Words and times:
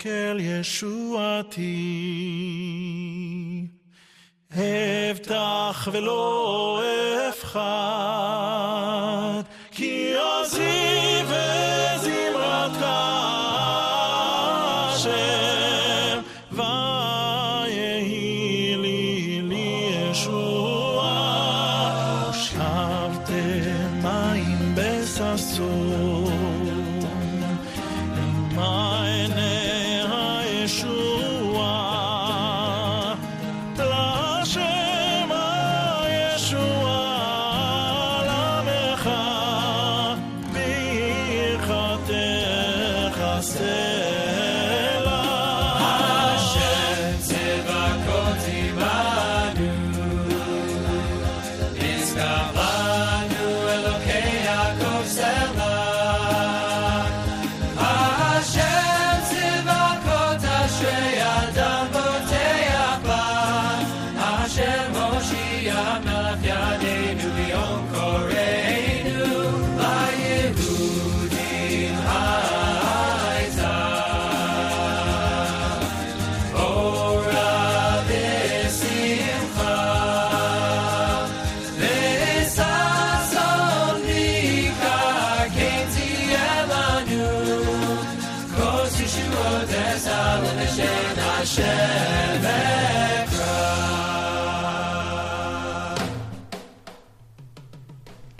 כל 0.00 0.38
ישועתי, 0.40 1.86
אבטח 5.10 5.88
ולא 5.92 6.82
אפחד, 7.28 7.62
כי 9.70 10.14
עוזי 10.14 11.05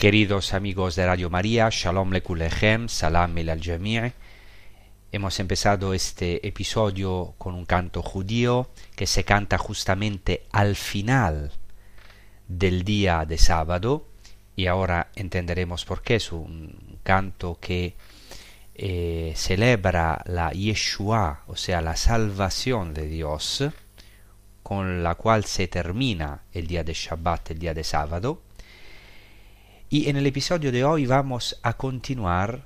Queridos 0.06 0.55
amigos 0.55 0.94
de 0.94 1.05
Radio 1.05 1.31
María, 1.31 1.69
Shalom 1.69 2.12
Lekulechem, 2.12 2.89
Salam 2.89 3.37
el 3.39 3.49
al. 3.49 4.12
Hemos 5.11 5.41
empezado 5.41 5.94
este 5.94 6.47
episodio 6.47 7.34
con 7.39 7.56
un 7.56 7.67
canto 7.67 8.05
judío 8.05 8.71
que 8.95 9.09
se 9.09 9.25
canta 9.25 9.59
justamente 9.59 10.47
al 10.53 10.77
final 10.77 11.50
del 12.47 12.84
día 12.84 13.25
de 13.27 13.37
sábado 13.37 14.06
y 14.55 14.69
ahora 14.69 15.11
entenderemos 15.16 15.84
por 15.84 16.03
qué 16.03 16.15
es 16.15 16.31
un 16.31 17.00
canto 17.03 17.59
que 17.61 17.97
eh, 18.77 19.33
celebra 19.34 20.22
la 20.27 20.53
Yeshua, 20.53 21.43
o 21.49 21.56
sea, 21.56 21.81
la 21.81 21.97
salvación 21.97 22.95
de 22.95 23.09
Dios, 23.09 23.65
con 24.62 25.03
la 25.03 25.16
cual 25.16 25.47
se 25.47 25.66
termina 25.66 26.43
el 26.53 26.69
día 26.69 26.84
de 26.84 26.93
Shabbat, 26.95 27.50
el 27.50 27.59
día 27.59 27.75
de 27.75 27.83
sábado. 27.83 28.46
Y 29.88 30.08
en 30.08 30.16
el 30.16 30.26
episodio 30.26 30.72
de 30.72 30.82
hoy 30.82 31.06
vamos 31.06 31.60
a 31.62 31.74
continuar, 31.74 32.64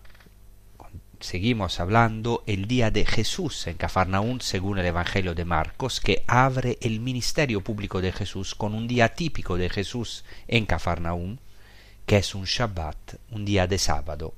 seguimos 1.20 1.78
hablando 1.78 2.42
el 2.47 2.66
día 2.66 2.91
de 2.91 3.04
Jesús 3.04 3.66
en 3.66 3.76
Cafarnaún 3.76 4.41
según 4.41 4.78
el 4.78 4.86
Evangelio 4.86 5.34
de 5.34 5.44
Marcos, 5.44 6.00
que 6.00 6.25
abre 6.26 6.78
el 6.81 6.98
ministerio 7.00 7.60
público 7.60 8.00
de 8.00 8.12
Jesús 8.12 8.54
con 8.54 8.75
un 8.75 8.88
día 8.88 9.10
típico 9.10 9.58
de 9.58 9.69
Jesús 9.69 10.25
en 10.48 10.64
Cafarnaún, 10.64 11.41
que 12.06 12.16
es 12.16 12.34
un 12.34 12.44
Shabbat, 12.44 13.16
un 13.32 13.44
día 13.44 13.66
de 13.66 13.76
sábado. 13.76 14.32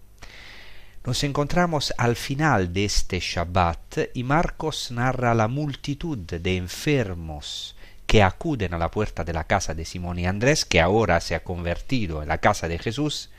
Nos 1.04 1.22
encontramos 1.22 1.94
al 1.97 2.16
final 2.16 2.72
de 2.72 2.87
este 2.87 3.20
Shabbat 3.20 4.10
y 4.12 4.25
Marcos 4.25 4.91
narra 4.91 5.34
la 5.34 5.47
multitud 5.47 6.19
de 6.19 6.56
enfermos 6.56 7.76
que 8.12 8.23
acuden 8.23 8.75
a 8.75 8.78
la 8.78 8.91
puerta 8.91 9.25
de 9.25 9.33
la 9.33 9.45
casa 9.45 9.73
de 9.73 9.87
Simón 9.87 10.19
y 10.19 10.27
Andrés, 10.27 10.67
que 10.67 10.83
ahora 10.83 11.19
se 11.23 11.34
ha 11.34 11.43
convertido 11.43 12.21
en 12.21 12.28
la 12.28 12.37
casa 12.37 12.69
de 12.69 12.78
Jesús, 12.78 13.31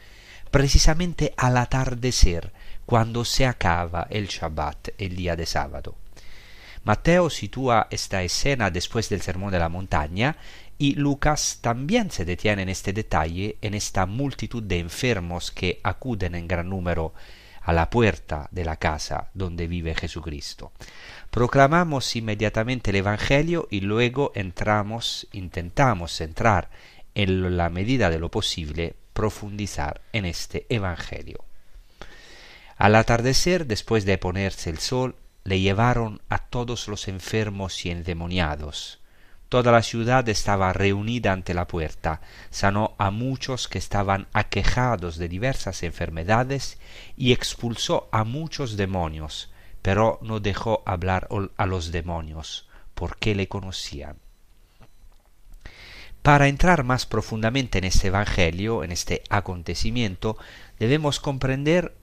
precisamente 0.49 1.31
al 1.37 1.57
atardecer, 1.57 2.51
cuando 2.87 3.23
se 3.23 3.45
acaba 3.45 4.07
el 4.09 4.25
Shabbat, 4.25 4.89
el 4.97 5.15
día 5.15 5.35
de 5.35 5.45
sábado. 5.45 5.93
Mateo 6.85 7.29
sitúa 7.29 7.87
esta 7.91 8.23
escena 8.23 8.71
después 8.71 9.09
del 9.09 9.21
Sermón 9.21 9.51
de 9.51 9.59
la 9.59 9.69
Montaña 9.69 10.37
y 10.79 10.95
Lucas 10.95 11.59
también 11.61 12.09
se 12.09 12.25
detiene 12.25 12.63
en 12.63 12.69
este 12.69 12.93
detalle, 12.93 13.57
en 13.61 13.75
esta 13.75 14.07
multitud 14.07 14.63
de 14.63 14.79
enfermos 14.79 15.51
que 15.51 15.81
acuden 15.83 16.33
en 16.33 16.47
gran 16.47 16.67
número 16.67 17.13
a 17.63 17.73
la 17.73 17.89
puerta 17.89 18.47
de 18.51 18.65
la 18.65 18.77
casa 18.77 19.29
donde 19.33 19.67
vive 19.67 19.95
Jesucristo. 19.95 20.71
Proclamamos 21.31 22.15
inmediatamente 22.15 22.91
el 22.91 22.97
Evangelio 22.97 23.67
y 23.71 23.81
luego 23.81 24.31
entramos, 24.35 25.27
intentamos 25.31 26.21
entrar 26.21 26.69
en 27.15 27.57
la 27.57 27.69
medida 27.69 28.09
de 28.09 28.19
lo 28.19 28.29
posible, 28.29 28.95
profundizar 29.13 30.01
en 30.11 30.25
este 30.25 30.65
Evangelio. 30.69 31.43
Al 32.77 32.95
atardecer, 32.95 33.65
después 33.65 34.05
de 34.05 34.17
ponerse 34.17 34.69
el 34.69 34.79
sol, 34.79 35.15
le 35.43 35.59
llevaron 35.59 36.21
a 36.29 36.39
todos 36.39 36.87
los 36.87 37.07
enfermos 37.07 37.85
y 37.85 37.91
endemoniados. 37.91 38.99
Toda 39.53 39.71
la 39.71 39.83
ciudad 39.83 40.27
estaba 40.29 40.73
reunida 40.73 41.31
ante 41.31 41.53
la 41.53 41.67
puerta, 41.67 42.21
sanó 42.49 42.95
a 42.97 43.11
muchos 43.11 43.67
que 43.67 43.77
estaban 43.77 44.25
aquejados 44.33 45.19
de 45.19 45.29
diversas 45.29 45.83
enfermedades 45.83 46.79
y 47.15 47.33
expulsó 47.33 48.09
a 48.11 48.23
muchos 48.23 48.77
demonios, 48.77 49.53
pero 49.83 50.17
no 50.23 50.39
dejó 50.39 50.81
hablar 50.87 51.27
a 51.55 51.67
los 51.67 51.91
demonios, 51.91 52.67
porque 52.95 53.35
le 53.35 53.47
conocían. 53.47 54.17
Para 56.23 56.47
entrar 56.47 56.83
más 56.83 57.05
profundamente 57.05 57.77
en 57.77 57.83
este 57.83 58.07
Evangelio, 58.07 58.83
en 58.83 58.91
este 58.91 59.21
acontecimiento, 59.29 60.35
debemos 60.79 61.19
comprender 61.19 61.95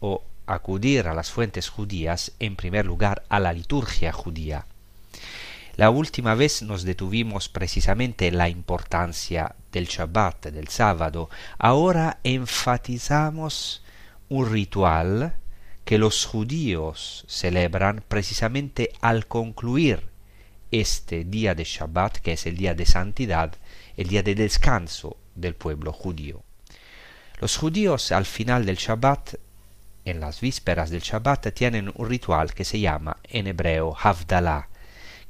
o 0.00 0.24
acudir 0.46 1.06
a 1.06 1.12
las 1.12 1.30
fuentes 1.30 1.68
judías, 1.68 2.32
en 2.38 2.56
primer 2.56 2.86
lugar 2.86 3.24
a 3.28 3.40
la 3.40 3.52
liturgia 3.52 4.10
judía. 4.10 4.64
La 5.78 5.90
última 5.90 6.34
vez 6.34 6.62
nos 6.62 6.82
detuvimos 6.82 7.48
precisamente 7.48 8.26
en 8.26 8.36
la 8.36 8.48
importancia 8.48 9.54
del 9.70 9.86
Shabbat, 9.86 10.46
del 10.46 10.66
sábado. 10.66 11.30
Ahora 11.56 12.18
enfatizamos 12.24 13.84
un 14.28 14.50
ritual 14.50 15.36
que 15.84 15.98
los 15.98 16.26
judíos 16.26 17.24
celebran 17.28 18.02
precisamente 18.08 18.90
al 19.00 19.28
concluir 19.28 20.08
este 20.72 21.22
día 21.22 21.54
de 21.54 21.62
Shabbat, 21.62 22.16
que 22.16 22.32
es 22.32 22.46
el 22.46 22.56
día 22.56 22.74
de 22.74 22.84
santidad, 22.84 23.54
el 23.96 24.08
día 24.08 24.24
de 24.24 24.34
descanso 24.34 25.16
del 25.36 25.54
pueblo 25.54 25.92
judío. 25.92 26.42
Los 27.38 27.56
judíos 27.56 28.10
al 28.10 28.26
final 28.26 28.66
del 28.66 28.78
Shabbat, 28.78 29.34
en 30.04 30.18
las 30.18 30.40
vísperas 30.40 30.90
del 30.90 31.02
Shabbat, 31.02 31.54
tienen 31.54 31.92
un 31.94 32.08
ritual 32.08 32.52
que 32.52 32.64
se 32.64 32.80
llama 32.80 33.18
en 33.22 33.46
hebreo 33.46 33.96
Havdalah, 33.96 34.70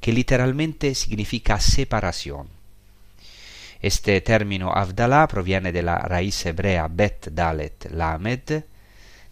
que 0.00 0.12
literalmente 0.12 0.94
significa 0.94 1.60
separación. 1.60 2.48
Este 3.80 4.20
término 4.20 4.72
Avdalá 4.72 5.28
proviene 5.28 5.70
de 5.70 5.82
la 5.82 5.98
raíz 5.98 6.44
hebrea 6.46 6.88
Bet 6.88 7.28
Dalet 7.30 7.90
Lamed, 7.92 8.64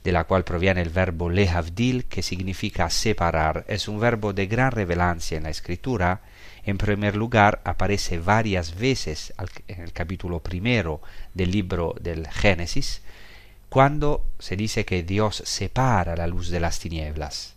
de 0.04 0.12
la 0.12 0.22
cual 0.22 0.44
proviene 0.44 0.82
el 0.82 0.90
verbo 0.90 1.28
lehavdil, 1.28 2.04
que 2.04 2.22
significa 2.22 2.88
separar. 2.90 3.64
Es 3.66 3.88
un 3.88 3.98
verbo 3.98 4.32
de 4.32 4.46
gran 4.46 4.70
relevancia 4.70 5.36
en 5.36 5.42
la 5.42 5.50
escritura. 5.50 6.20
En 6.62 6.78
primer 6.78 7.16
lugar, 7.16 7.60
aparece 7.64 8.20
varias 8.20 8.76
veces 8.76 9.34
en 9.66 9.80
el 9.80 9.92
capítulo 9.92 10.38
primero 10.38 11.00
del 11.34 11.50
libro 11.50 11.96
del 12.00 12.28
Génesis, 12.28 13.02
cuando 13.68 14.24
se 14.38 14.56
dice 14.56 14.84
que 14.84 15.02
Dios 15.02 15.42
separa 15.44 16.14
la 16.14 16.28
luz 16.28 16.50
de 16.50 16.60
las 16.60 16.78
tinieblas. 16.78 17.55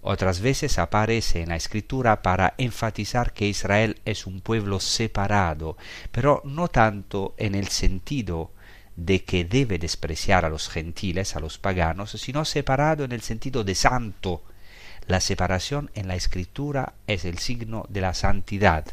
Otras 0.00 0.40
veces 0.40 0.78
aparece 0.78 1.42
en 1.42 1.48
la 1.48 1.56
escritura 1.56 2.22
para 2.22 2.54
enfatizar 2.56 3.32
que 3.32 3.48
Israel 3.48 4.00
es 4.04 4.26
un 4.26 4.40
pueblo 4.40 4.78
separado, 4.78 5.76
pero 6.12 6.40
no 6.44 6.68
tanto 6.68 7.34
en 7.36 7.54
el 7.54 7.68
sentido 7.68 8.52
de 8.94 9.24
que 9.24 9.44
debe 9.44 9.78
despreciar 9.78 10.44
a 10.44 10.48
los 10.48 10.68
gentiles, 10.68 11.34
a 11.34 11.40
los 11.40 11.58
paganos, 11.58 12.12
sino 12.12 12.44
separado 12.44 13.04
en 13.04 13.12
el 13.12 13.22
sentido 13.22 13.64
de 13.64 13.74
santo. 13.74 14.42
La 15.06 15.20
separación 15.20 15.90
en 15.94 16.06
la 16.06 16.14
escritura 16.14 16.94
es 17.06 17.24
el 17.24 17.38
signo 17.38 17.84
de 17.88 18.00
la 18.00 18.14
santidad. 18.14 18.84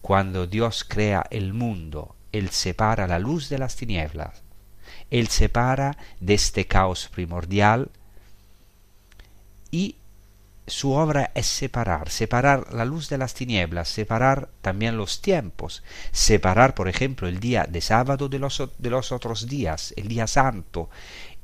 Cuando 0.00 0.46
Dios 0.46 0.84
crea 0.84 1.26
el 1.30 1.52
mundo, 1.52 2.14
Él 2.32 2.50
separa 2.50 3.06
la 3.06 3.18
luz 3.18 3.48
de 3.48 3.58
las 3.58 3.76
tinieblas, 3.76 4.42
Él 5.10 5.28
separa 5.28 5.96
de 6.20 6.34
este 6.34 6.66
caos 6.66 7.08
primordial 7.08 7.90
y 9.70 9.96
su 10.66 10.92
obra 10.92 11.30
es 11.34 11.46
separar, 11.46 12.10
separar 12.10 12.72
la 12.72 12.84
luz 12.84 13.08
de 13.08 13.18
las 13.18 13.34
tinieblas, 13.34 13.88
separar 13.88 14.48
también 14.62 14.96
los 14.96 15.20
tiempos, 15.20 15.84
separar, 16.10 16.74
por 16.74 16.88
ejemplo, 16.88 17.28
el 17.28 17.38
día 17.38 17.66
de 17.68 17.80
sábado 17.80 18.28
de 18.28 18.38
los, 18.40 19.12
otros 19.12 19.46
días, 19.46 19.94
el 19.96 20.08
día 20.08 20.26
santo, 20.26 20.90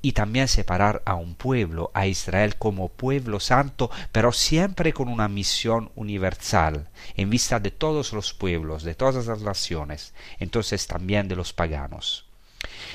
y 0.04 0.12
también 0.12 0.48
separar 0.48 1.02
a 1.04 1.14
un 1.14 1.36
pueblo, 1.36 1.92
a 1.94 2.08
Israel 2.08 2.56
como 2.56 2.88
pueblo 2.88 3.38
santo, 3.38 3.92
pero 4.10 4.32
siempre 4.32 4.92
con 4.92 5.08
una 5.08 5.28
misión 5.28 5.92
universal, 5.94 6.88
en 7.16 7.30
vista 7.30 7.60
de 7.60 7.70
todos 7.70 8.12
los 8.12 8.34
pueblos, 8.34 8.82
de 8.82 8.96
todas 8.96 9.26
las 9.26 9.42
naciones, 9.42 10.14
entonces 10.40 10.88
también 10.88 11.28
de 11.28 11.36
los 11.36 11.52
paganos. 11.52 12.26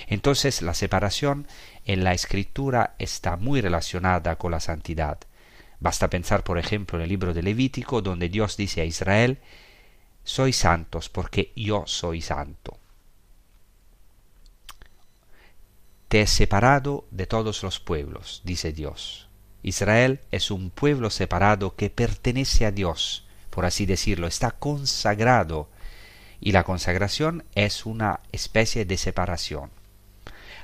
Entonces 0.08 0.62
la 0.62 0.74
separación 0.74 1.48
en 1.86 2.04
la 2.04 2.14
escritura 2.14 2.96
está 3.00 3.38
muy 3.38 3.62
relacionada 3.62 4.36
con 4.36 4.52
la 4.52 4.60
santidad. 4.60 5.20
Basta 5.80 6.10
pensar, 6.10 6.44
por 6.44 6.58
ejemplo, 6.58 6.98
en 6.98 7.04
el 7.04 7.10
libro 7.10 7.34
de 7.34 7.44
Levítico, 7.44 8.02
donde 8.02 8.30
Dios 8.30 8.58
dice 8.58 8.82
a 8.82 8.86
Israel, 8.86 9.40
sois 10.24 10.58
santos 10.58 11.10
porque 11.10 11.54
yo 11.56 11.84
soy 11.86 12.22
santo. 12.22 12.78
Te 16.08 16.22
he 16.22 16.28
separado 16.28 17.06
de 17.12 17.28
todos 17.28 17.64
los 17.64 17.80
pueblos, 17.80 18.42
dice 18.44 18.72
Dios. 18.72 19.28
Israel 19.62 20.22
es 20.32 20.52
un 20.52 20.70
pueblo 20.70 21.10
separado 21.10 21.76
que 21.76 21.90
pertenece 21.90 22.66
a 22.66 22.72
Dios, 22.72 23.28
por 23.50 23.66
así 23.66 23.86
decirlo, 23.86 24.28
está 24.28 24.52
consagrado, 24.52 25.70
y 26.40 26.52
la 26.52 26.64
consagración 26.64 27.44
es 27.56 27.86
una 27.86 28.22
especie 28.32 28.86
de 28.86 28.98
separación. 28.98 29.72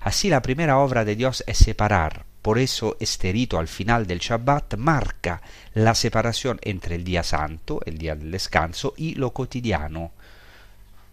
Así 0.02 0.30
la 0.30 0.42
primera 0.42 0.78
obra 0.78 1.06
de 1.06 1.16
Dios 1.16 1.44
es 1.48 1.58
separar, 1.58 2.26
por 2.44 2.60
eso 2.60 2.98
este 3.00 3.32
rito 3.32 3.58
al 3.58 3.70
final 3.70 4.06
del 4.06 4.20
Shabbat 4.20 4.76
marca 4.76 5.42
la 5.74 5.96
separación 5.96 6.60
entre 6.62 6.96
el 6.96 7.06
día 7.06 7.24
santo, 7.24 7.80
el 7.86 7.98
día 7.98 8.16
del 8.16 8.32
descanso, 8.32 8.94
y 8.98 9.16
lo 9.16 9.32
cotidiano, 9.32 10.12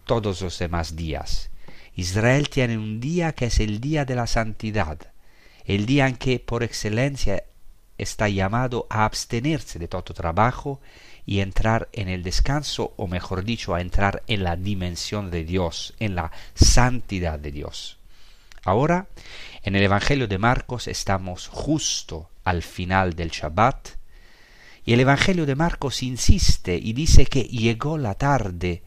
todos 0.05 0.41
los 0.41 0.59
demás 0.59 0.97
días. 0.97 1.49
Israel 1.95 2.49
tiene 2.49 2.77
un 2.77 2.99
día 2.99 3.31
que 3.31 3.45
es 3.45 3.61
el 3.61 3.79
día 3.79 4.03
de 4.03 4.15
la 4.15 4.27
santidad, 4.27 4.99
el 5.63 5.85
día 5.85 6.09
en 6.09 6.17
que 6.17 6.39
por 6.39 6.63
excelencia 6.63 7.45
está 7.97 8.27
llamado 8.27 8.87
a 8.89 9.05
abstenerse 9.05 9.79
de 9.79 9.87
todo 9.87 10.13
trabajo 10.13 10.81
y 11.25 11.39
entrar 11.39 11.87
en 11.93 12.09
el 12.09 12.23
descanso, 12.23 12.93
o 12.97 13.07
mejor 13.07 13.45
dicho, 13.45 13.73
a 13.73 13.79
entrar 13.79 14.21
en 14.27 14.43
la 14.43 14.57
dimensión 14.57 15.31
de 15.31 15.45
Dios, 15.45 15.93
en 15.99 16.15
la 16.15 16.33
santidad 16.55 17.39
de 17.39 17.53
Dios. 17.53 18.00
Ahora, 18.63 19.07
en 19.63 19.75
el 19.75 19.81
Evangelio 19.81 20.27
de 20.27 20.37
Marcos 20.37 20.87
estamos 20.87 21.47
justo 21.47 22.29
al 22.43 22.61
final 22.61 23.15
del 23.15 23.29
Shabbat, 23.31 23.89
y 24.85 24.93
el 24.93 24.99
Evangelio 24.99 25.47
de 25.47 25.55
Marcos 25.55 26.03
insiste 26.03 26.75
y 26.75 26.93
dice 26.93 27.25
que 27.25 27.43
llegó 27.43 27.97
la 27.97 28.13
tarde, 28.13 28.83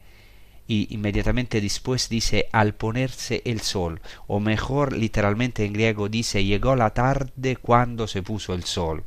y 0.65 0.93
inmediatamente 0.95 1.59
después 1.59 2.07
dice 2.07 2.47
al 2.53 2.73
ponerse 2.73 3.41
el 3.43 3.59
sol, 3.59 4.01
o 4.27 4.39
mejor 4.39 4.93
literalmente 4.93 5.65
en 5.65 5.73
griego 5.73 6.07
dice 6.07 6.45
llegó 6.45 6.77
la 6.77 6.91
tarde 6.91 7.57
cuando 7.57 8.07
se 8.07 8.23
puso 8.23 8.53
el 8.53 8.63
sol. 8.63 9.03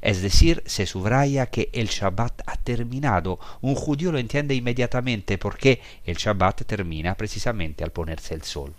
Es 0.00 0.22
decir, 0.22 0.62
se 0.64 0.86
subraya 0.86 1.46
que 1.46 1.70
el 1.72 1.88
Shabbat 1.88 2.42
ha 2.46 2.56
terminado. 2.56 3.38
Un 3.60 3.74
judío 3.76 4.10
lo 4.10 4.18
entiende 4.18 4.54
inmediatamente 4.54 5.38
porque 5.38 5.80
el 6.04 6.16
Shabbat 6.16 6.62
termina 6.66 7.16
precisamente 7.16 7.84
al 7.84 7.92
ponerse 7.92 8.34
el 8.34 8.42
sol. 8.42 8.74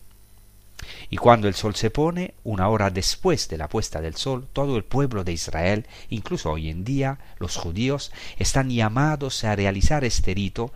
Y 1.09 1.17
cuando 1.17 1.47
el 1.47 1.53
sol 1.53 1.75
se 1.75 1.89
pone, 1.89 2.33
una 2.43 2.67
hora 2.69 2.89
después 2.89 3.47
de 3.49 3.57
la 3.57 3.69
puesta 3.69 4.01
del 4.01 4.15
sol, 4.15 4.47
todo 4.51 4.77
el 4.77 4.83
pueblo 4.83 5.23
de 5.23 5.33
Israel, 5.33 5.87
incluso 6.09 6.51
hoy 6.51 6.69
en 6.69 6.83
día 6.83 7.19
los 7.37 7.57
judíos, 7.57 8.11
están 8.37 8.69
llamados 8.69 9.43
a 9.43 9.55
realizar 9.55 10.03
este 10.03 10.33
rito 10.33 10.71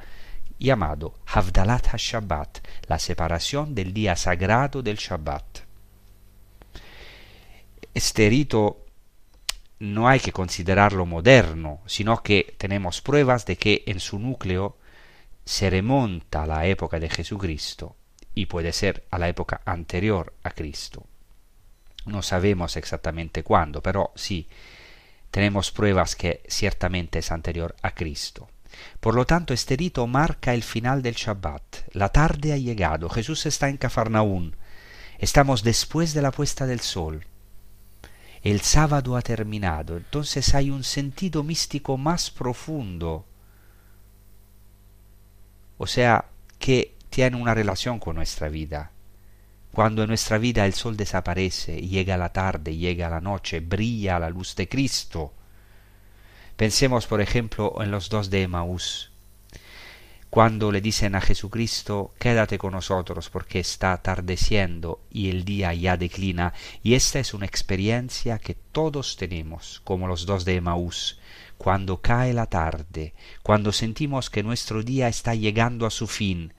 llamado 0.60 1.14
Havdalat 1.26 1.94
HaShabbat, 1.94 2.60
la 2.88 3.00
separación 3.00 3.76
del 3.76 3.94
día 3.94 4.16
sagrado 4.16 4.82
del 4.82 4.98
Shabbat. 4.98 5.60
Este 7.94 8.30
rito 8.30 8.86
no 9.80 10.08
hay 10.08 10.20
que 10.20 10.32
considerarlo 10.32 11.06
moderno, 11.06 11.82
sino 11.86 12.22
que 12.24 12.56
tenemos 12.58 13.02
pruebas 13.02 13.46
de 13.46 13.58
que 13.58 13.84
en 13.86 14.00
su 14.00 14.20
núcleo 14.20 14.78
se 15.46 15.70
remonta 15.70 16.44
a 16.44 16.48
la 16.48 16.66
época 16.66 17.00
de 17.00 17.10
Jesucristo 17.10 17.96
y 18.38 18.46
puede 18.46 18.72
ser 18.72 19.04
a 19.10 19.18
la 19.18 19.30
época 19.30 19.62
anterior 19.66 20.36
a 20.44 20.52
Cristo. 20.52 21.08
No 22.06 22.22
sabemos 22.22 22.78
exactamente 22.78 23.42
cuándo, 23.42 23.82
pero 23.82 24.12
sí 24.16 24.48
tenemos 25.32 25.72
pruebas 25.72 26.16
que 26.16 26.44
ciertamente 26.48 27.18
es 27.18 27.32
anterior 27.32 27.76
a 27.82 27.96
Cristo. 27.96 28.48
Por 29.00 29.16
lo 29.16 29.26
tanto, 29.26 29.56
este 29.56 29.76
rito 29.76 30.06
marca 30.06 30.54
el 30.54 30.62
final 30.62 31.02
del 31.02 31.16
Shabbat. 31.16 31.94
La 31.94 32.10
tarde 32.10 32.54
ha 32.54 32.58
llegado, 32.58 33.10
Jesús 33.10 33.48
está 33.48 33.70
en 33.70 33.78
Cafarnaún. 33.78 34.56
Estamos 35.18 35.64
después 35.64 36.14
de 36.14 36.22
la 36.22 36.32
puesta 36.32 36.68
del 36.68 36.82
sol. 36.82 37.26
El 38.44 38.62
sábado 38.62 39.18
ha 39.18 39.24
terminado, 39.24 39.98
entonces 39.98 40.54
hay 40.54 40.70
un 40.70 40.84
sentido 40.84 41.42
místico 41.42 41.98
más 41.98 42.30
profundo. 42.30 43.26
O 45.80 45.88
sea, 45.88 46.26
que 46.60 46.97
tiene 47.18 47.38
una 47.38 47.56
relación 47.56 47.98
con 47.98 48.16
nuestra 48.16 48.48
vida. 48.48 48.92
Cuando 49.72 50.04
en 50.04 50.10
nuestra 50.10 50.38
vida 50.38 50.68
el 50.68 50.74
sol 50.74 50.96
desaparece, 50.96 51.82
llega 51.82 52.16
la 52.16 52.32
tarde, 52.32 52.78
llega 52.78 53.10
la 53.10 53.22
noche, 53.22 53.60
brilla 53.60 54.20
la 54.20 54.30
luz 54.30 54.56
de 54.56 54.70
Cristo. 54.70 55.34
Pensemos, 56.58 57.08
por 57.08 57.20
ejemplo, 57.20 57.74
en 57.82 57.90
los 57.90 58.10
dos 58.10 58.30
de 58.30 58.44
Emaús. 58.44 59.12
Cuando 60.30 60.72
le 60.72 60.80
dicen 60.80 61.16
a 61.16 61.22
Jesucristo, 61.22 62.14
quédate 62.20 62.60
con 62.60 62.74
nosotros 62.74 63.32
porque 63.32 63.62
está 63.62 63.94
atardeciendo 63.94 65.02
y 65.10 65.32
el 65.32 65.44
día 65.44 65.74
ya 65.74 65.98
declina, 65.98 66.54
y 66.84 66.94
esta 66.94 67.18
es 67.18 67.34
una 67.34 67.48
experiencia 67.48 68.38
que 68.38 68.54
todos 68.54 69.18
tenemos, 69.18 69.82
como 69.84 70.08
los 70.08 70.28
dos 70.28 70.46
de 70.46 70.58
Emaús, 70.58 71.20
cuando 71.58 72.00
cae 72.00 72.36
la 72.36 72.46
tarde, 72.46 73.16
cuando 73.42 73.72
sentimos 73.72 74.30
que 74.30 74.44
nuestro 74.44 74.84
día 74.84 75.08
está 75.08 75.34
llegando 75.34 75.88
a 75.88 75.90
su 75.90 76.06
fin, 76.06 76.54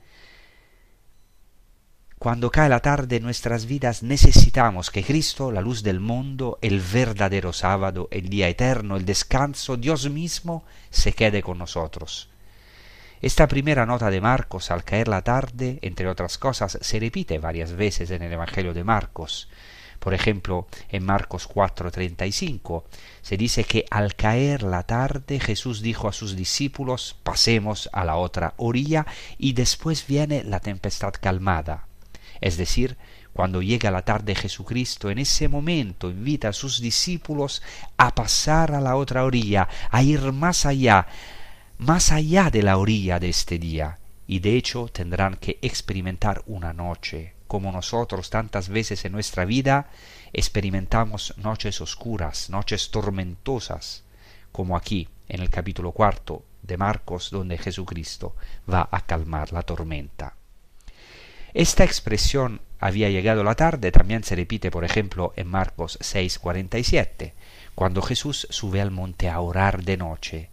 cuando 2.19 2.51
cae 2.51 2.69
la 2.69 2.81
tarde 2.81 3.17
en 3.17 3.23
nuestras 3.23 3.67
vidas 3.67 4.03
necesitamos 4.03 4.91
que 4.91 5.05
Cristo, 5.05 5.53
la 5.53 5.61
luz 5.61 5.85
del 5.85 6.01
mundo, 6.01 6.59
el 6.63 6.81
verdadero 6.81 7.53
sábado, 7.53 8.09
el 8.11 8.29
día 8.29 8.49
eterno, 8.49 8.97
el 8.97 9.05
descanso, 9.05 9.77
Dios 9.77 10.11
mismo, 10.11 10.65
se 10.91 11.13
quede 11.13 11.45
con 11.45 11.59
nosotros. 11.59 12.29
Esta 13.23 13.47
primera 13.47 13.87
nota 13.87 14.11
de 14.11 14.21
Marcos 14.21 14.73
al 14.73 14.83
caer 14.83 15.07
la 15.07 15.23
tarde, 15.23 15.79
entre 15.81 16.09
otras 16.09 16.39
cosas, 16.39 16.79
se 16.81 16.99
repite 16.99 17.39
varias 17.39 17.73
veces 17.73 18.11
en 18.11 18.23
el 18.23 18.33
Evangelio 18.33 18.75
de 18.75 18.83
Marcos. 18.83 19.49
Por 20.01 20.13
ejemplo, 20.13 20.67
en 20.89 21.05
Marcos 21.05 21.49
4:35 21.49 22.85
se 23.23 23.37
dice 23.37 23.63
que 23.63 23.85
al 23.91 24.17
caer 24.17 24.65
la 24.65 24.83
tarde 24.83 25.39
Jesús 25.39 25.83
dijo 25.83 26.09
a 26.09 26.13
sus 26.13 26.35
discípulos, 26.35 27.17
pasemos 27.23 27.89
a 27.93 28.05
la 28.05 28.17
otra 28.17 28.55
orilla 28.57 29.07
y 29.39 29.53
después 29.53 30.05
viene 30.07 30.43
la 30.43 30.59
tempestad 30.59 31.13
calmada. 31.21 31.88
Es 32.41 32.57
decir, 32.57 32.97
cuando 33.33 33.63
llega 33.63 33.91
la 33.91 34.03
tarde 34.03 34.35
Jesucristo, 34.35 35.11
en 35.11 35.19
ese 35.19 35.49
momento 35.49 36.11
invita 36.11 36.49
a 36.49 36.53
sus 36.53 36.81
discípulos 36.81 37.63
a 37.97 38.15
pasar 38.15 38.73
a 38.73 38.81
la 38.81 38.97
otra 38.97 39.25
orilla, 39.25 39.69
a 39.91 40.03
ir 40.03 40.33
más 40.33 40.67
allá, 40.67 41.07
más 41.79 42.11
allá 42.11 42.51
de 42.51 42.63
la 42.63 42.79
orilla 42.79 43.21
de 43.21 43.29
este 43.29 43.59
día, 43.59 43.99
y 44.27 44.41
de 44.41 44.57
hecho 44.57 44.89
tendrán 44.89 45.37
que 45.37 45.59
experimentar 45.63 46.43
una 46.47 46.73
noche, 46.73 47.35
como 47.47 47.73
nosotros 47.73 48.29
tantas 48.29 48.69
veces 48.69 49.05
en 49.05 49.13
nuestra 49.13 49.45
vida 49.45 49.89
experimentamos 50.33 51.35
noches 51.39 51.81
oscuras, 51.81 52.51
noches 52.51 52.91
tormentosas, 52.91 54.05
como 54.53 54.77
aquí 54.77 55.09
en 55.29 55.41
el 55.41 55.51
capítulo 55.51 55.93
cuarto 55.93 56.45
de 56.63 56.77
Marcos, 56.77 57.31
donde 57.31 57.57
Jesucristo 57.57 58.35
va 58.71 58.89
a 58.91 59.01
calmar 59.07 59.53
la 59.53 59.63
tormenta. 59.63 60.38
Esta 61.59 61.83
expresión 61.83 62.61
había 62.79 63.11
llegado 63.11 63.43
la 63.43 63.57
tarde 63.57 63.91
también 63.91 64.23
se 64.23 64.37
repite, 64.37 64.71
por 64.71 64.85
ejemplo, 64.85 65.33
en 65.35 65.49
Marcos 65.49 65.99
6:47, 66.01 67.33
cuando 67.75 68.01
Jesús 68.01 68.47
sube 68.49 68.81
al 68.81 68.93
monte 68.93 69.29
a 69.29 69.41
orar 69.41 69.83
de 69.83 69.97
noche. 69.97 70.51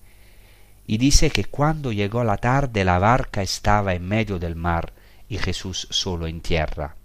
Y 0.88 0.98
dice 0.98 1.30
que 1.30 1.46
cuando 1.46 1.92
llegó 1.92 2.24
la 2.24 2.38
tarde 2.38 2.84
la 2.84 2.98
barca 2.98 3.44
estaba 3.44 3.94
en 3.94 4.08
medio 4.08 4.40
del 4.40 4.56
mar 4.56 4.94
y 5.30 5.38
Jesús 5.38 5.88
solo 5.92 6.26
en 6.26 6.42
tierra. 6.42 6.96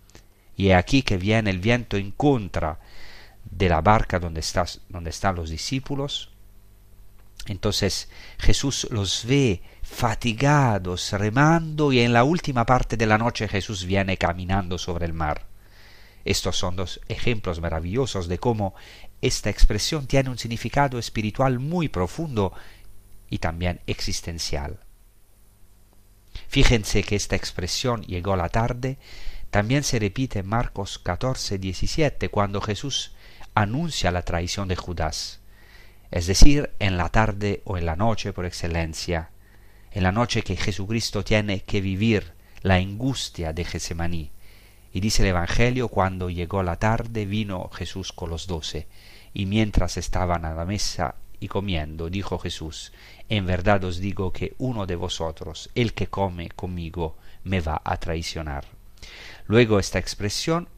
Y 0.57 0.69
he 0.69 0.75
aquí 0.75 1.03
que 1.03 1.19
viene 1.19 1.51
el 1.51 1.59
viento 1.59 1.99
en 1.99 2.11
contra 2.11 2.79
de 3.51 3.69
la 3.69 3.83
barca 3.83 4.19
donde, 4.19 4.43
donde 4.89 5.11
están 5.11 5.37
los 5.37 5.51
discípulos. 5.51 6.31
Entonces 7.49 8.09
Jesús 8.39 8.89
los 8.91 9.27
ve 9.27 9.61
fatigados, 9.91 11.13
remando, 11.13 11.93
y 11.93 12.01
en 12.01 12.13
la 12.13 12.25
última 12.25 12.65
parte 12.65 12.97
de 12.97 13.07
la 13.07 13.19
noche 13.19 13.49
Jesús 13.49 13.85
viene 13.85 14.17
caminando 14.17 14.79
sobre 14.79 15.05
el 15.05 15.13
mar. 15.13 15.47
Estos 16.25 16.57
son 16.57 16.77
dos 16.77 17.01
ejemplos 17.09 17.61
maravillosos 17.61 18.29
de 18.29 18.39
cómo 18.39 18.75
esta 19.21 19.51
expresión 19.51 20.07
tiene 20.07 20.31
un 20.31 20.39
significado 20.39 20.99
espiritual 20.99 21.59
muy 21.59 21.89
profundo 21.89 22.53
y 23.29 23.39
también 23.39 23.81
existencial. 23.87 24.79
Fíjense 26.49 27.03
que 27.03 27.17
esta 27.17 27.37
expresión 27.37 28.03
llegó 28.03 28.37
la 28.37 28.49
tarde 28.49 28.99
también 29.51 29.83
se 29.83 29.99
repite 29.99 30.39
en 30.39 30.47
Marcos 30.47 31.01
14, 31.01 31.59
17, 31.59 32.29
cuando 32.29 32.61
Jesús 32.61 33.13
anuncia 33.55 34.13
la 34.13 34.23
traición 34.23 34.69
de 34.69 34.77
Judas, 34.77 35.41
es 36.13 36.29
decir, 36.29 36.71
en 36.79 36.97
la 36.97 37.09
tarde 37.09 37.61
o 37.65 37.77
en 37.77 37.85
la 37.85 37.97
noche 37.97 38.33
por 38.33 38.47
excelencia 38.47 39.31
en 39.93 40.03
la 40.03 40.13
noche 40.13 40.43
que 40.43 40.57
Jesucristo 40.57 41.25
tiene 41.25 41.63
que 41.63 41.81
vivir 41.81 42.33
la 42.63 42.77
angustia 42.77 43.53
de 43.53 43.65
Gesemaní. 43.65 44.31
Y 44.93 45.01
dice 45.01 45.23
el 45.23 45.29
Evangelio, 45.29 45.89
cuando 45.89 46.31
llegó 46.31 46.63
la 46.63 46.77
tarde 46.77 47.27
vino 47.27 47.69
Jesús 47.73 48.13
con 48.13 48.31
los 48.31 48.47
doce, 48.47 48.87
y 49.33 49.47
mientras 49.47 49.97
estaban 49.97 50.45
a 50.45 50.55
la 50.55 50.65
mesa 50.65 51.15
y 51.39 51.49
comiendo, 51.49 52.11
dijo 52.11 52.39
Jesús, 52.39 52.93
en 53.29 53.47
verdad 53.47 53.85
os 53.85 53.99
digo 53.99 54.33
que 54.33 54.55
uno 54.59 54.87
de 54.87 54.97
vosotros, 54.97 55.71
el 55.75 55.95
que 55.95 56.09
come 56.09 56.49
conmigo, 56.51 57.17
me 57.45 57.61
va 57.61 57.81
a 57.85 57.97
traicionar. 57.97 58.67
Luego 59.47 59.79
esta 59.79 59.99
expresión 59.99 60.69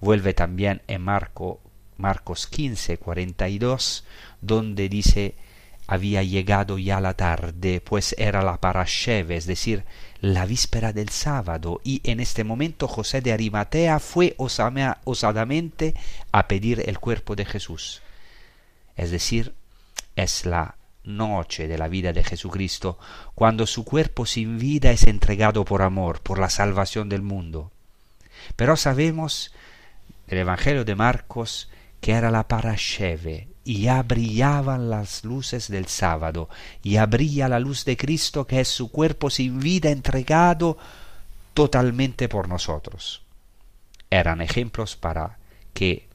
vuelve 0.00 0.32
también 0.34 0.82
en 0.86 1.02
Marco, 1.02 1.60
Marcos 1.98 2.46
15, 2.46 2.98
42, 2.98 4.04
donde 4.40 4.88
dice, 4.88 5.34
había 5.86 6.22
llegado 6.22 6.78
ya 6.78 7.00
la 7.00 7.14
tarde, 7.14 7.80
pues 7.80 8.14
era 8.18 8.42
la 8.42 8.60
parasheve, 8.60 9.36
es 9.36 9.46
decir, 9.46 9.84
la 10.20 10.46
víspera 10.46 10.92
del 10.92 11.10
sábado, 11.10 11.80
y 11.84 12.00
en 12.04 12.20
este 12.20 12.44
momento 12.44 12.88
José 12.88 13.20
de 13.20 13.32
Arimatea 13.32 14.00
fue 14.00 14.34
osadamente 14.36 15.94
a 16.32 16.48
pedir 16.48 16.82
el 16.86 16.98
cuerpo 16.98 17.36
de 17.36 17.44
Jesús. 17.44 18.02
Es 18.96 19.10
decir, 19.10 19.54
es 20.16 20.46
la 20.46 20.76
noche 21.04 21.68
de 21.68 21.78
la 21.78 21.88
vida 21.88 22.12
de 22.12 22.24
Jesucristo, 22.24 22.98
cuando 23.34 23.66
su 23.66 23.84
cuerpo 23.84 24.26
sin 24.26 24.58
vida 24.58 24.90
es 24.90 25.06
entregado 25.06 25.64
por 25.64 25.82
amor, 25.82 26.20
por 26.20 26.38
la 26.38 26.50
salvación 26.50 27.08
del 27.08 27.22
mundo. 27.22 27.70
Pero 28.56 28.76
sabemos 28.76 29.52
del 30.26 30.38
Evangelio 30.40 30.84
de 30.84 30.96
Marcos 30.96 31.70
que 32.00 32.12
era 32.12 32.30
la 32.30 32.48
parasheve, 32.48 33.48
y 33.66 33.82
ya 33.82 34.00
brillaban 34.04 34.88
las 34.90 35.24
luces 35.24 35.66
del 35.68 35.88
sábado, 35.88 36.48
ya 36.84 37.04
brilla 37.04 37.48
la 37.48 37.58
luz 37.58 37.84
de 37.84 37.96
Cristo 37.96 38.46
que 38.46 38.60
es 38.60 38.68
su 38.68 38.92
cuerpo 38.92 39.28
sin 39.28 39.58
vida 39.58 39.90
entregado 39.90 40.78
totalmente 41.52 42.28
por 42.28 42.48
nosotros. 42.48 43.24
Eran 44.08 44.40
ejemplos 44.40 44.94
para 44.94 45.38
que 45.74 46.06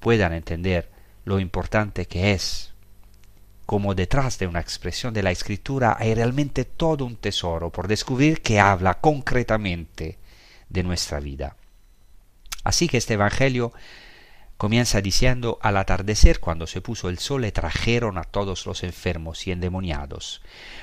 puedan 0.00 0.32
entender 0.32 0.90
lo 1.26 1.38
importante 1.38 2.06
que 2.06 2.32
es, 2.32 2.72
como 3.66 3.94
detrás 3.94 4.38
de 4.38 4.46
una 4.46 4.60
expresión 4.60 5.12
de 5.12 5.22
la 5.22 5.32
escritura 5.32 5.98
hay 6.00 6.14
realmente 6.14 6.64
todo 6.64 7.04
un 7.04 7.16
tesoro 7.16 7.68
por 7.68 7.88
descubrir 7.88 8.40
que 8.40 8.58
habla 8.58 9.00
concretamente 9.00 10.16
de 10.70 10.82
nuestra 10.82 11.20
vida. 11.20 11.56
Así 12.62 12.88
que 12.88 12.96
este 12.96 13.14
Evangelio 13.14 13.74
Comienza 14.56 15.00
diciendo, 15.00 15.58
al 15.62 15.76
atardecer, 15.76 16.38
cuando 16.38 16.66
se 16.68 16.80
puso 16.80 17.08
el 17.08 17.18
sol, 17.18 17.42
le 17.42 17.50
trajeron 17.50 18.18
a 18.18 18.24
todos 18.24 18.66
los 18.66 18.84
enfermos 18.84 19.46
y 19.46 19.50
endemoniados. 19.50 20.42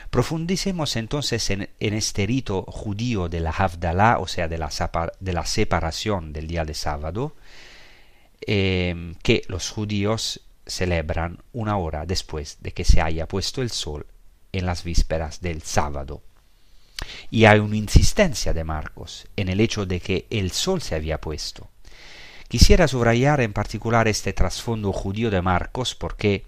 Profundicemos 0.10 0.98
entonces 0.98 1.50
en, 1.50 1.70
este 1.80 2.26
rito 2.26 2.64
judío 2.64 3.30
de 3.30 3.40
la 3.40 3.52
Havdalah, 3.52 4.20
o 4.20 4.28
sea, 4.28 4.50
de 4.50 4.58
la, 4.58 5.46
separación 5.46 6.34
del 6.34 6.48
día 6.48 6.66
de 6.66 6.74
sábado, 6.74 7.34
eh, 8.46 9.14
que 9.24 9.44
los 9.48 9.70
judíos 9.70 10.42
celebran 10.66 11.40
una 11.54 11.78
hora 11.78 12.06
después 12.06 12.58
de 12.60 12.74
que 12.74 12.84
se 12.84 13.02
haya 13.02 13.28
puesto 13.28 13.62
el 13.62 13.72
sol 13.72 14.06
en 14.52 14.66
las 14.66 14.84
vísperas 14.84 15.42
del 15.42 15.62
sábado. 15.62 16.22
Y 17.30 17.46
hay 17.46 17.60
una 17.60 17.78
insistencia 17.78 18.54
de 18.54 18.64
Marcos 18.64 19.28
en 19.38 19.50
el 19.50 19.60
hecho 19.60 19.86
de 19.86 20.02
que 20.02 20.28
el 20.30 20.52
sol 20.52 20.82
se 20.82 20.96
había 20.96 21.20
puesto. 21.20 21.71
Quisiera 22.52 22.90
subrayar 22.90 23.40
en 23.40 23.54
particular 23.54 24.10
este 24.10 24.34
trasfondo 24.34 24.92
judío 24.92 25.32
de 25.32 25.42
Marcos 25.42 25.96
porque 25.96 26.46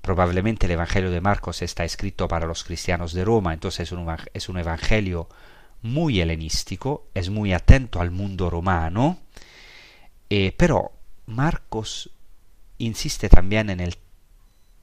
probablemente 0.00 0.64
el 0.64 0.72
Evangelio 0.72 1.10
de 1.10 1.20
Marcos 1.20 1.60
está 1.60 1.84
escrito 1.84 2.26
para 2.26 2.46
los 2.46 2.64
cristianos 2.64 3.12
de 3.12 3.22
Roma, 3.22 3.52
entonces 3.52 3.92
es 4.32 4.48
un, 4.48 4.58
evangelio 4.58 5.28
muy 5.82 6.22
helenístico, 6.22 7.08
es 7.12 7.28
muy 7.28 7.52
atento 7.52 8.00
al 8.00 8.10
mundo 8.10 8.48
romano, 8.48 9.18
eh, 10.30 10.54
pero 10.56 10.92
Marcos 11.26 12.08
insiste 12.78 13.28
también 13.28 13.68
en 13.68 13.80
el, 13.80 13.94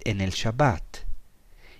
en 0.03 0.21
el 0.21 0.29
Shabbat. 0.29 0.97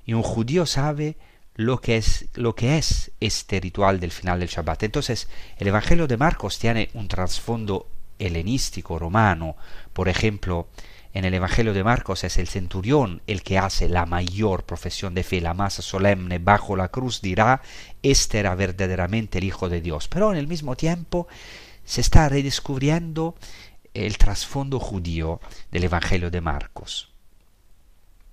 Y 0.03 0.13
un 0.13 0.23
judío 0.23 0.65
sabe 0.65 1.15
lo 1.53 1.79
que 1.79 1.97
es 1.97 2.25
lo 2.33 2.55
que 2.55 2.79
es 2.79 3.11
este 3.19 3.59
ritual 3.59 3.99
del 3.99 4.11
final 4.11 4.39
del 4.39 4.49
Shabbat. 4.49 4.81
Entonces, 4.81 5.29
el 5.57 5.67
Evangelio 5.67 6.07
de 6.07 6.17
Marcos 6.17 6.57
tiene 6.57 6.89
un 6.95 7.07
trasfondo 7.07 7.92
helenístico 8.19 8.99
romano. 8.99 9.55
Por 9.93 10.09
ejemplo, 10.09 10.67
en 11.13 11.25
el 11.25 11.33
Evangelio 11.33 11.73
de 11.73 11.83
Marcos 11.83 12.23
es 12.23 12.37
el 12.37 12.47
centurión 12.47 13.21
el 13.27 13.43
que 13.43 13.59
hace 13.59 13.87
la 13.87 14.05
mayor 14.05 14.63
profesión 14.63 15.13
de 15.13 15.23
fe, 15.23 15.41
la 15.41 15.53
más 15.53 15.75
solemne, 15.75 16.39
bajo 16.39 16.75
la 16.75 16.87
cruz 16.89 17.21
dirá, 17.21 17.61
este 18.01 18.39
era 18.39 18.55
verdaderamente 18.55 19.37
el 19.37 19.43
Hijo 19.43 19.69
de 19.69 19.81
Dios. 19.81 20.07
Pero 20.07 20.31
en 20.31 20.37
el 20.37 20.47
mismo 20.47 20.75
tiempo 20.75 21.27
se 21.85 22.01
está 22.01 22.29
redescubriendo 22.29 23.35
el 23.93 24.17
trasfondo 24.17 24.79
judío 24.79 25.39
del 25.71 25.83
Evangelio 25.83 26.31
de 26.31 26.41
Marcos. 26.41 27.11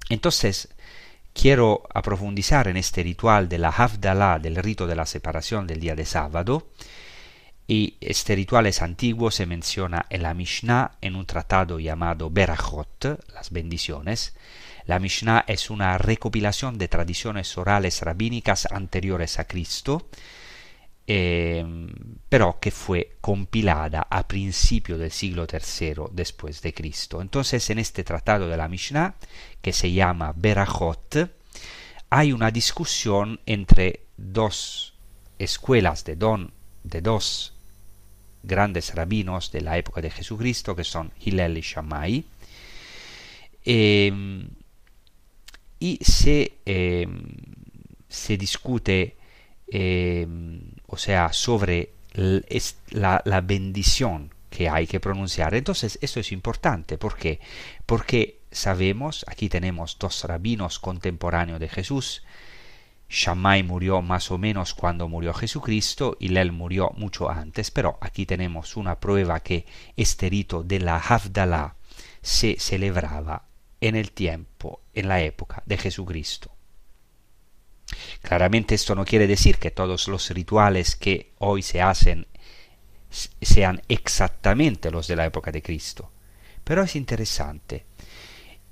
Entonces, 0.09 0.69
quiero 1.35 1.83
aprofundizar 1.93 2.67
en 2.69 2.77
este 2.77 3.03
ritual 3.03 3.49
de 3.49 3.59
la 3.59 3.69
Havdalah, 3.69 4.39
del 4.39 4.57
rito 4.57 4.87
de 4.87 4.97
la 4.97 5.07
separación 5.07 5.67
del 5.67 5.81
día 5.81 5.95
de 5.95 6.07
sábado, 6.07 6.69
y 7.71 7.95
este 8.01 8.35
ritual 8.35 8.67
es 8.67 8.83
antiguo, 8.83 9.31
se 9.31 9.47
menciona 9.47 10.05
en 10.11 10.25
la 10.25 10.35
Mishnah 10.35 10.99
en 11.01 11.15
un 11.15 11.25
tratado 11.25 11.79
llamado 11.79 12.29
Berachot, 12.29 13.25
las 13.33 13.53
bendiciones. 13.53 14.35
La 14.87 14.99
Mishnah 14.99 15.45
es 15.47 15.71
una 15.71 15.97
recopilación 15.97 16.79
de 16.79 16.89
tradiciones 16.89 17.57
orales 17.57 18.03
rabínicas 18.03 18.67
anteriores 18.73 19.39
a 19.39 19.45
Cristo, 19.45 20.09
eh, 21.07 21.65
pero 22.29 22.59
que 22.61 22.73
fue 22.73 23.19
compilada 23.21 24.05
a 24.11 24.27
principio 24.27 24.99
del 24.99 25.13
siglo 25.13 25.47
III 25.49 26.07
después 26.11 26.63
de 26.63 26.75
Cristo. 26.75 27.23
Entonces, 27.23 27.71
en 27.71 27.79
este 27.79 28.03
tratado 28.03 28.49
de 28.49 28.57
la 28.57 28.67
Mishnah, 28.67 29.15
que 29.63 29.73
se 29.73 29.93
llama 29.93 30.33
Berachot, 30.35 31.31
hay 32.11 32.33
una 32.33 32.51
discusión 32.51 33.39
entre 33.47 34.07
dos 34.17 34.95
escuelas 35.39 36.05
de, 36.05 36.17
don, 36.17 36.53
de 36.83 37.01
dos 37.01 37.55
grandes 38.43 38.95
rabinos 38.95 39.53
de 39.53 39.61
la 39.61 39.79
época 39.79 40.01
de 40.01 40.11
Jesucristo, 40.11 40.75
que 40.75 40.85
son 40.85 41.13
Hillel 41.21 41.59
y 41.59 41.61
Shammai, 41.61 42.25
em, 43.65 44.49
y 45.79 45.99
se, 46.03 46.59
em, 46.65 47.23
se 48.09 48.37
discute, 48.37 49.17
em, 49.69 50.61
o 50.87 50.97
sea, 50.97 51.33
sobre 51.33 51.91
la, 52.91 53.23
la, 53.25 53.41
bendición 53.41 54.35
que 54.51 54.69
hay 54.69 54.87
que 54.87 55.01
pronunciar. 55.01 55.55
Entonces, 55.55 55.99
esto 56.03 56.21
es 56.21 56.33
importante. 56.33 56.99
¿Por 56.99 57.17
qué? 57.17 57.41
Porque 57.87 58.41
sabemos, 58.51 59.25
aquí 59.29 59.49
tenemos 59.49 59.97
dos 59.99 60.25
rabinos 60.25 60.79
contemporáneos 60.81 61.61
de 61.61 61.69
Jesús, 61.69 62.25
Shammai 63.11 63.65
murió 63.65 64.03
más 64.03 64.31
o 64.31 64.39
menos 64.39 64.73
cuando 64.73 65.09
murió 65.09 65.35
Jesucristo 65.35 66.17
y 66.21 66.35
él 66.37 66.53
murió 66.53 66.93
mucho 66.97 67.29
antes, 67.29 67.73
pero 67.73 67.99
aquí 68.01 68.25
tenemos 68.25 68.77
una 68.77 69.01
prueba 69.01 69.41
que 69.41 69.67
este 69.97 70.29
rito 70.31 70.63
de 70.63 70.79
la 70.79 70.97
Havdalah 70.97 71.75
se 72.23 72.57
celebraba 72.61 73.47
en 73.81 73.97
el 73.97 74.13
tiempo, 74.13 74.83
en 74.95 75.09
la 75.09 75.21
época 75.23 75.63
de 75.67 75.77
Jesucristo. 75.77 76.53
Claramente 78.23 78.77
esto 78.77 78.95
no 78.95 79.05
quiere 79.05 79.27
decir 79.27 79.59
que 79.59 79.73
todos 79.73 80.07
los 80.07 80.31
rituales 80.31 80.95
que 80.95 81.33
hoy 81.39 81.63
se 81.63 81.83
hacen 81.83 82.29
sean 83.11 83.83
exactamente 83.89 84.93
los 84.93 85.09
de 85.09 85.17
la 85.17 85.27
época 85.27 85.51
de 85.51 85.63
Cristo, 85.63 86.13
pero 86.63 86.85
es 86.85 86.95
interesante. 86.95 87.87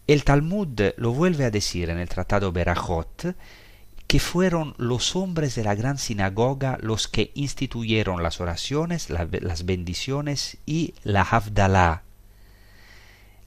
El 0.06 0.22
Talmud 0.22 0.80
lo 0.96 1.12
vuelve 1.12 1.44
a 1.44 1.50
decir 1.50 1.90
en 1.90 1.98
el 1.98 2.08
Tratado 2.08 2.52
Berajot, 2.52 3.34
que 4.08 4.20
fueron 4.20 4.74
los 4.78 5.14
hombres 5.16 5.54
de 5.54 5.62
la 5.62 5.74
gran 5.74 5.98
sinagoga 5.98 6.78
los 6.80 7.08
que 7.08 7.30
instituyeron 7.34 8.22
las 8.22 8.40
oraciones, 8.40 9.10
la, 9.10 9.28
las 9.30 9.66
bendiciones 9.66 10.56
y 10.64 10.94
la 11.02 11.20
Havdalah, 11.20 12.04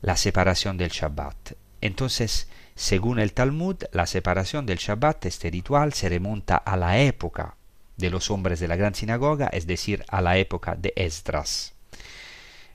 la 0.02 0.18
separación 0.18 0.78
del 0.78 0.92
Shabbat. 0.92 1.54
Entonces, 1.82 2.48
según 2.76 3.18
el 3.18 3.34
Talmud, 3.34 3.78
la 3.92 4.06
separación 4.06 4.68
del 4.68 4.78
Shabbat, 4.78 5.26
este 5.26 5.50
ritual, 5.50 5.94
se 5.94 6.10
remonta 6.10 6.58
a 6.58 6.78
la 6.78 7.00
época 7.00 7.56
de 7.98 8.12
los 8.12 8.30
hombres 8.30 8.60
de 8.60 8.68
la 8.68 8.76
gran 8.76 8.94
sinagoga, 8.94 9.48
es 9.48 9.66
decir, 9.66 10.06
a 10.10 10.22
la 10.22 10.38
época 10.38 10.76
de 10.76 10.94
Esdras. 10.96 11.74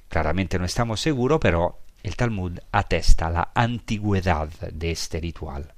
Claramente 0.08 0.58
no 0.58 0.64
estamos 0.64 1.00
seguros, 1.00 1.38
pero 1.40 1.78
el 2.02 2.16
Talmud 2.16 2.58
atesta 2.72 3.30
la 3.30 3.52
antigüedad 3.54 4.48
de 4.48 4.90
este 4.90 5.20
ritual. 5.20 5.75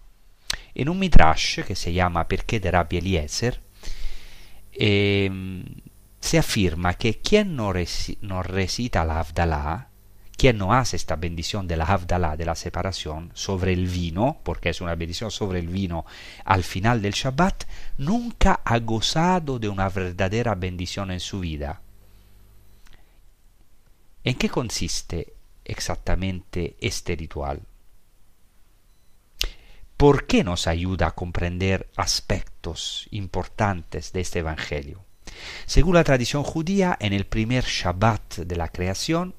En 0.78 0.88
un 0.88 0.99
midrash 1.00 1.64
que 1.64 1.75
se 1.75 1.92
llama 1.92 2.28
Perché 2.28 2.61
de 2.61 2.70
Rabbi 2.70 2.99
Eliezer, 2.99 3.61
eh, 4.73 5.28
se 6.20 6.38
afirma 6.38 6.94
que 6.94 7.18
quien 7.18 7.56
no, 7.56 7.73
reci 7.73 8.16
no 8.23 8.44
recita 8.44 9.04
la 9.04 9.18
Havdalah, 9.18 9.88
quien 10.37 10.56
no 10.56 10.73
hace 10.73 10.94
esta 10.94 11.16
bendición 11.16 11.66
de 11.66 11.76
la 11.76 11.85
Havdalah, 11.85 12.37
de 12.37 12.44
la 12.44 12.54
separación, 12.54 13.32
sobre 13.35 13.73
el 13.73 13.88
vino, 13.88 14.38
porque 14.44 14.68
es 14.68 14.80
una 14.80 14.94
bendición 14.94 15.32
sobre 15.32 15.58
el 15.58 15.66
vino 15.66 16.06
al 16.44 16.62
final 16.62 17.02
del 17.02 17.12
Shabbat, 17.12 17.64
nunca 17.97 18.61
ha 18.64 18.78
gozado 18.78 19.58
de 19.58 19.68
una 19.68 19.88
verdadera 19.88 20.54
bendición 20.54 21.11
en 21.11 21.18
su 21.18 21.40
vida. 21.40 21.82
¿En 24.23 24.37
qué 24.37 24.49
consiste 24.49 25.32
exactamente 25.64 26.76
este 26.80 27.16
ritual? 27.16 27.68
¿Por 29.99 30.28
qué 30.28 30.45
nos 30.45 30.69
ayuda 30.69 31.09
a 31.09 31.14
comprender 31.17 31.88
aspectos 31.97 33.09
importantes 33.11 34.12
de 34.12 34.21
este 34.21 34.38
Evangelio? 34.38 35.05
Según 35.67 35.97
la 35.97 36.05
tradición 36.05 36.45
judía, 36.45 36.97
en 37.00 37.12
el 37.12 37.26
primer 37.26 37.64
Shabbat 37.64 38.37
de 38.37 38.55
la 38.55 38.69
creación, 38.69 39.35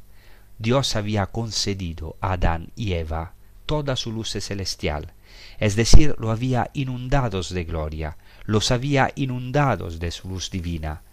Dios 0.58 0.98
había 0.98 1.28
concedido 1.28 2.18
a 2.20 2.34
Adán 2.34 2.74
y 2.76 2.92
Eva 2.92 3.36
toda 3.66 3.96
su 3.96 4.12
luz 4.12 4.32
celestial, 4.32 5.14
es 5.60 5.78
decir, 5.78 6.16
lo 6.20 6.30
había 6.30 6.72
inundados 6.74 7.54
de 7.54 7.64
gloria, 7.64 8.18
los 8.44 8.72
había 8.72 9.14
inundados 9.16 9.98
de 9.98 10.12
su 10.12 10.28
luz 10.28 10.52
divina. 10.52 11.04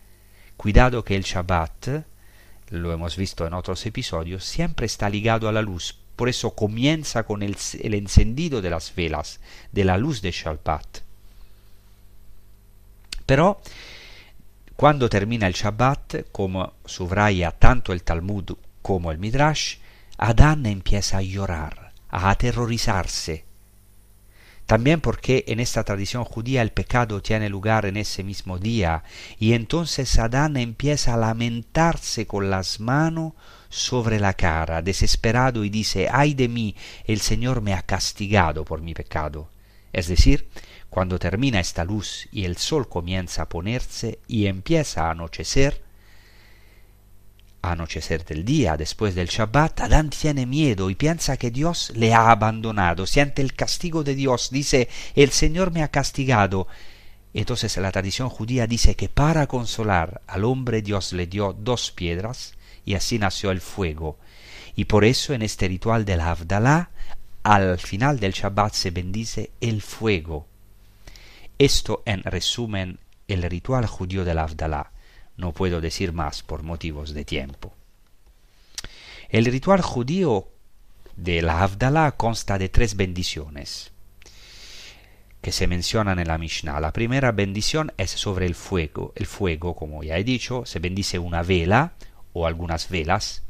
Cuidado 0.56 1.04
que 1.04 1.14
el 1.14 1.22
Shabbat, 1.22 2.04
lo 2.70 2.92
hemos 2.92 3.16
visto 3.16 3.46
en 3.46 3.54
otros 3.54 3.86
episodios, 3.86 4.42
siempre 4.42 4.86
está 4.86 5.08
ligado 5.08 5.48
a 5.48 5.52
la 5.52 5.62
luz, 5.62 6.00
por 6.16 6.28
eso 6.28 6.52
comienza 6.52 7.22
con 7.24 7.42
el, 7.42 7.56
el 7.80 7.94
encendido 7.94 8.62
de 8.62 8.70
las 8.70 8.94
velas, 8.94 9.40
de 9.72 9.84
la 9.84 9.98
luz 9.98 10.22
de 10.22 10.32
Shabbat. 10.32 11.00
Pero 13.26 13.60
cuando 14.76 15.08
termina 15.08 15.46
el 15.46 15.54
Shabbat, 15.54 16.30
como 16.32 16.74
subraya 16.84 17.50
tanto 17.50 17.94
el 17.94 18.02
Talmud 18.02 18.56
como 18.82 19.10
el 19.10 19.18
Midrash, 19.18 19.76
Adán 20.18 20.66
empieza 20.66 21.18
a 21.18 21.22
llorar, 21.22 21.92
a 22.10 22.28
aterrorizarse. 22.30 23.45
También 24.66 25.00
porque 25.00 25.44
en 25.46 25.60
esta 25.60 25.84
tradición 25.84 26.24
judía 26.24 26.60
el 26.60 26.72
pecado 26.72 27.22
tiene 27.22 27.48
lugar 27.48 27.86
en 27.86 27.96
ese 27.96 28.24
mismo 28.24 28.58
día, 28.58 29.04
y 29.38 29.52
entonces 29.52 30.18
Adán 30.18 30.56
empieza 30.56 31.14
a 31.14 31.18
lamentarse 31.18 32.26
con 32.26 32.50
las 32.50 32.80
manos 32.80 33.34
sobre 33.68 34.18
la 34.18 34.34
cara, 34.34 34.82
desesperado, 34.82 35.64
y 35.64 35.70
dice, 35.70 36.08
ay 36.10 36.34
de 36.34 36.48
mí, 36.48 36.74
el 37.04 37.20
Señor 37.20 37.60
me 37.62 37.74
ha 37.74 37.82
castigado 37.82 38.64
por 38.64 38.82
mi 38.82 38.92
pecado. 38.92 39.50
Es 39.92 40.08
decir, 40.08 40.48
cuando 40.90 41.18
termina 41.18 41.60
esta 41.60 41.84
luz 41.84 42.28
y 42.32 42.44
el 42.44 42.56
sol 42.56 42.88
comienza 42.88 43.42
a 43.42 43.48
ponerse 43.48 44.18
y 44.26 44.46
empieza 44.46 45.06
a 45.06 45.12
anochecer, 45.12 45.85
anochecer 47.72 48.24
del 48.24 48.44
día 48.44 48.76
después 48.76 49.14
del 49.14 49.28
Shabbat, 49.28 49.80
Adán 49.80 50.10
tiene 50.10 50.46
miedo 50.46 50.90
y 50.90 50.94
piensa 50.94 51.36
que 51.36 51.50
Dios 51.50 51.92
le 51.94 52.14
ha 52.14 52.30
abandonado, 52.30 53.06
siente 53.06 53.42
el 53.42 53.54
castigo 53.54 54.04
de 54.04 54.14
Dios, 54.14 54.50
dice, 54.50 54.88
el 55.14 55.30
Señor 55.30 55.72
me 55.72 55.82
ha 55.82 55.88
castigado. 55.88 56.66
Entonces 57.34 57.76
la 57.76 57.92
tradición 57.92 58.28
judía 58.30 58.66
dice 58.66 58.94
que 58.94 59.08
para 59.08 59.46
consolar 59.46 60.22
al 60.26 60.44
hombre 60.44 60.82
Dios 60.82 61.12
le 61.12 61.26
dio 61.26 61.52
dos 61.52 61.90
piedras 61.90 62.54
y 62.84 62.94
así 62.94 63.18
nació 63.18 63.50
el 63.50 63.60
fuego. 63.60 64.18
Y 64.74 64.86
por 64.86 65.04
eso 65.04 65.34
en 65.34 65.42
este 65.42 65.68
ritual 65.68 66.04
del 66.04 66.20
Havdalah, 66.20 66.90
al 67.42 67.78
final 67.78 68.20
del 68.20 68.32
Shabbat 68.32 68.74
se 68.74 68.90
bendice 68.90 69.50
el 69.60 69.82
fuego. 69.82 70.46
Esto 71.58 72.02
en 72.06 72.22
resumen 72.22 72.98
el 73.28 73.42
ritual 73.42 73.86
judío 73.86 74.24
del 74.24 74.38
Havdalah. 74.38 74.92
No 75.36 75.52
puedo 75.52 75.80
decir 75.80 76.12
más 76.12 76.42
por 76.42 76.62
motivos 76.62 77.12
de 77.14 77.24
tiempo. 77.24 77.74
El 79.28 79.44
ritual 79.44 79.82
judío 79.82 80.48
de 81.16 81.42
la 81.42 81.62
Havdalah 81.62 82.12
consta 82.12 82.58
de 82.58 82.68
tres 82.68 82.96
bendiciones 82.96 83.92
que 85.40 85.52
se 85.52 85.66
mencionan 85.66 86.18
en 86.18 86.28
la 86.28 86.38
Mishnah. 86.38 86.80
La 86.80 86.92
primera 86.92 87.32
bendición 87.32 87.92
es 87.98 88.10
sobre 88.10 88.46
el 88.46 88.54
fuego. 88.54 89.12
El 89.14 89.26
fuego, 89.26 89.76
como 89.76 90.02
ya 90.02 90.18
he 90.18 90.24
dicho, 90.24 90.64
se 90.66 90.78
bendice 90.78 91.18
una 91.18 91.42
vela 91.42 91.92
o 92.32 92.46
algunas 92.46 92.88
velas. 92.88 93.42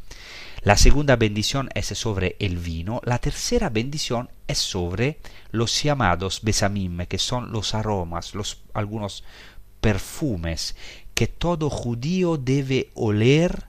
La 0.62 0.76
segunda 0.76 1.16
bendición 1.16 1.70
es 1.74 1.86
sobre 1.86 2.36
el 2.40 2.58
vino. 2.58 3.00
La 3.04 3.18
tercera 3.18 3.70
bendición 3.70 4.30
es 4.46 4.58
sobre 4.58 5.20
los 5.50 5.82
llamados 5.82 6.40
besamim, 6.42 7.06
que 7.06 7.18
son 7.18 7.52
los 7.52 7.74
aromas, 7.74 8.34
los, 8.34 8.62
algunos 8.74 9.24
perfumes 9.80 10.74
que 11.16 11.26
todo 11.26 11.70
judío 11.70 12.36
debe 12.36 12.90
oler 12.92 13.64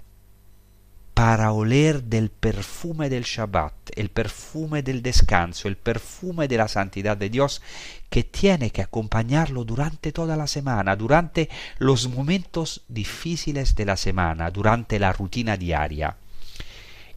para 1.13 1.53
oler 1.53 2.03
del 2.03 2.29
perfume 2.29 3.09
del 3.09 3.23
Shabbat, 3.23 3.73
el 3.95 4.09
perfume 4.09 4.83
del 4.83 5.01
descanso, 5.01 5.69
el 5.69 5.77
perfume 5.77 6.49
de 6.49 6.57
la 6.57 6.67
santidad 6.67 7.15
de 7.15 7.29
Dios 7.29 7.61
que 8.09 8.25
tiene 8.25 8.71
que 8.71 8.81
acompañarlo 8.81 9.63
durante 9.63 10.11
toda 10.11 10.35
la 10.35 10.45
semana, 10.45 10.97
durante 10.97 11.49
los 11.77 12.09
momentos 12.09 12.83
difíciles 12.89 13.75
de 13.75 13.85
la 13.85 13.95
semana, 13.95 14.51
durante 14.51 14.99
la 14.99 15.13
rutina 15.13 15.55
diaria. 15.55 16.17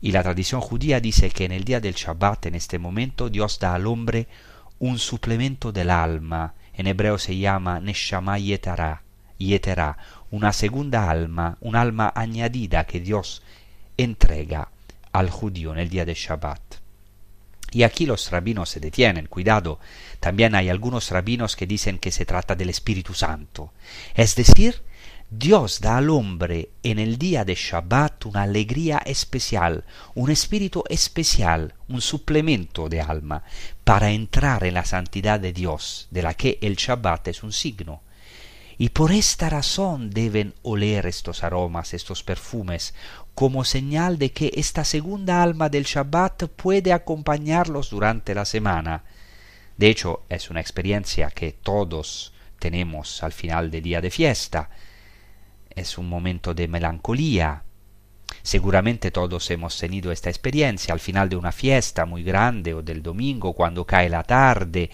Y 0.00 0.12
la 0.12 0.22
tradición 0.22 0.60
judía 0.60 1.00
dice 1.00 1.30
que 1.30 1.44
en 1.44 1.50
el 1.52 1.64
día 1.64 1.80
del 1.80 1.94
Shabbat, 1.94 2.46
en 2.46 2.54
este 2.54 2.78
momento, 2.78 3.30
Dios 3.30 3.58
da 3.58 3.74
al 3.74 3.88
hombre 3.88 4.28
un 4.78 5.00
suplemento 5.00 5.72
del 5.72 5.90
alma, 5.90 6.54
en 6.72 6.86
hebreo 6.86 7.18
se 7.18 7.36
llama 7.36 7.80
Neshama 7.80 8.38
Yetara, 8.38 9.02
Yetera, 9.40 9.96
una 10.30 10.52
segunda 10.52 11.10
alma, 11.10 11.58
un 11.60 11.76
alma 11.76 12.12
añadida 12.14 12.84
que 12.84 13.00
Dios 13.00 13.42
entrega 13.96 14.70
al 15.12 15.30
judío 15.30 15.72
en 15.72 15.78
el 15.78 15.88
día 15.88 16.04
de 16.04 16.14
Shabbat. 16.14 16.60
Y 17.72 17.84
aquí 17.84 18.06
los 18.06 18.30
rabinos 18.30 18.68
se 18.68 18.80
detienen, 18.80 19.26
cuidado, 19.26 19.78
también 20.18 20.54
hay 20.54 20.68
algunos 20.68 21.10
rabinos 21.10 21.54
que 21.54 21.66
dicen 21.66 21.98
que 21.98 22.10
se 22.10 22.26
trata 22.26 22.54
del 22.54 22.70
Espíritu 22.70 23.14
Santo. 23.14 23.72
Es 24.14 24.34
decir, 24.34 24.82
Dios 25.32 25.80
da 25.80 25.98
al 25.98 26.10
hombre 26.10 26.70
en 26.82 26.98
el 26.98 27.16
día 27.16 27.44
de 27.44 27.54
Shabbat 27.54 28.26
una 28.26 28.42
alegría 28.42 28.98
especial, 28.98 29.84
un 30.16 30.28
espíritu 30.28 30.82
especial, 30.88 31.74
un 31.88 32.00
suplemento 32.00 32.88
de 32.88 33.00
alma, 33.00 33.44
para 33.84 34.10
entrar 34.10 34.64
en 34.64 34.74
la 34.74 34.84
santidad 34.84 35.38
de 35.38 35.52
Dios, 35.52 36.08
de 36.10 36.22
la 36.22 36.34
que 36.34 36.58
el 36.60 36.74
Shabbat 36.74 37.28
es 37.28 37.44
un 37.44 37.52
signo. 37.52 38.02
Y 38.80 38.88
por 38.88 39.12
esta 39.12 39.50
razón 39.50 40.08
deben 40.08 40.54
oler 40.62 41.04
estos 41.04 41.44
aromas, 41.44 41.92
estos 41.92 42.22
perfumes, 42.22 42.94
como 43.34 43.62
señal 43.62 44.16
de 44.16 44.32
que 44.32 44.52
esta 44.54 44.86
segunda 44.86 45.42
alma 45.42 45.68
del 45.68 45.84
Shabbat 45.84 46.44
puede 46.44 46.94
acompañarlos 46.94 47.90
durante 47.90 48.34
la 48.34 48.46
semana. 48.46 49.04
De 49.76 49.88
hecho, 49.90 50.22
es 50.30 50.48
una 50.48 50.62
experiencia 50.62 51.28
que 51.28 51.52
todos 51.52 52.32
tenemos 52.58 53.22
al 53.22 53.32
final 53.32 53.70
del 53.70 53.82
día 53.82 54.00
de 54.00 54.10
fiesta. 54.10 54.70
Es 55.68 55.98
un 55.98 56.08
momento 56.08 56.54
de 56.54 56.66
melancolía. 56.66 57.64
Seguramente 58.42 59.10
todos 59.10 59.50
hemos 59.50 59.76
tenido 59.76 60.10
esta 60.10 60.30
experiencia 60.30 60.94
al 60.94 61.00
final 61.00 61.28
de 61.28 61.36
una 61.36 61.52
fiesta 61.52 62.06
muy 62.06 62.22
grande 62.22 62.72
o 62.72 62.80
del 62.80 63.02
domingo, 63.02 63.52
cuando 63.52 63.84
cae 63.84 64.08
la 64.08 64.22
tarde 64.22 64.88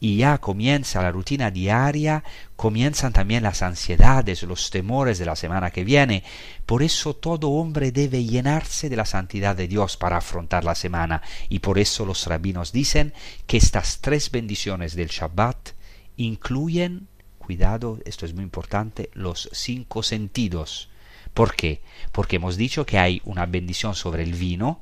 y 0.00 0.18
ya 0.18 0.38
comienza 0.38 1.02
la 1.02 1.10
rutina 1.10 1.50
diaria, 1.50 2.22
comienzan 2.56 3.12
también 3.12 3.42
las 3.42 3.62
ansiedades, 3.62 4.42
los 4.44 4.70
temores 4.70 5.18
de 5.18 5.26
la 5.26 5.36
semana 5.36 5.70
que 5.70 5.84
viene. 5.84 6.22
Por 6.66 6.82
eso 6.82 7.16
todo 7.16 7.50
hombre 7.50 7.90
debe 7.90 8.24
llenarse 8.24 8.88
de 8.88 8.96
la 8.96 9.06
santidad 9.06 9.56
de 9.56 9.68
Dios 9.68 9.96
para 9.96 10.18
afrontar 10.18 10.64
la 10.64 10.74
semana. 10.74 11.22
Y 11.48 11.58
por 11.58 11.78
eso 11.78 12.04
los 12.04 12.26
rabinos 12.26 12.72
dicen 12.72 13.12
que 13.46 13.56
estas 13.56 14.00
tres 14.00 14.30
bendiciones 14.30 14.94
del 14.94 15.08
Shabbat 15.08 15.70
incluyen, 16.16 17.08
cuidado, 17.38 17.98
esto 18.04 18.24
es 18.24 18.34
muy 18.34 18.44
importante, 18.44 19.10
los 19.14 19.48
cinco 19.52 20.02
sentidos. 20.02 20.90
¿Por 21.34 21.54
qué? 21.54 21.82
Porque 22.12 22.36
hemos 22.36 22.56
dicho 22.56 22.86
que 22.86 22.98
hay 22.98 23.20
una 23.24 23.46
bendición 23.46 23.94
sobre 23.94 24.22
el 24.22 24.34
vino 24.34 24.80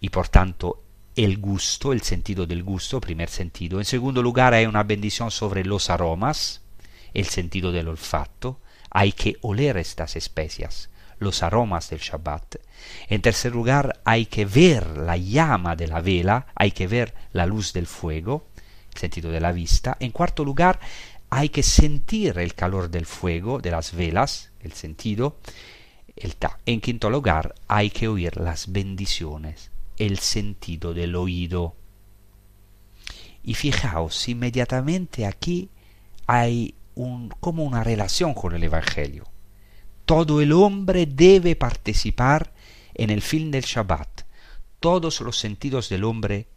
y 0.00 0.10
por 0.10 0.28
tanto 0.28 0.82
el 1.16 1.38
gusto, 1.38 1.94
el 1.94 2.02
sentido 2.02 2.46
del 2.46 2.62
gusto, 2.62 3.00
primer 3.00 3.30
sentido. 3.30 3.78
En 3.78 3.86
segundo 3.86 4.22
lugar, 4.22 4.52
hay 4.52 4.66
una 4.66 4.82
bendición 4.82 5.30
sobre 5.30 5.64
los 5.64 5.88
aromas, 5.88 6.60
el 7.14 7.26
sentido 7.26 7.72
del 7.72 7.88
olfato. 7.88 8.60
Hay 8.90 9.12
que 9.12 9.38
oler 9.40 9.78
estas 9.78 10.14
especias, 10.14 10.90
los 11.18 11.42
aromas 11.42 11.88
del 11.88 12.00
Shabbat. 12.00 12.56
En 13.08 13.22
tercer 13.22 13.52
lugar, 13.52 14.00
hay 14.04 14.26
que 14.26 14.44
ver 14.44 14.86
la 14.98 15.16
llama 15.16 15.74
de 15.74 15.88
la 15.88 16.02
vela, 16.02 16.48
hay 16.54 16.72
que 16.72 16.86
ver 16.86 17.14
la 17.32 17.46
luz 17.46 17.72
del 17.72 17.86
fuego, 17.86 18.46
el 18.92 19.00
sentido 19.00 19.30
de 19.30 19.40
la 19.40 19.52
vista. 19.52 19.96
En 20.00 20.12
cuarto 20.12 20.44
lugar, 20.44 20.78
hay 21.30 21.48
que 21.48 21.62
sentir 21.62 22.38
el 22.38 22.54
calor 22.54 22.90
del 22.90 23.06
fuego, 23.06 23.58
de 23.58 23.70
las 23.70 23.94
velas, 23.94 24.50
el 24.60 24.74
sentido. 24.74 25.38
El 26.14 26.36
ta. 26.36 26.58
En 26.66 26.80
quinto 26.80 27.08
lugar, 27.08 27.54
hay 27.68 27.90
que 27.90 28.08
oír 28.08 28.38
las 28.38 28.70
bendiciones 28.70 29.70
el 29.98 30.18
sentido 30.18 30.94
del 30.94 31.16
oído. 31.16 31.74
Y 33.42 33.54
fijaos, 33.54 34.28
inmediatamente 34.28 35.26
aquí 35.26 35.70
hay 36.26 36.74
un, 36.94 37.28
como 37.40 37.64
una 37.64 37.84
relación 37.84 38.34
con 38.34 38.54
el 38.54 38.64
Evangelio. 38.64 39.24
Todo 40.04 40.40
el 40.40 40.52
hombre 40.52 41.06
debe 41.06 41.56
participar 41.56 42.52
en 42.94 43.10
el 43.10 43.22
fin 43.22 43.50
del 43.50 43.64
Shabbat. 43.64 44.22
Todos 44.80 45.20
los 45.20 45.38
sentidos 45.38 45.88
del 45.88 46.04
hombre 46.04 46.48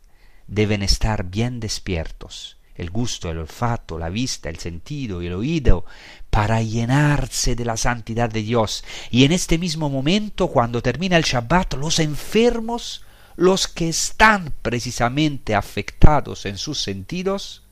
deben 0.47 0.83
estar 0.83 1.25
bien 1.25 1.59
despiertos. 1.59 2.57
El 2.75 2.91
gusto, 2.91 3.29
el 3.29 3.39
olfato, 3.39 3.99
la 3.99 4.09
vista, 4.09 4.49
el 4.49 4.57
sentido 4.57 5.21
y 5.21 5.27
el 5.27 5.33
oído, 5.33 5.85
para 6.29 6.61
llenarse 6.61 7.55
de 7.55 7.65
la 7.65 7.75
santidad 7.75 8.29
de 8.29 8.41
Dios. 8.41 8.85
Y 9.11 9.25
en 9.25 9.33
este 9.33 9.57
mismo 9.57 9.89
momento, 9.89 10.47
cuando 10.47 10.81
termina 10.81 11.17
el 11.17 11.23
Shabbat, 11.23 11.73
los 11.73 11.99
enfermos 11.99 13.03
los 13.39 13.69
que 13.69 13.87
están 13.87 14.53
precisamente 14.61 15.55
afectados 15.55 16.45
en 16.45 16.57
sus 16.57 16.83
sentidos, 16.83 17.63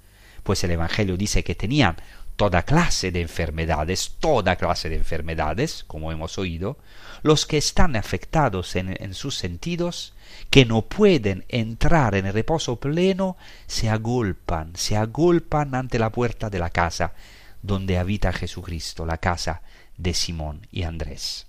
pues 0.44 0.64
el 0.64 0.72
Evangelio 0.72 1.18
dice 1.18 1.44
que 1.44 1.56
tenían 1.56 1.98
toda 2.38 2.64
clase 2.64 3.12
de 3.12 3.20
enfermedades, 3.20 4.16
toda 4.22 4.56
clase 4.56 4.88
de 4.88 4.96
enfermedades, 4.96 5.84
como 5.86 6.14
hemos 6.14 6.38
oído, 6.38 6.78
los 7.22 7.46
que 7.46 7.58
están 7.58 7.98
afectados 7.98 8.78
en, 8.78 9.14
sus 9.14 9.36
sentidos, 9.36 10.14
que 10.50 10.66
no 10.66 10.84
pueden 10.84 11.44
entrar 11.50 12.16
en 12.16 12.28
el 12.28 12.34
reposo 12.34 12.78
pleno, 12.78 13.36
se 13.66 13.90
agolpan, 13.90 14.74
se 14.74 14.96
agolpan 14.96 15.76
ante 15.76 16.00
la 16.00 16.14
puerta 16.14 16.50
de 16.50 16.60
la 16.60 16.70
casa 16.70 17.14
donde 17.62 17.98
habita 17.98 18.32
Jesucristo, 18.32 19.06
la 19.06 19.18
casa 19.18 19.64
de 19.98 20.14
Simón 20.14 20.66
y 20.72 20.84
Andrés 20.84 21.48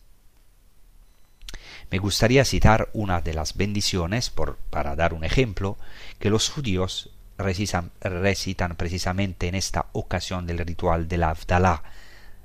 me 1.91 1.99
gustaría 1.99 2.45
citar 2.45 2.91
una 2.93 3.21
de 3.21 3.35
las 3.35 3.57
bendiciones, 3.57 4.31
para 4.71 4.95
dar 4.95 5.15
un 5.15 5.25
ejemplo, 5.25 5.79
que 6.19 6.31
los 6.31 6.51
judíos 6.51 7.11
recitan, 7.39 7.91
precisamente 8.77 9.49
en 9.49 9.55
esta 9.55 9.87
ocasión 9.93 10.47
del 10.47 10.59
ritual 10.59 11.09
del 11.09 11.23
Avdalá, 11.23 11.83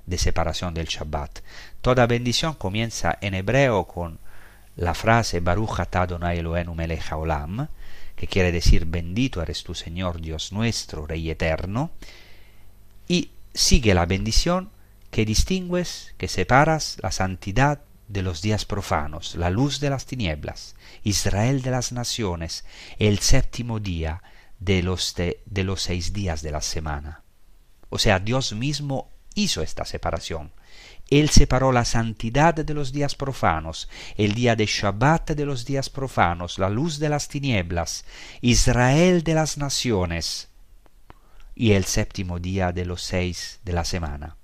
de 0.06 0.18
separación 0.18 0.74
del 0.74 0.88
Shabbat. 0.88 1.40
Toda 1.82 2.08
bendición 2.08 2.54
comienza 2.54 3.18
en 3.22 3.34
hebreo 3.34 3.86
con 3.86 4.20
la 4.76 4.94
frase 4.94 5.40
Baruch 5.40 5.80
atah 5.80 6.04
Adonai 6.04 6.40
Eloheinu 6.40 6.76
melech 6.76 7.12
haolam, 7.12 7.68
que 8.16 8.28
quiere 8.28 8.52
decir 8.52 8.86
bendito 8.86 9.42
eres 9.42 9.64
tu 9.64 9.74
Señor 9.76 10.22
Dios 10.22 10.52
nuestro, 10.52 11.06
Rey 11.06 11.30
eterno, 11.30 11.92
y 13.08 13.32
sigue 13.54 13.94
la 13.94 14.06
bendición 14.06 14.70
que 15.12 15.26
distingues, 15.26 16.14
que 16.18 16.28
separas 16.28 16.98
la 17.02 17.12
santidad 17.12 17.82
de 18.14 18.22
los 18.22 18.42
días 18.42 18.66
profanos, 18.66 19.36
la 19.36 19.50
luz 19.50 19.80
de 19.80 19.90
las 19.90 20.06
tinieblas, 20.06 20.76
Israel 21.04 21.64
de 21.64 21.72
las 21.72 21.92
naciones, 21.92 22.64
el 23.00 23.20
séptimo 23.20 23.80
día 23.80 24.22
de 24.60 24.84
los, 24.84 25.16
de, 25.16 25.64
los 25.64 25.82
seis 25.82 26.14
días 26.14 26.42
de 26.44 26.52
la 26.52 26.62
semana. 26.62 27.24
O 27.90 27.98
sea, 27.98 28.20
Dios 28.20 28.54
mismo 28.54 29.10
hizo 29.34 29.62
esta 29.62 29.84
separación. 29.84 30.52
Él 31.10 31.30
separó 31.30 31.72
la 31.72 31.86
santidad 31.86 32.54
de 32.54 32.74
los 32.74 32.92
días 32.94 33.16
profanos, 33.16 33.90
el 34.16 34.34
día 34.36 34.56
de 34.56 34.68
Shabbat 34.68 35.32
de 35.32 35.46
los 35.46 35.66
días 35.66 35.90
profanos, 35.90 36.60
la 36.60 36.70
luz 36.70 37.00
de 37.00 37.10
las 37.10 37.28
tinieblas, 37.28 38.06
Israel 38.42 39.24
de 39.24 39.34
las 39.34 39.58
naciones 39.58 40.50
y 41.56 41.74
el 41.74 41.86
séptimo 41.86 42.40
día 42.40 42.72
de 42.72 42.86
los 42.86 43.02
seis 43.02 43.60
de 43.64 43.74
la 43.74 43.86
semana. 43.86 44.38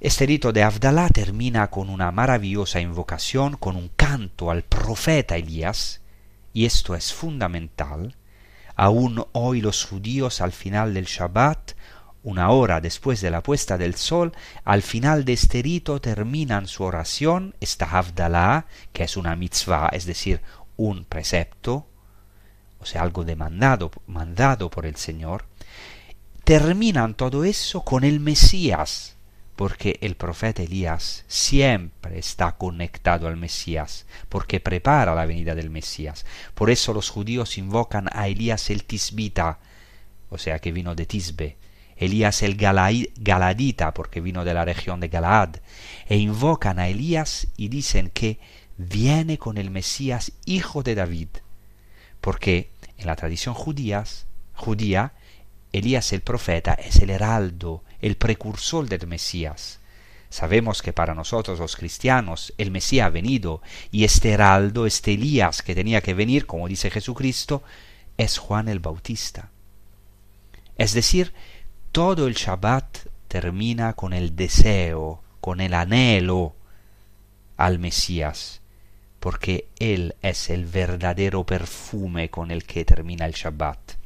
Este 0.00 0.24
rito 0.24 0.50
de 0.54 0.62
Avdalá 0.62 1.10
termina 1.10 1.68
con 1.68 1.90
una 1.90 2.10
maravillosa 2.10 2.80
invocación, 2.80 3.58
con 3.58 3.76
un 3.76 3.90
canto 3.94 4.50
al 4.50 4.62
profeta 4.62 5.36
Elías, 5.36 6.00
y 6.54 6.64
esto 6.64 6.94
es 6.94 7.12
fundamental. 7.12 8.16
Aún 8.74 9.26
hoy 9.32 9.60
los 9.60 9.84
judíos 9.84 10.40
al 10.40 10.52
final 10.52 10.94
del 10.94 11.04
Shabbat, 11.04 11.72
una 12.22 12.48
hora 12.48 12.80
después 12.80 13.20
de 13.20 13.30
la 13.30 13.42
puesta 13.42 13.76
del 13.76 13.94
sol, 13.94 14.32
al 14.64 14.80
final 14.80 15.26
de 15.26 15.34
este 15.34 15.60
rito 15.60 16.00
terminan 16.00 16.66
su 16.66 16.82
oración, 16.84 17.54
esta 17.60 17.98
Avdalá, 17.98 18.64
que 18.94 19.04
es 19.04 19.18
una 19.18 19.36
mitzvah, 19.36 19.90
es 19.92 20.06
decir, 20.06 20.40
un 20.78 21.04
precepto, 21.04 21.86
o 22.78 22.86
sea, 22.86 23.02
algo 23.02 23.22
demandado 23.24 23.90
mandado 24.06 24.70
por 24.70 24.86
el 24.86 24.96
Señor, 24.96 25.44
terminan 26.44 27.12
todo 27.12 27.44
eso 27.44 27.84
con 27.84 28.02
el 28.02 28.18
Mesías, 28.18 29.18
porque 29.60 29.98
el 30.00 30.16
profeta 30.16 30.62
Elías 30.62 31.22
siempre 31.28 32.18
está 32.18 32.52
conectado 32.52 33.28
al 33.28 33.36
Mesías, 33.36 34.06
porque 34.30 34.58
prepara 34.58 35.14
la 35.14 35.26
venida 35.26 35.54
del 35.54 35.68
Mesías. 35.68 36.24
Por 36.54 36.70
eso 36.70 36.94
los 36.94 37.10
judíos 37.10 37.58
invocan 37.58 38.08
a 38.10 38.26
Elías 38.26 38.70
el 38.70 38.84
Tisbita, 38.84 39.58
o 40.30 40.38
sea 40.38 40.60
que 40.60 40.72
vino 40.72 40.94
de 40.94 41.04
Tisbe, 41.04 41.58
Elías 41.94 42.42
el 42.42 42.56
Galadita, 42.56 43.92
porque 43.92 44.22
vino 44.22 44.46
de 44.46 44.54
la 44.54 44.64
región 44.64 44.98
de 44.98 45.08
Galaad, 45.08 45.56
e 46.08 46.16
invocan 46.16 46.78
a 46.78 46.88
Elías 46.88 47.48
y 47.58 47.68
dicen 47.68 48.08
que 48.08 48.38
viene 48.78 49.36
con 49.36 49.58
el 49.58 49.70
Mesías 49.70 50.32
hijo 50.46 50.82
de 50.82 50.94
David, 50.94 51.28
porque 52.22 52.70
en 52.96 53.06
la 53.06 53.14
tradición 53.14 53.54
judías, 53.54 54.24
judía, 54.54 55.12
Elías 55.72 56.12
el 56.12 56.20
profeta 56.20 56.74
es 56.74 56.96
el 56.96 57.10
heraldo, 57.10 57.84
el 58.00 58.16
precursor 58.16 58.88
del 58.88 59.06
Mesías. 59.06 59.78
Sabemos 60.28 60.82
que 60.82 60.92
para 60.92 61.14
nosotros 61.14 61.58
los 61.58 61.76
cristianos 61.76 62.52
el 62.56 62.70
Mesías 62.70 63.06
ha 63.06 63.10
venido 63.10 63.62
y 63.90 64.04
este 64.04 64.30
heraldo, 64.30 64.86
este 64.86 65.14
Elías 65.14 65.62
que 65.62 65.74
tenía 65.74 66.00
que 66.00 66.14
venir, 66.14 66.46
como 66.46 66.68
dice 66.68 66.90
Jesucristo, 66.90 67.62
es 68.16 68.38
Juan 68.38 68.68
el 68.68 68.80
Bautista. 68.80 69.50
Es 70.76 70.92
decir, 70.92 71.32
todo 71.92 72.26
el 72.26 72.34
Shabbat 72.34 73.06
termina 73.28 73.92
con 73.94 74.12
el 74.12 74.36
deseo, 74.36 75.22
con 75.40 75.60
el 75.60 75.74
anhelo 75.74 76.54
al 77.56 77.78
Mesías, 77.78 78.60
porque 79.18 79.68
Él 79.78 80.14
es 80.22 80.48
el 80.50 80.64
verdadero 80.66 81.44
perfume 81.44 82.30
con 82.30 82.50
el 82.50 82.64
que 82.64 82.84
termina 82.84 83.26
el 83.26 83.32
Shabbat. 83.32 83.99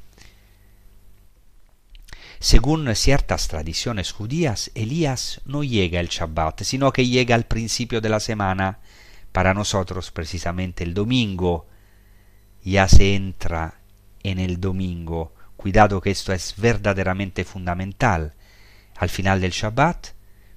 Según 2.44 2.94
ciertas 2.94 3.48
tradiciones 3.48 4.12
judías, 4.12 4.70
Elías 4.74 5.40
no 5.46 5.64
llega 5.64 5.98
el 5.98 6.08
Shabbat, 6.08 6.60
sino 6.62 6.92
que 6.92 7.06
llega 7.06 7.34
al 7.34 7.46
principio 7.46 8.02
de 8.02 8.10
la 8.10 8.20
semana, 8.20 8.80
para 9.32 9.54
nosotros 9.54 10.10
precisamente 10.10 10.84
el 10.84 10.92
domingo. 10.92 11.66
Ya 12.62 12.86
se 12.86 13.14
entra 13.14 13.80
en 14.22 14.38
el 14.38 14.60
domingo. 14.60 15.32
Cuidado 15.56 16.02
que 16.02 16.10
esto 16.10 16.34
es 16.34 16.52
verdaderamente 16.58 17.44
fundamental. 17.44 18.34
Al 18.98 19.08
final 19.08 19.40
del 19.40 19.52
Shabbat, 19.52 20.08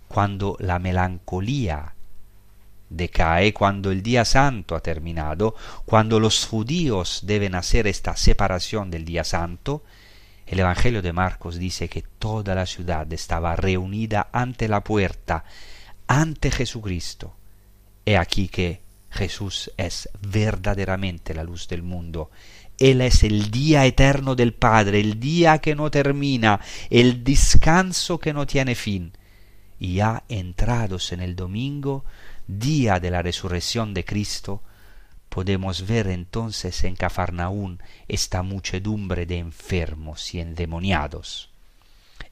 cuando 0.09 0.57
la 0.59 0.79
melancolía 0.79 1.95
decae, 2.89 3.53
cuando 3.53 3.91
el 3.91 4.03
día 4.03 4.25
santo 4.25 4.75
ha 4.75 4.81
terminado, 4.81 5.55
cuando 5.85 6.19
los 6.19 6.47
judíos 6.47 7.21
deben 7.23 7.55
hacer 7.55 7.87
esta 7.87 8.17
separación 8.17 8.91
del 8.91 9.05
día 9.05 9.23
santo, 9.23 9.83
el 10.47 10.59
Evangelio 10.59 11.01
de 11.01 11.13
Marcos 11.13 11.57
dice 11.57 11.89
que 11.89 12.01
toda 12.01 12.55
la 12.55 12.65
ciudad 12.65 13.11
estaba 13.11 13.55
reunida 13.55 14.29
ante 14.31 14.67
la 14.67 14.83
puerta, 14.83 15.43
ante 16.07 16.51
Jesucristo, 16.51 17.35
He 18.07 18.15
aquí 18.15 18.47
que 18.47 18.79
Jesús 19.09 19.69
es 19.75 20.07
verdaderamente 20.21 21.33
la 21.33 21.43
luz 21.43 21.67
del 21.67 21.83
mundo. 21.83 22.31
Él 22.77 23.01
es 23.01 23.23
el 23.25 23.51
día 23.51 23.85
eterno 23.85 24.33
del 24.33 24.53
Padre, 24.53 25.01
el 25.01 25.19
día 25.19 25.57
que 25.57 25.75
no 25.75 25.91
termina, 25.91 26.61
el 26.89 27.25
descanso 27.25 28.17
que 28.17 28.31
no 28.31 28.47
tiene 28.47 28.75
fin. 28.75 29.11
Y 29.77 29.95
ya 29.95 30.23
entrados 30.29 31.11
en 31.11 31.19
el 31.19 31.35
domingo, 31.35 32.05
día 32.47 33.01
de 33.01 33.11
la 33.11 33.21
resurrección 33.21 33.93
de 33.93 34.05
Cristo, 34.05 34.61
podemos 35.37 35.85
ver 35.85 36.07
entonces 36.07 36.83
en 36.83 36.95
Cafarnaún 36.95 37.79
esta 38.07 38.41
muchedumbre 38.41 39.27
de 39.27 39.37
enfermos 39.37 40.33
y 40.33 40.39
endemoniados. 40.39 41.51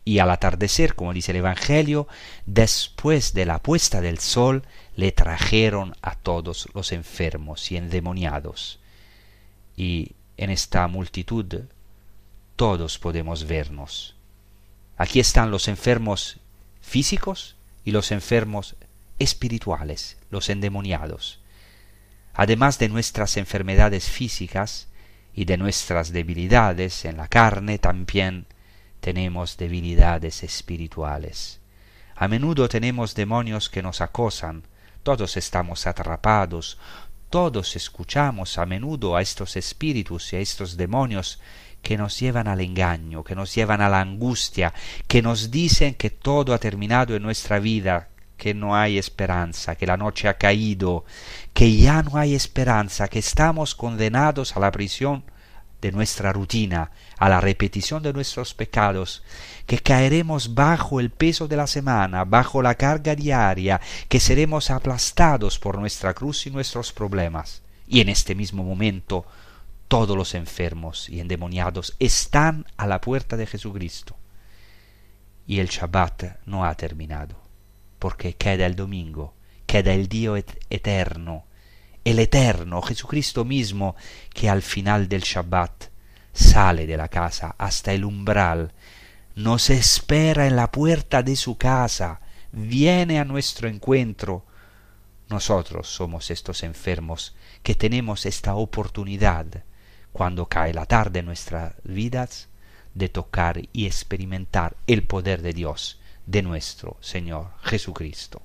Y 0.03 0.17
al 0.17 0.31
atardecer, 0.31 0.95
como 0.95 1.13
dice 1.13 1.29
el 1.29 1.37
Evangelio, 1.37 2.07
después 2.47 3.35
de 3.35 3.45
la 3.45 3.59
puesta 3.59 4.01
del 4.01 4.17
sol, 4.17 4.63
le 4.95 5.11
trajeron 5.11 5.95
a 6.01 6.15
todos 6.15 6.67
los 6.73 6.91
enfermos 6.91 7.71
y 7.71 7.77
endemoniados. 7.77 8.79
Y 9.77 10.13
en 10.37 10.49
esta 10.49 10.87
multitud 10.87 11.65
todos 12.55 12.97
podemos 12.97 13.45
vernos. 13.45 14.15
Aquí 14.97 15.19
están 15.19 15.51
los 15.51 15.67
enfermos 15.67 16.37
físicos 16.81 17.55
y 17.83 17.91
los 17.91 18.11
enfermos 18.11 18.75
espirituales, 19.19 20.17
los 20.31 20.49
endemoniados. 20.49 21.44
Además 22.35 22.77
de 22.79 22.89
nuestras 22.89 23.37
enfermedades 23.37 24.09
físicas 24.09 24.89
y 25.33 25.45
de 25.45 25.57
nuestras 25.57 26.11
debilidades 26.11 27.05
en 27.05 27.17
la 27.17 27.27
carne, 27.29 27.79
también 27.79 28.45
tenemos 28.99 29.57
debilidades 29.57 30.43
espirituales. 30.43 31.61
A 32.15 32.27
menudo 32.27 32.67
tenemos 32.67 33.15
demonios 33.15 33.69
que 33.69 33.81
nos 33.81 34.01
acosan, 34.01 34.63
todos 35.03 35.37
estamos 35.37 35.87
atrapados, 35.87 36.77
todos 37.29 37.75
escuchamos 37.75 38.57
a 38.57 38.65
menudo 38.65 39.15
a 39.15 39.21
estos 39.21 39.55
espíritus 39.55 40.33
y 40.33 40.37
a 40.37 40.39
estos 40.39 40.77
demonios 40.77 41.39
que 41.81 41.97
nos 41.97 42.19
llevan 42.19 42.47
al 42.47 42.61
engaño, 42.61 43.23
que 43.23 43.35
nos 43.35 43.53
llevan 43.53 43.81
a 43.81 43.89
la 43.89 44.01
angustia, 44.01 44.73
que 45.07 45.21
nos 45.21 45.51
dicen 45.51 45.93
que 45.93 46.09
todo 46.09 46.53
ha 46.53 46.57
terminado 46.57 47.15
en 47.15 47.23
nuestra 47.23 47.59
vida, 47.59 48.09
que 48.37 48.53
no 48.53 48.75
hay 48.75 48.97
esperanza, 48.97 49.75
que 49.75 49.85
la 49.85 49.97
noche 49.97 50.27
ha 50.27 50.37
caído, 50.37 51.05
que 51.53 51.75
ya 51.75 52.03
no 52.03 52.17
hay 52.17 52.35
esperanza, 52.35 53.07
que 53.07 53.19
estamos 53.19 53.75
condenados 53.75 54.55
a 54.55 54.59
la 54.59 54.71
prisión 54.71 55.23
de 55.81 55.91
nuestra 55.91 56.33
rutina, 56.33 56.91
a 57.17 57.29
la 57.29 57.41
repetición 57.41 58.01
de 58.01 58.13
nuestros 58.13 58.53
pecados, 58.53 59.23
que 59.65 59.79
caeremos 59.79 60.55
bajo 60.55 60.99
el 60.99 61.11
peso 61.11 61.47
de 61.47 61.57
la 61.57 61.67
semana, 61.67 62.25
bajo 62.25 62.61
la 62.61 62.75
carga 62.75 63.15
diaria, 63.15 63.79
que 64.09 64.19
seremos 64.19 64.71
aplastados 64.71 65.59
por 65.59 65.77
nuestra 65.77 66.13
cruz 66.13 66.47
y 66.47 66.51
nuestros 66.51 66.91
problemas. 66.91 67.61
Y 67.87 68.01
en 68.01 68.09
este 68.09 68.33
mismo 68.33 68.63
momento 68.63 69.25
todos 69.87 70.17
los 70.17 70.33
enfermos 70.33 71.09
y 71.09 71.19
endemoniados 71.19 71.95
están 71.99 72.65
a 72.77 72.87
la 72.87 73.01
puerta 73.01 73.37
de 73.37 73.45
Jesucristo. 73.45 74.15
Y 75.47 75.59
el 75.59 75.67
Shabbat 75.67 76.45
no 76.45 76.65
ha 76.65 76.73
terminado, 76.73 77.39
porque 78.05 78.35
queda 78.35 78.67
el 78.67 78.75
domingo, 78.75 79.33
queda 79.65 79.91
el 79.91 80.07
día 80.07 80.29
eterno, 80.69 81.45
el 82.03 82.19
eterno 82.19 82.83
Jesucristo 82.83 83.43
mismo 83.45 83.95
que 84.31 84.47
al 84.47 84.61
final 84.61 85.09
del 85.09 85.23
Shabbat 85.23 85.85
sale 86.31 86.85
de 86.85 86.97
la 86.97 87.07
casa 87.07 87.55
hasta 87.57 87.93
el 87.93 88.05
umbral, 88.05 88.73
nos 89.33 89.71
espera 89.71 90.45
en 90.45 90.55
la 90.55 90.71
puerta 90.71 91.23
de 91.23 91.35
su 91.35 91.57
casa, 91.57 92.21
viene 92.51 93.17
a 93.17 93.25
nuestro 93.25 93.69
encuentro. 93.69 94.45
Nosotros 95.27 95.87
somos 95.87 96.29
estos 96.29 96.61
enfermos 96.61 97.35
que 97.63 97.73
tenemos 97.73 98.27
esta 98.27 98.53
oportunidad, 98.53 99.47
cuando 100.11 100.45
cae 100.45 100.75
la 100.75 100.85
tarde 100.85 101.21
en 101.21 101.25
nuestras 101.25 101.73
vidas, 101.83 102.49
de 102.93 103.09
tocar 103.09 103.63
y 103.73 103.87
experimentar 103.87 104.77
el 104.85 105.01
poder 105.01 105.41
de 105.41 105.53
Dios, 105.53 105.99
de 106.25 106.41
nuestro 106.41 106.97
Señor 107.01 107.49
Jesucristo. 107.63 108.41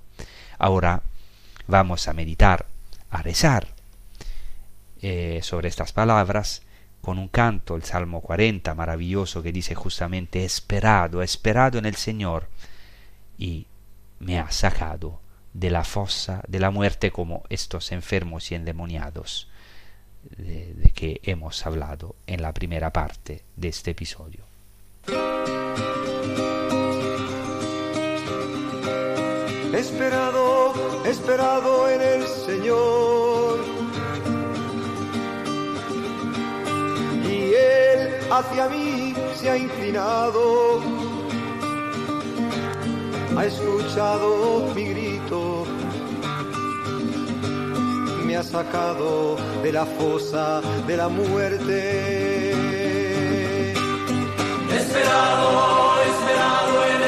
Ahora 0.59 1.03
vamos 1.67 2.09
a 2.09 2.13
meditar 2.13 2.67
a 3.11 3.23
rezar 3.23 3.69
eh, 5.03 5.41
sobre 5.43 5.69
estas 5.69 5.93
palabras 5.93 6.63
con 7.01 7.19
un 7.19 7.29
canto, 7.29 7.77
el 7.77 7.85
Salmo 7.85 8.21
40, 8.21 8.75
maravilloso, 8.75 9.43
que 9.43 9.53
dice 9.53 9.75
justamente, 9.75 10.45
esperado, 10.45 11.23
esperado 11.23 11.79
en 11.79 11.87
el 11.87 11.97
Señor, 11.97 12.49
y 13.39 13.67
me 14.19 14.39
ha 14.39 14.51
sacado 14.51 15.21
de 15.55 15.71
la 15.71 15.85
fosa 15.85 16.43
de 16.47 16.61
la 16.61 16.71
muerte 16.71 17.11
como 17.11 17.43
estos 17.49 17.91
enfermos 17.93 18.53
y 18.53 18.55
endemoniados 18.55 19.49
de, 20.37 20.75
de 20.75 20.91
que 20.91 21.21
hemos 21.25 21.67
hablado 21.67 22.15
en 22.27 22.43
la 22.43 22.53
primera 22.53 22.93
parte 22.93 23.43
de 23.57 23.69
este 23.69 23.93
episodio. 23.93 24.45
Esperado, 29.73 30.75
esperado 31.05 31.89
en 31.89 32.01
el 32.03 32.27
Señor. 32.27 33.59
Y 37.25 37.55
Él 37.55 38.11
hacia 38.31 38.69
mí 38.69 39.15
se 39.37 39.51
ha 39.51 39.57
inclinado, 39.57 40.81
ha 43.37 43.45
escuchado 43.47 44.73
mi 44.75 44.85
grito, 44.87 45.65
me 48.27 48.37
ha 48.37 48.43
sacado 48.43 49.37
de 49.63 49.73
la 49.73 49.87
fosa 49.87 50.61
de 50.87 50.97
la 50.97 51.09
muerte. 51.09 52.51
Esperado, 54.75 56.03
esperado 56.11 56.87
en 56.87 57.00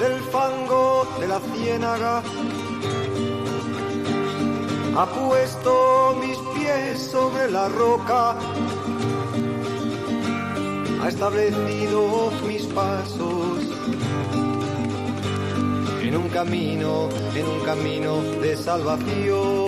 del 0.00 0.20
fango 0.32 1.06
de 1.20 1.28
la 1.28 1.40
ciénaga, 1.40 2.22
ha 4.96 5.06
puesto 5.06 6.16
mis 6.20 6.38
pies 6.54 7.10
sobre 7.10 7.50
la 7.50 7.68
roca, 7.68 8.36
ha 11.02 11.08
establecido 11.08 12.30
mis 12.46 12.64
pasos 12.66 13.58
en 16.02 16.16
un 16.16 16.28
camino, 16.28 17.08
en 17.34 17.46
un 17.46 17.60
camino 17.64 18.22
de 18.40 18.56
salvación. 18.56 19.66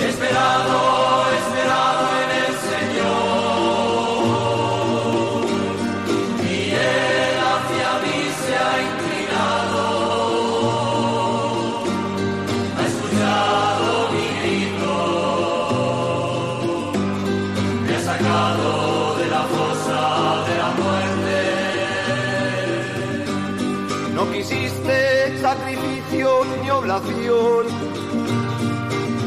Esperado, 0.00 1.24
esperado 1.38 1.51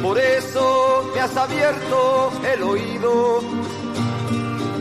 por 0.03 0.19
eso 0.19 1.11
me 1.15 1.21
has 1.21 1.35
abierto 1.35 2.31
el 2.53 2.61
oído. 2.61 3.41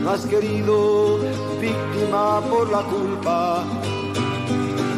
No 0.01 0.11
has 0.11 0.25
querido 0.27 1.17
víctima 1.59 2.41
por 2.41 2.69
la 2.69 2.83
culpa, 2.83 3.63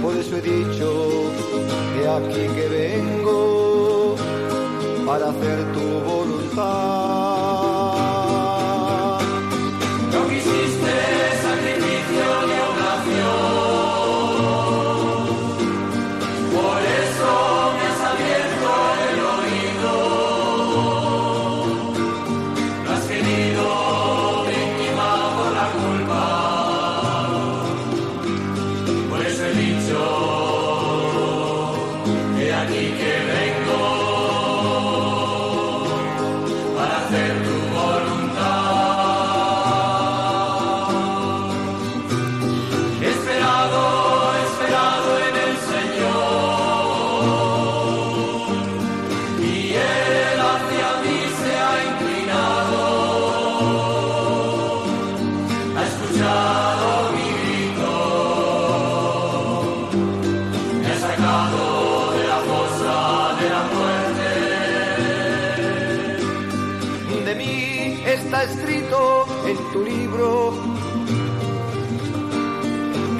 por 0.01 0.17
eso 0.17 0.35
he 0.35 0.41
dicho 0.41 1.31
que 1.93 2.07
aquí 2.09 2.53
que 2.55 2.67
vengo 2.67 4.15
para 5.05 5.29
hacer 5.29 5.71
tu 5.73 5.99
voluntad. 6.11 7.16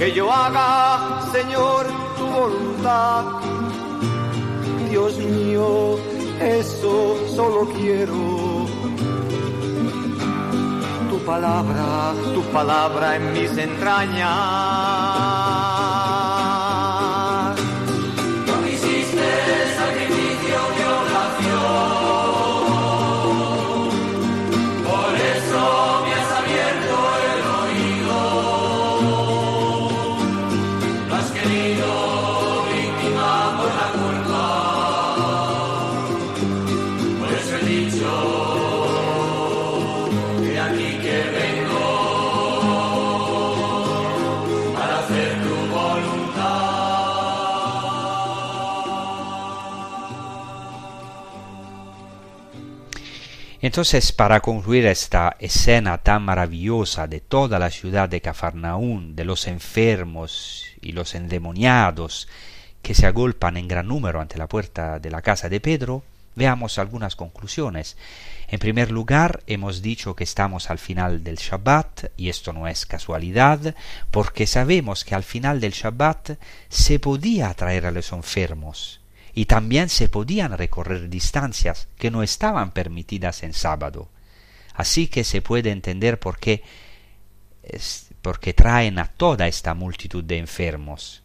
Que 0.07 0.13
yo 0.13 0.31
haga, 0.31 1.21
Señor, 1.33 1.85
tu 2.17 2.25
voluntad. 2.27 3.25
Dios 4.89 5.17
mío, 5.17 5.99
eso 6.39 7.17
solo 7.35 7.67
quiero. 7.75 8.65
Tu 11.09 11.17
palabra, 11.25 12.13
tu 12.33 12.41
palabra 12.53 13.17
en 13.17 13.33
mis 13.33 13.57
entrañas. 13.57 15.46
Entonces, 53.77 54.11
para 54.11 54.39
concluir 54.39 54.87
esta 54.87 55.35
escena 55.37 55.99
tan 55.99 56.23
maravillosa 56.23 57.05
de 57.05 57.19
toda 57.19 57.59
la 57.59 57.69
ciudad 57.69 58.09
de 58.09 58.21
Cafarnaún, 58.21 59.15
de 59.15 59.23
los 59.23 59.45
enfermos 59.45 60.65
y 60.81 60.93
los 60.93 61.13
endemoniados 61.13 62.27
que 62.81 62.95
se 62.95 63.05
agolpan 63.05 63.55
en 63.55 63.67
gran 63.67 63.87
número 63.87 64.19
ante 64.19 64.39
la 64.39 64.47
puerta 64.47 64.97
de 64.97 65.11
la 65.11 65.21
casa 65.21 65.47
de 65.47 65.59
Pedro, 65.59 66.01
veamos 66.33 66.79
algunas 66.79 67.15
conclusiones. 67.15 67.97
En 68.47 68.57
primer 68.57 68.89
lugar, 68.89 69.43
hemos 69.45 69.83
dicho 69.83 70.15
que 70.15 70.23
estamos 70.23 70.71
al 70.71 70.79
final 70.79 71.23
del 71.23 71.35
Shabbat, 71.35 72.05
y 72.17 72.29
esto 72.29 72.53
no 72.53 72.67
es 72.67 72.87
casualidad, 72.87 73.75
porque 74.09 74.47
sabemos 74.47 75.05
que 75.05 75.13
al 75.13 75.23
final 75.23 75.59
del 75.59 75.73
Shabbat 75.73 76.39
se 76.67 76.97
podía 76.97 77.51
atraer 77.51 77.85
a 77.85 77.91
los 77.91 78.11
enfermos, 78.11 79.01
y 79.37 79.45
también 79.45 79.87
se 79.87 80.09
podían 80.09 80.57
recorrer 80.57 81.09
distancias 81.09 81.89
que 81.95 82.09
no 82.09 82.23
estaban 82.23 82.71
permitidas 82.71 83.43
en 83.43 83.53
sábado. 83.53 84.09
Así 84.73 85.05
que 85.09 85.23
se 85.23 85.43
puede 85.43 85.69
entender 85.69 86.19
por 86.19 86.39
qué, 86.39 86.63
porque 88.23 88.55
traen 88.55 88.97
a 88.97 89.05
toda 89.05 89.47
esta 89.47 89.75
multitud 89.75 90.23
de 90.23 90.39
enfermos. 90.39 91.21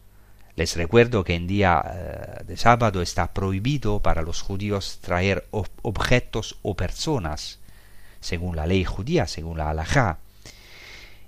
Les 0.55 0.75
recuerdo 0.75 1.23
que 1.23 1.33
en 1.33 1.47
día 1.47 1.83
eh, 1.83 2.43
de 2.43 2.55
sábado 2.55 3.01
está 3.01 3.33
prohibido 3.33 3.99
para 3.99 4.21
los 4.21 4.43
judíos 4.43 4.99
traer 5.01 5.47
objetos 5.49 6.59
o 6.61 6.75
personas, 6.75 7.61
según 8.19 8.55
la 8.55 8.67
ley 8.67 8.83
judía, 8.83 9.25
según 9.25 9.57
la 9.57 9.71
halajá. 9.71 10.19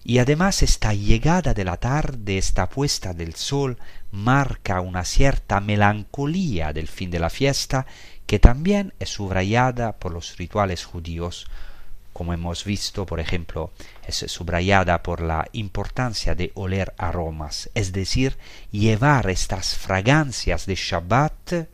Y 0.08 0.20
además 0.20 0.62
esta 0.62 0.94
llegada 0.94 1.56
de 1.56 1.66
la 1.66 1.78
tarde, 1.78 2.38
esta 2.38 2.70
puesta 2.70 3.16
del 3.16 3.34
sol, 3.34 3.80
marca 4.12 4.80
una 4.80 5.04
cierta 5.04 5.60
melancolía 5.60 6.74
del 6.74 6.88
fin 6.88 7.10
de 7.10 7.18
la 7.18 7.32
fiesta 7.32 7.88
que 8.28 8.38
también 8.38 8.94
es 9.00 9.10
subrayada 9.10 9.94
por 9.94 10.14
los 10.14 10.38
rituales 10.38 10.86
judíos, 10.86 11.48
como 12.14 12.34
hemos 12.34 12.66
visto, 12.66 13.08
por 13.08 13.20
ejemplo, 13.20 13.72
es 14.08 14.18
subrayada 14.28 15.02
por 15.02 15.22
la 15.22 15.48
importancia 15.54 16.36
de 16.36 16.52
oler 16.54 16.94
aromas, 17.00 17.72
es 17.74 17.92
decir, 17.92 18.38
llevar 18.70 19.28
estas 19.32 19.76
fragancias 19.76 20.68
de 20.68 20.76
Shabbat 20.76 21.68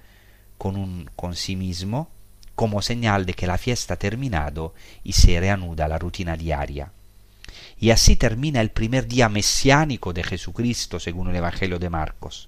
con, 0.58 0.78
un, 0.78 1.10
con 1.18 1.36
sí 1.36 1.58
mismo 1.58 2.10
como 2.56 2.82
señal 2.82 3.26
de 3.26 3.34
que 3.34 3.46
la 3.46 3.58
fiesta 3.58 3.96
ha 3.96 3.98
terminado 3.98 4.74
y 5.04 5.12
se 5.12 5.38
reanuda 5.38 5.90
la 5.90 6.00
rutina 6.00 6.38
diaria. 6.38 6.94
Y 7.82 7.90
así 7.90 8.16
termina 8.16 8.62
el 8.62 8.70
primer 8.70 9.08
día 9.08 9.28
mesiánico 9.28 10.14
de 10.14 10.24
Jesucristo 10.24 11.00
según 11.00 11.30
el 11.30 11.36
Evangelio 11.36 11.80
de 11.80 11.90
Marcos. 11.90 12.48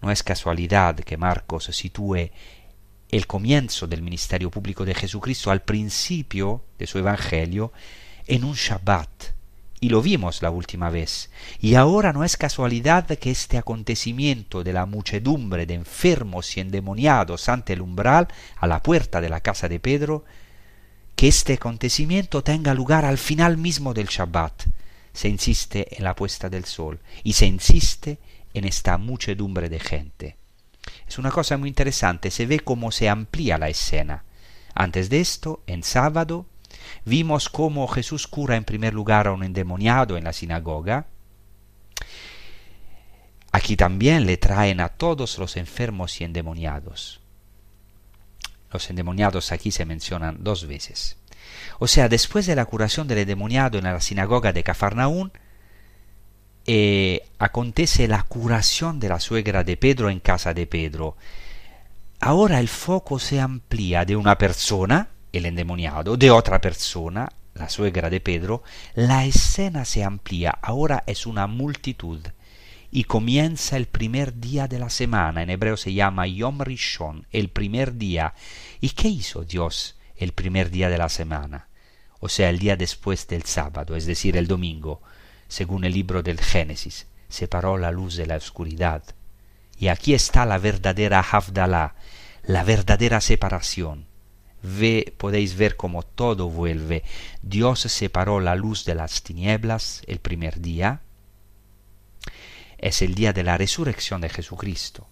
No 0.00 0.10
es 0.10 0.24
casualidad 0.24 0.96
que 0.96 1.16
Marcos 1.16 1.66
sitúe 1.66 2.32
el 3.08 3.26
comienzo 3.28 3.86
del 3.86 4.02
ministerio 4.02 4.50
público 4.50 4.84
de 4.84 4.96
Jesucristo 4.96 5.52
al 5.52 5.62
principio 5.62 6.64
de 6.76 6.88
su 6.88 6.98
Evangelio 6.98 7.72
en 8.26 8.42
un 8.42 8.54
Shabbat. 8.54 9.26
Y 9.78 9.90
lo 9.90 10.02
vimos 10.02 10.42
la 10.42 10.50
última 10.50 10.90
vez. 10.90 11.30
Y 11.60 11.76
ahora 11.76 12.12
no 12.12 12.24
es 12.24 12.36
casualidad 12.36 13.06
que 13.06 13.30
este 13.30 13.58
acontecimiento 13.58 14.64
de 14.64 14.72
la 14.72 14.86
muchedumbre 14.86 15.66
de 15.66 15.74
enfermos 15.74 16.56
y 16.56 16.60
endemoniados 16.60 17.48
ante 17.48 17.74
el 17.74 17.80
umbral, 17.80 18.26
a 18.56 18.66
la 18.66 18.82
puerta 18.82 19.20
de 19.20 19.28
la 19.28 19.38
casa 19.38 19.68
de 19.68 19.78
Pedro, 19.78 20.24
que 21.16 21.28
este 21.28 21.54
acontecimiento 21.54 22.42
tenga 22.42 22.74
lugar 22.74 23.04
al 23.04 23.18
final 23.18 23.56
mismo 23.56 23.94
del 23.94 24.06
Shabbat. 24.06 24.64
Se 25.12 25.28
insiste 25.28 25.96
en 25.96 26.04
la 26.04 26.16
puesta 26.16 26.48
del 26.48 26.64
sol 26.64 27.00
y 27.22 27.34
se 27.34 27.46
insiste 27.46 28.18
en 28.54 28.64
esta 28.64 28.98
muchedumbre 28.98 29.68
de 29.68 29.80
gente. 29.80 30.36
Es 31.06 31.18
una 31.18 31.30
cosa 31.30 31.56
muy 31.56 31.68
interesante, 31.68 32.30
se 32.30 32.46
ve 32.46 32.60
cómo 32.60 32.90
se 32.90 33.08
amplía 33.08 33.58
la 33.58 33.68
escena. 33.68 34.24
Antes 34.74 35.10
de 35.10 35.20
esto, 35.20 35.62
en 35.66 35.82
sábado, 35.82 36.46
vimos 37.04 37.48
cómo 37.48 37.86
Jesús 37.88 38.26
cura 38.26 38.56
en 38.56 38.64
primer 38.64 38.94
lugar 38.94 39.26
a 39.26 39.32
un 39.32 39.44
endemoniado 39.44 40.16
en 40.16 40.24
la 40.24 40.32
sinagoga. 40.32 41.06
Aquí 43.52 43.76
también 43.76 44.24
le 44.24 44.38
traen 44.38 44.80
a 44.80 44.88
todos 44.88 45.38
los 45.38 45.56
enfermos 45.56 46.20
y 46.20 46.24
endemoniados. 46.24 47.20
Los 48.72 48.88
endemoniados 48.90 49.52
aquí 49.52 49.70
se 49.70 49.84
mencionan 49.84 50.38
dos 50.40 50.66
veces. 50.66 51.16
O 51.78 51.88
sea, 51.88 52.08
después 52.08 52.46
de 52.46 52.56
la 52.56 52.64
curación 52.64 53.08
del 53.08 53.18
endemoniado 53.18 53.78
en 53.78 53.84
la 53.84 54.00
sinagoga 54.00 54.52
de 54.52 54.62
Cafarnaún, 54.62 55.32
eh, 56.66 57.22
acontece 57.38 58.06
la 58.06 58.22
curación 58.22 59.00
de 59.00 59.08
la 59.08 59.20
suegra 59.20 59.64
de 59.64 59.76
Pedro 59.76 60.10
en 60.10 60.20
casa 60.20 60.54
de 60.54 60.66
Pedro. 60.66 61.16
Ahora 62.20 62.60
el 62.60 62.68
foco 62.68 63.18
se 63.18 63.40
amplía 63.40 64.04
de 64.04 64.14
una 64.14 64.38
persona, 64.38 65.08
el 65.32 65.46
endemoniado, 65.46 66.16
de 66.16 66.30
otra 66.30 66.60
persona, 66.60 67.28
la 67.54 67.68
suegra 67.68 68.10
de 68.10 68.20
Pedro, 68.20 68.62
la 68.94 69.24
escena 69.24 69.84
se 69.84 70.04
amplía, 70.04 70.50
ahora 70.62 71.02
es 71.06 71.26
una 71.26 71.46
multitud 71.46 72.20
y 72.94 73.04
comienza 73.04 73.78
el 73.78 73.86
primer 73.86 74.38
día 74.38 74.68
de 74.68 74.78
la 74.78 74.90
semana. 74.90 75.42
En 75.42 75.48
hebreo 75.48 75.78
se 75.78 75.94
llama 75.94 76.26
Yom 76.26 76.60
Rishon, 76.60 77.26
el 77.32 77.48
primer 77.48 77.96
día. 77.96 78.34
¿Y 78.82 78.90
qué 78.90 79.08
hizo 79.08 79.44
Dios 79.44 79.96
el 80.14 80.32
primer 80.32 80.70
día 80.70 80.90
de 80.90 80.98
la 80.98 81.08
semana? 81.08 81.68
O 82.20 82.28
sea, 82.28 82.50
el 82.50 82.58
día 82.58 82.76
después 82.76 83.26
del 83.28 83.44
sábado, 83.44 83.96
es 83.96 84.04
decir, 84.04 84.36
el 84.36 84.46
domingo, 84.46 85.00
según 85.48 85.84
el 85.84 85.94
libro 85.94 86.22
del 86.22 86.38
Génesis. 86.38 87.06
Separó 87.30 87.78
la 87.78 87.90
luz 87.90 88.16
de 88.16 88.26
la 88.26 88.36
oscuridad. 88.36 89.02
Y 89.78 89.88
aquí 89.88 90.12
está 90.12 90.44
la 90.44 90.58
verdadera 90.58 91.20
Havdalah, 91.20 91.94
la 92.44 92.62
verdadera 92.62 93.22
separación. 93.22 94.04
Ve, 94.62 95.14
podéis 95.16 95.56
ver 95.56 95.76
cómo 95.76 96.02
todo 96.02 96.50
vuelve. 96.50 97.04
Dios 97.40 97.80
separó 97.80 98.38
la 98.38 98.54
luz 98.54 98.84
de 98.84 98.94
las 98.94 99.22
tinieblas 99.22 100.02
el 100.06 100.18
primer 100.18 100.60
día, 100.60 101.00
es 102.82 103.00
el 103.00 103.14
día 103.14 103.32
de 103.32 103.44
la 103.44 103.56
resurrección 103.56 104.20
de 104.20 104.28
Jesucristo. 104.28 105.06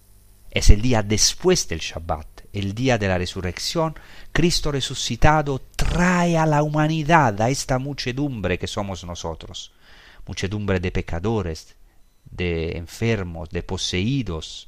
Es 0.51 0.69
el 0.69 0.81
día 0.81 1.01
después 1.01 1.67
del 1.69 1.79
Shabbat, 1.79 2.27
el 2.51 2.75
día 2.75 2.97
de 2.97 3.07
la 3.07 3.17
resurrección. 3.17 3.95
Cristo 4.33 4.73
resucitado 4.73 5.61
trae 5.77 6.37
a 6.37 6.45
la 6.45 6.61
humanidad, 6.61 7.41
a 7.41 7.49
esta 7.49 7.79
muchedumbre 7.79 8.59
que 8.59 8.67
somos 8.67 9.05
nosotros, 9.05 9.71
muchedumbre 10.27 10.81
de 10.81 10.91
pecadores, 10.91 11.75
de 12.29 12.77
enfermos, 12.77 13.49
de 13.49 13.63
poseídos, 13.63 14.67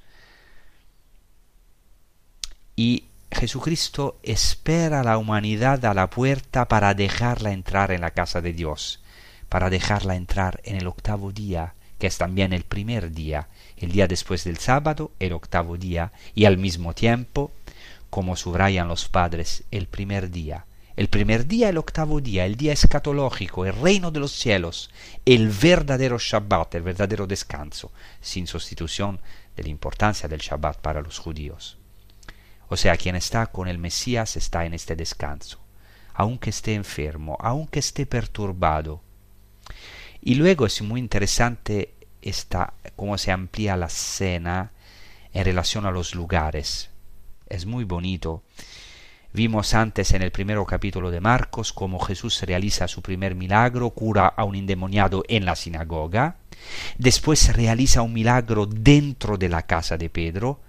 y 2.76 3.06
Jesucristo 3.32 4.20
espera 4.24 5.01
a 5.01 5.04
la 5.04 5.18
humanidad 5.18 5.84
a 5.86 5.93
la 5.93 6.10
puerta 6.10 6.68
para 6.68 6.93
dejarla 6.93 7.51
entrar 7.51 7.91
en 7.91 8.01
la 8.01 8.12
casa 8.12 8.41
de 8.41 8.54
Dios, 8.54 9.01
para 9.49 9.70
dejarla 9.70 10.16
entrar 10.16 10.62
en 10.64 10.78
el 10.78 10.88
octavo 10.88 11.32
día, 11.32 11.76
que 11.99 12.07
es 12.07 12.17
también 12.17 12.53
el 12.53 12.63
primer 12.63 13.11
día, 13.11 13.47
el 13.77 13.91
día 13.91 14.07
después 14.07 14.43
del 14.43 14.57
sábado, 14.57 15.11
el 15.19 15.33
octavo 15.33 15.77
día, 15.77 16.11
y 16.35 16.45
al 16.45 16.57
mismo 16.57 16.93
tiempo, 16.93 17.51
como 18.09 18.35
subrayan 18.35 18.87
los 18.87 19.09
padres, 19.09 19.63
el 19.71 19.87
primer 19.87 20.29
día. 20.29 20.65
El 20.95 21.09
primer 21.09 21.47
día, 21.47 21.69
el 21.69 21.79
octavo 21.79 22.21
día, 22.21 22.45
el 22.45 22.55
día 22.55 22.73
escatológico, 22.73 23.65
el 23.65 23.73
reino 23.73 24.11
de 24.11 24.19
los 24.19 24.31
cielos, 24.31 24.91
el 25.25 25.49
verdadero 25.49 26.19
Shabbat, 26.19 26.75
el 26.75 26.83
verdadero 26.83 27.25
descanso, 27.25 27.91
sin 28.21 28.45
sustitución 28.45 29.19
de 29.55 29.63
la 29.63 29.69
importancia 29.69 30.29
del 30.29 30.39
Shabbat 30.39 30.77
para 30.77 31.01
los 31.01 31.17
judíos. 31.17 31.77
O 32.67 32.77
sea, 32.77 32.97
quien 32.97 33.15
está 33.15 33.47
con 33.47 33.67
el 33.67 33.77
Mesías 33.77 34.35
está 34.35 34.65
en 34.65 34.73
este 34.73 34.95
descanso, 34.95 35.59
aunque 36.13 36.49
esté 36.49 36.73
enfermo, 36.73 37.37
aunque 37.39 37.79
esté 37.79 38.05
perturbado. 38.05 39.01
Y 40.26 40.36
luego 40.36 40.65
es 40.65 40.82
muy 40.82 41.01
interesante 41.01 41.95
esta, 42.21 42.76
cómo 42.95 43.17
se 43.17 43.34
amplía 43.34 43.76
la 43.76 43.88
escena 43.88 44.71
en 45.34 45.43
relación 45.43 45.86
a 45.86 45.91
los 45.91 46.15
lugares. 46.15 46.91
Es 47.49 47.65
muy 47.65 47.84
bonito. 47.84 48.41
Vimos 49.34 49.74
antes 49.74 50.13
en 50.13 50.21
el 50.21 50.32
primer 50.32 50.57
capítulo 50.65 51.11
de 51.11 51.19
Marcos 51.19 51.74
cómo 51.74 51.99
Jesús 51.99 52.41
realiza 52.43 52.88
su 52.88 53.01
primer 53.01 53.36
milagro, 53.36 53.89
cura 53.89 54.28
a 54.28 54.45
un 54.45 54.55
endemoniado 54.55 55.26
en 55.28 55.43
la 55.43 55.57
sinagoga. 55.57 56.38
Después 56.97 57.53
realiza 57.53 58.01
un 58.01 58.13
milagro 58.13 58.65
dentro 58.65 59.38
de 59.38 59.49
la 59.49 59.63
casa 59.63 59.97
de 59.97 60.09
Pedro, 60.09 60.61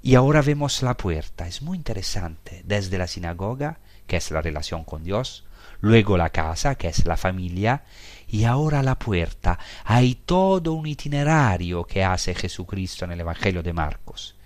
y 0.00 0.14
ahora 0.14 0.40
vemos 0.40 0.82
la 0.82 0.96
puerta. 0.96 1.46
Es 1.46 1.60
muy 1.60 1.76
interesante. 1.76 2.62
Desde 2.64 2.96
la 2.96 3.06
sinagoga, 3.06 3.80
que 4.06 4.16
es 4.16 4.30
la 4.30 4.40
relación 4.40 4.84
con 4.84 5.04
Dios, 5.04 5.44
luego 5.80 6.16
la 6.16 6.30
casa, 6.30 6.76
que 6.76 6.88
es 6.88 7.04
la 7.04 7.16
familia, 7.16 7.82
y 8.28 8.44
ahora 8.44 8.82
la 8.82 8.98
puerta. 8.98 9.58
Hay 9.84 10.14
todo 10.14 10.74
un 10.74 10.86
itinerario 10.86 11.84
que 11.84 12.04
hace 12.04 12.34
Jesucristo 12.34 13.04
en 13.04 13.12
el 13.12 13.20
Evangelio 13.20 13.62
de 13.62 13.72
Marcos. 13.72 14.36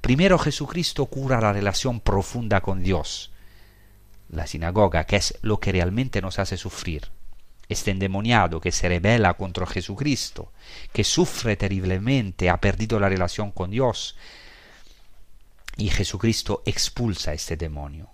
Primero 0.00 0.38
Jesucristo 0.38 1.06
cura 1.06 1.40
la 1.40 1.52
relación 1.52 2.00
profunda 2.00 2.60
con 2.60 2.82
Dios, 2.82 3.30
la 4.30 4.46
sinagoga, 4.46 5.04
que 5.04 5.16
es 5.16 5.38
lo 5.42 5.60
que 5.60 5.72
realmente 5.72 6.20
nos 6.20 6.38
hace 6.38 6.56
sufrir. 6.56 7.10
Este 7.68 7.90
endemoniado 7.92 8.60
que 8.60 8.72
se 8.72 8.88
rebela 8.88 9.34
contra 9.34 9.66
Jesucristo, 9.66 10.52
que 10.92 11.04
sufre 11.04 11.56
terriblemente, 11.56 12.50
ha 12.50 12.60
perdido 12.60 12.98
la 12.98 13.08
relación 13.08 13.52
con 13.52 13.70
Dios, 13.70 14.16
y 15.76 15.88
Jesucristo 15.88 16.62
expulsa 16.66 17.32
este 17.32 17.56
demonio. 17.56 18.10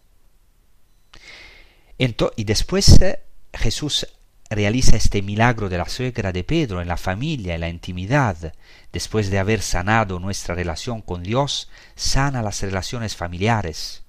y 1.98 2.44
después 2.44 3.00
eh, 3.00 3.22
Jesús 3.52 4.06
realiza 4.50 4.96
este 4.96 5.22
milagro 5.22 5.68
de 5.68 5.78
la 5.78 5.88
suegra 5.88 6.32
de 6.32 6.44
Pedro 6.44 6.80
en 6.80 6.88
la 6.88 6.96
familia, 6.96 7.54
en 7.54 7.60
la 7.60 7.68
intimidad. 7.68 8.54
Después 8.92 9.30
de 9.30 9.38
haber 9.38 9.62
sanado 9.62 10.18
nuestra 10.18 10.54
relación 10.54 11.02
con 11.02 11.22
Dios, 11.22 11.68
sana 11.94 12.42
las 12.42 12.62
relaciones 12.62 13.16
familiares. 13.16 14.02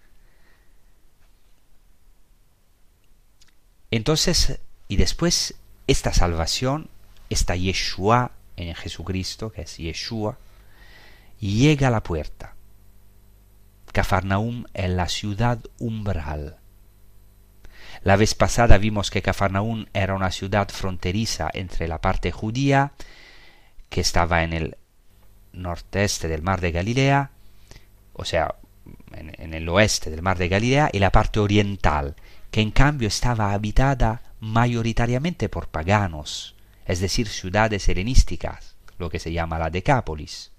Entonces, 3.91 4.59
y 4.87 4.97
después, 4.97 5.55
esta 5.87 6.13
salvación, 6.13 6.89
esta 7.29 7.55
Yeshua 7.55 8.31
en 8.55 8.75
Jesucristo, 8.75 9.51
que 9.51 9.61
es 9.63 9.77
Yeshua, 9.77 10.37
llega 11.39 11.87
a 11.87 11.91
la 11.91 12.03
puerta. 12.03 12.55
Cafarnaum 13.91 14.65
es 14.73 14.89
la 14.89 15.09
ciudad 15.09 15.59
umbral. 15.79 16.59
La 18.01 18.15
vez 18.15 18.33
pasada 18.35 18.77
vimos 18.77 19.11
que 19.11 19.21
Cafarnaum 19.21 19.85
era 19.93 20.15
una 20.15 20.31
ciudad 20.31 20.69
fronteriza 20.69 21.49
entre 21.53 21.87
la 21.87 21.99
parte 21.99 22.31
judía, 22.31 22.93
que 23.89 24.01
estaba 24.01 24.43
en 24.43 24.53
el 24.53 24.77
noreste 25.51 26.27
del 26.27 26.41
mar 26.41 26.61
de 26.61 26.71
Galilea, 26.71 27.31
o 28.13 28.23
sea, 28.25 28.55
en, 29.11 29.53
el 29.53 29.67
oeste 29.69 30.09
del 30.09 30.21
mar 30.21 30.37
de 30.37 30.47
Galilea, 30.47 30.89
y 30.93 30.99
la 30.99 31.11
parte 31.11 31.39
oriental, 31.39 32.15
que 32.51 32.61
en 32.61 32.71
cambio 32.71 33.07
estaba 33.07 33.53
habitada 33.53 34.21
mayoritariamente 34.39 35.49
por 35.49 35.67
paganos, 35.67 36.55
es 36.85 36.99
decir, 36.99 37.27
ciudades 37.27 37.89
helenísticas, 37.89 38.75
lo 38.97 39.09
que 39.09 39.19
se 39.19 39.33
llama 39.33 39.59
la 39.59 39.69
Decápolis. 39.69 40.51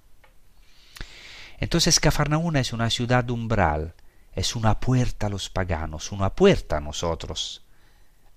Entonces 1.59 2.01
Cafarnaúm 2.01 2.57
es 2.57 2.73
una 2.73 2.91
ciudad 2.91 3.29
umbral, 3.31 3.95
es 4.41 4.57
una 4.57 4.81
puerta 4.81 5.27
a 5.27 5.31
los 5.31 5.51
paganos, 5.51 6.13
una 6.13 6.35
puerta 6.35 6.79
a 6.79 6.81
nosotros. 6.81 7.65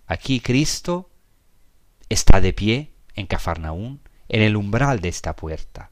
Aquí 0.05 0.41
Cristo 0.41 1.09
está 2.09 2.41
de 2.41 2.53
pie 2.53 2.93
en 3.15 3.25
Cafarnaún, 3.25 4.01
en 4.29 4.41
el 4.41 4.55
umbral 4.55 4.99
de 4.99 5.09
esta 5.09 5.35
puerta. 5.35 5.91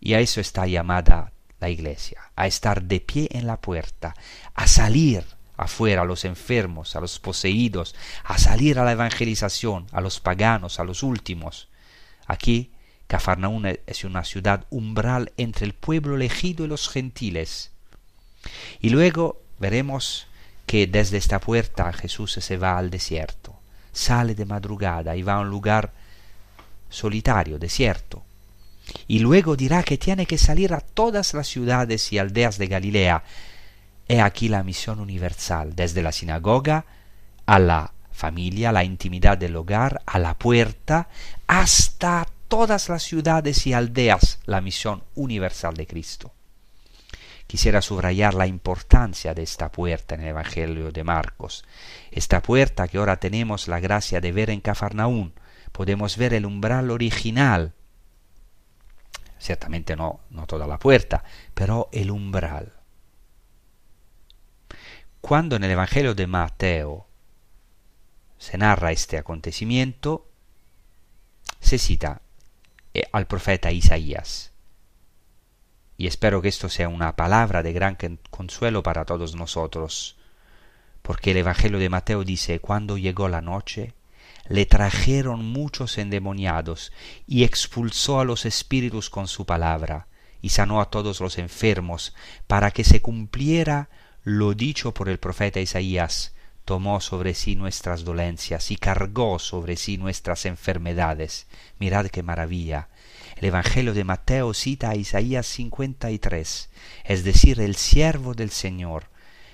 Y 0.00 0.14
a 0.14 0.20
eso 0.20 0.40
está 0.40 0.66
llamada 0.66 1.32
la 1.60 1.68
iglesia, 1.68 2.32
a 2.36 2.46
estar 2.46 2.82
de 2.82 3.00
pie 3.00 3.28
en 3.32 3.46
la 3.46 3.60
puerta, 3.60 4.14
a 4.54 4.66
salir 4.66 5.24
afuera 5.56 6.02
a 6.02 6.04
los 6.04 6.24
enfermos, 6.24 6.96
a 6.96 7.00
los 7.00 7.18
poseídos, 7.18 7.94
a 8.24 8.38
salir 8.38 8.78
a 8.78 8.84
la 8.84 8.92
evangelización, 8.92 9.86
a 9.92 10.00
los 10.00 10.20
paganos, 10.20 10.78
a 10.80 10.84
los 10.84 11.02
últimos. 11.02 11.68
Aquí 12.26 12.72
Cafarnaún 13.08 13.66
es 13.86 14.04
una 14.04 14.24
ciudad 14.24 14.66
umbral 14.70 15.32
entre 15.36 15.66
el 15.66 15.74
pueblo 15.74 16.14
elegido 16.14 16.64
y 16.64 16.68
los 16.68 16.88
gentiles. 16.88 17.72
Y 18.80 18.90
luego 18.90 19.40
veremos 19.58 20.26
que 20.66 20.86
desde 20.86 21.16
esta 21.16 21.40
puerta 21.40 21.92
Jesús 21.92 22.32
se 22.32 22.56
va 22.56 22.78
al 22.78 22.90
desierto, 22.90 23.58
sale 23.92 24.34
de 24.34 24.44
madrugada 24.44 25.16
y 25.16 25.22
va 25.22 25.34
a 25.34 25.40
un 25.40 25.48
lugar 25.48 25.92
solitario, 26.88 27.58
desierto. 27.58 28.22
Y 29.06 29.18
luego 29.18 29.56
dirá 29.56 29.82
que 29.82 29.98
tiene 29.98 30.26
que 30.26 30.38
salir 30.38 30.72
a 30.72 30.80
todas 30.80 31.34
las 31.34 31.48
ciudades 31.48 32.12
y 32.12 32.18
aldeas 32.18 32.58
de 32.58 32.68
Galilea. 32.68 33.24
He 34.08 34.20
aquí 34.20 34.48
la 34.48 34.62
misión 34.62 35.00
universal, 35.00 35.74
desde 35.74 36.02
la 36.02 36.12
sinagoga 36.12 36.86
a 37.44 37.58
la 37.58 37.92
familia, 38.12 38.70
a 38.70 38.72
la 38.72 38.84
intimidad 38.84 39.38
del 39.38 39.56
hogar, 39.56 40.02
a 40.06 40.18
la 40.18 40.34
puerta, 40.34 41.08
hasta 41.46 42.26
todas 42.48 42.88
las 42.88 43.02
ciudades 43.02 43.66
y 43.66 43.72
aldeas 43.74 44.40
la 44.46 44.60
misión 44.60 45.02
universal 45.14 45.74
de 45.74 45.86
Cristo. 45.86 46.32
Quisiera 47.48 47.80
subrayar 47.80 48.34
la 48.34 48.46
importancia 48.46 49.32
de 49.32 49.42
esta 49.42 49.72
puerta 49.72 50.14
en 50.14 50.20
el 50.20 50.28
Evangelio 50.28 50.92
de 50.92 51.02
Marcos. 51.02 51.64
Esta 52.10 52.42
puerta 52.42 52.86
que 52.88 52.98
ahora 52.98 53.20
tenemos 53.20 53.68
la 53.68 53.80
gracia 53.80 54.20
de 54.20 54.32
ver 54.32 54.50
en 54.50 54.60
Cafarnaún, 54.60 55.32
podemos 55.72 56.18
ver 56.18 56.34
el 56.34 56.44
umbral 56.44 56.90
original. 56.90 57.72
Ciertamente 59.38 59.96
no, 59.96 60.20
no 60.28 60.46
toda 60.46 60.66
la 60.66 60.78
puerta, 60.78 61.24
pero 61.54 61.88
el 61.90 62.10
umbral. 62.10 62.74
Cuando 65.22 65.56
en 65.56 65.64
el 65.64 65.70
Evangelio 65.70 66.14
de 66.14 66.26
Mateo 66.26 67.08
se 68.36 68.58
narra 68.58 68.92
este 68.92 69.16
acontecimiento, 69.16 70.30
se 71.60 71.78
cita 71.78 72.20
eh, 72.92 73.04
al 73.10 73.26
profeta 73.26 73.72
Isaías. 73.72 74.52
Y 75.98 76.06
espero 76.06 76.40
que 76.40 76.48
esto 76.48 76.68
sea 76.68 76.88
una 76.88 77.16
palabra 77.16 77.64
de 77.64 77.72
gran 77.72 77.98
consuelo 78.30 78.84
para 78.84 79.04
todos 79.04 79.34
nosotros, 79.34 80.16
porque 81.02 81.32
el 81.32 81.38
Evangelio 81.38 81.80
de 81.80 81.88
Mateo 81.88 82.22
dice, 82.22 82.60
cuando 82.60 82.96
llegó 82.96 83.28
la 83.28 83.40
noche, 83.40 83.94
le 84.48 84.64
trajeron 84.64 85.44
muchos 85.44 85.98
endemoniados, 85.98 86.92
y 87.26 87.42
expulsó 87.42 88.20
a 88.20 88.24
los 88.24 88.46
espíritus 88.46 89.10
con 89.10 89.26
su 89.26 89.44
palabra, 89.44 90.06
y 90.40 90.50
sanó 90.50 90.80
a 90.80 90.88
todos 90.88 91.20
los 91.20 91.36
enfermos, 91.36 92.14
para 92.46 92.70
que 92.70 92.84
se 92.84 93.02
cumpliera 93.02 93.88
lo 94.22 94.54
dicho 94.54 94.94
por 94.94 95.08
el 95.08 95.18
profeta 95.18 95.58
Isaías, 95.58 96.32
tomó 96.64 97.00
sobre 97.00 97.34
sí 97.34 97.56
nuestras 97.56 98.04
dolencias 98.04 98.70
y 98.70 98.76
cargó 98.76 99.38
sobre 99.38 99.74
sí 99.76 99.96
nuestras 99.96 100.44
enfermedades. 100.44 101.46
Mirad 101.78 102.06
qué 102.06 102.22
maravilla. 102.22 102.88
El 103.38 103.44
Evangelio 103.44 103.94
de 103.94 104.02
Mateo 104.02 104.52
cita 104.52 104.90
a 104.90 104.96
Isaías 104.96 105.46
53, 105.46 106.70
es 107.04 107.22
decir, 107.22 107.60
el 107.60 107.76
siervo 107.76 108.34
del 108.34 108.50
Señor. 108.50 109.04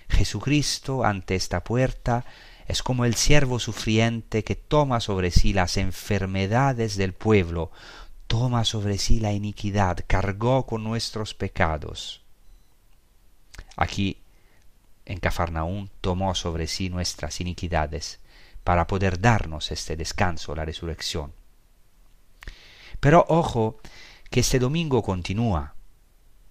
Jesucristo 0.08 1.04
ante 1.04 1.34
esta 1.34 1.64
puerta 1.64 2.24
es 2.66 2.82
como 2.82 3.04
el 3.04 3.14
siervo 3.14 3.58
sufriente 3.58 4.42
que 4.42 4.54
toma 4.54 5.00
sobre 5.00 5.30
sí 5.30 5.52
las 5.52 5.76
enfermedades 5.76 6.96
del 6.96 7.12
pueblo, 7.12 7.72
toma 8.26 8.64
sobre 8.64 8.96
sí 8.96 9.20
la 9.20 9.32
iniquidad, 9.32 9.98
cargó 10.06 10.64
con 10.64 10.82
nuestros 10.82 11.34
pecados. 11.34 12.22
Aquí 13.76 14.22
en 15.04 15.20
Cafarnaún 15.20 15.90
tomó 16.00 16.34
sobre 16.34 16.68
sí 16.68 16.88
nuestras 16.88 17.38
iniquidades 17.42 18.20
para 18.64 18.86
poder 18.86 19.20
darnos 19.20 19.70
este 19.72 19.94
descanso, 19.94 20.54
la 20.54 20.64
resurrección. 20.64 21.34
Pero 23.00 23.24
ojo 23.28 23.78
que 24.30 24.40
este 24.40 24.58
domingo 24.58 25.02
continúa. 25.02 25.74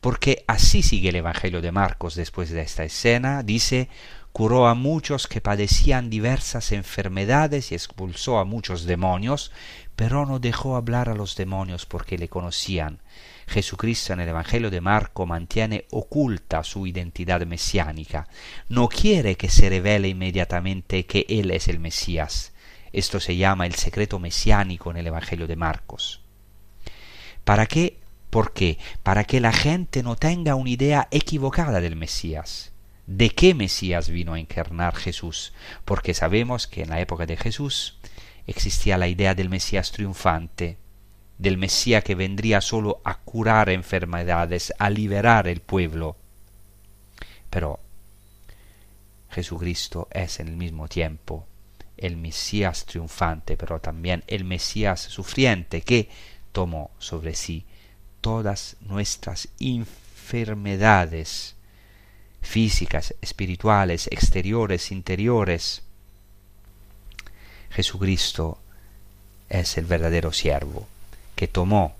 porque 0.03 0.43
así 0.47 0.83
sigue 0.83 1.09
el 1.09 1.15
Evangelio 1.15 1.61
de 1.61 1.71
Marcos 1.71 2.15
después 2.15 2.49
de 2.49 2.61
esta 2.61 2.83
escena. 2.83 3.41
Dice, 3.41 3.87
curó 4.33 4.67
a 4.67 4.73
muchos 4.73 5.27
que 5.27 5.39
padecían 5.39 6.09
diversas 6.09 6.73
enfermedades 6.73 7.71
y 7.71 7.75
expulsó 7.75 8.37
a 8.37 8.43
muchos 8.43 8.83
demonios, 8.83 9.53
pero 9.95 10.25
no 10.25 10.39
dejó 10.39 10.75
hablar 10.75 11.07
a 11.07 11.15
los 11.15 11.37
demonios 11.37 11.85
porque 11.85 12.17
le 12.17 12.27
conocían. 12.27 12.99
Jesucristo 13.47 14.11
en 14.11 14.19
el 14.19 14.27
Evangelio 14.27 14.69
de 14.69 14.81
Marco 14.81 15.25
mantiene 15.25 15.85
oculta 15.91 16.65
su 16.65 16.85
identidad 16.85 17.45
mesiánica. 17.45 18.27
No 18.67 18.89
quiere 18.89 19.37
que 19.37 19.47
se 19.47 19.69
revele 19.69 20.09
inmediatamente 20.09 21.05
que 21.05 21.25
Él 21.29 21.49
es 21.51 21.69
el 21.69 21.79
Mesías. 21.79 22.51
Esto 22.91 23.21
se 23.21 23.37
llama 23.37 23.67
el 23.67 23.75
secreto 23.75 24.19
mesiánico 24.19 24.91
en 24.91 24.97
el 24.97 25.07
Evangelio 25.07 25.47
de 25.47 25.55
Marcos. 25.55 26.22
¿Para 27.43 27.65
qué? 27.65 27.99
¿Por 28.29 28.53
qué? 28.53 28.79
Para 29.03 29.25
que 29.25 29.39
la 29.39 29.51
gente 29.51 30.01
no 30.01 30.15
tenga 30.15 30.55
una 30.55 30.69
idea 30.69 31.07
equivocada 31.11 31.81
del 31.81 31.95
Mesías. 31.95 32.71
¿De 33.05 33.29
qué 33.29 33.53
Mesías 33.53 34.09
vino 34.09 34.33
a 34.33 34.39
encarnar 34.39 34.95
Jesús? 34.95 35.53
Porque 35.83 36.13
sabemos 36.13 36.67
que 36.67 36.83
en 36.83 36.89
la 36.89 37.01
época 37.01 37.25
de 37.25 37.37
Jesús 37.37 37.97
existía 38.47 38.97
la 38.97 39.07
idea 39.07 39.35
del 39.35 39.49
Mesías 39.49 39.91
triunfante, 39.91 40.77
del 41.37 41.57
Mesías 41.57 42.03
que 42.03 42.15
vendría 42.15 42.61
solo 42.61 43.01
a 43.03 43.19
curar 43.19 43.69
enfermedades, 43.69 44.73
a 44.79 44.89
liberar 44.89 45.47
el 45.47 45.59
pueblo. 45.59 46.15
Pero 47.49 47.79
Jesucristo 49.29 50.07
es 50.11 50.39
en 50.39 50.47
el 50.47 50.55
mismo 50.55 50.87
tiempo 50.87 51.45
el 51.97 52.17
Mesías 52.17 52.85
triunfante, 52.85 53.55
pero 53.57 53.79
también 53.79 54.23
el 54.27 54.43
Mesías 54.43 54.99
sufriente 54.99 55.81
que 55.81 56.09
tomó 56.53 56.91
sobre 56.99 57.35
sí 57.35 57.65
todas 58.21 58.77
nuestras 58.79 59.49
enfermedades 59.59 61.55
físicas, 62.41 63.13
espirituales, 63.21 64.07
exteriores, 64.07 64.91
interiores. 64.91 65.81
Jesucristo 67.71 68.59
es 69.49 69.77
el 69.77 69.85
verdadero 69.85 70.31
siervo 70.31 70.87
que 71.35 71.49
tomó 71.49 71.95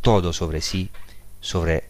todo 0.00 0.32
sobre 0.32 0.62
sí, 0.62 0.90
sobre 1.40 1.84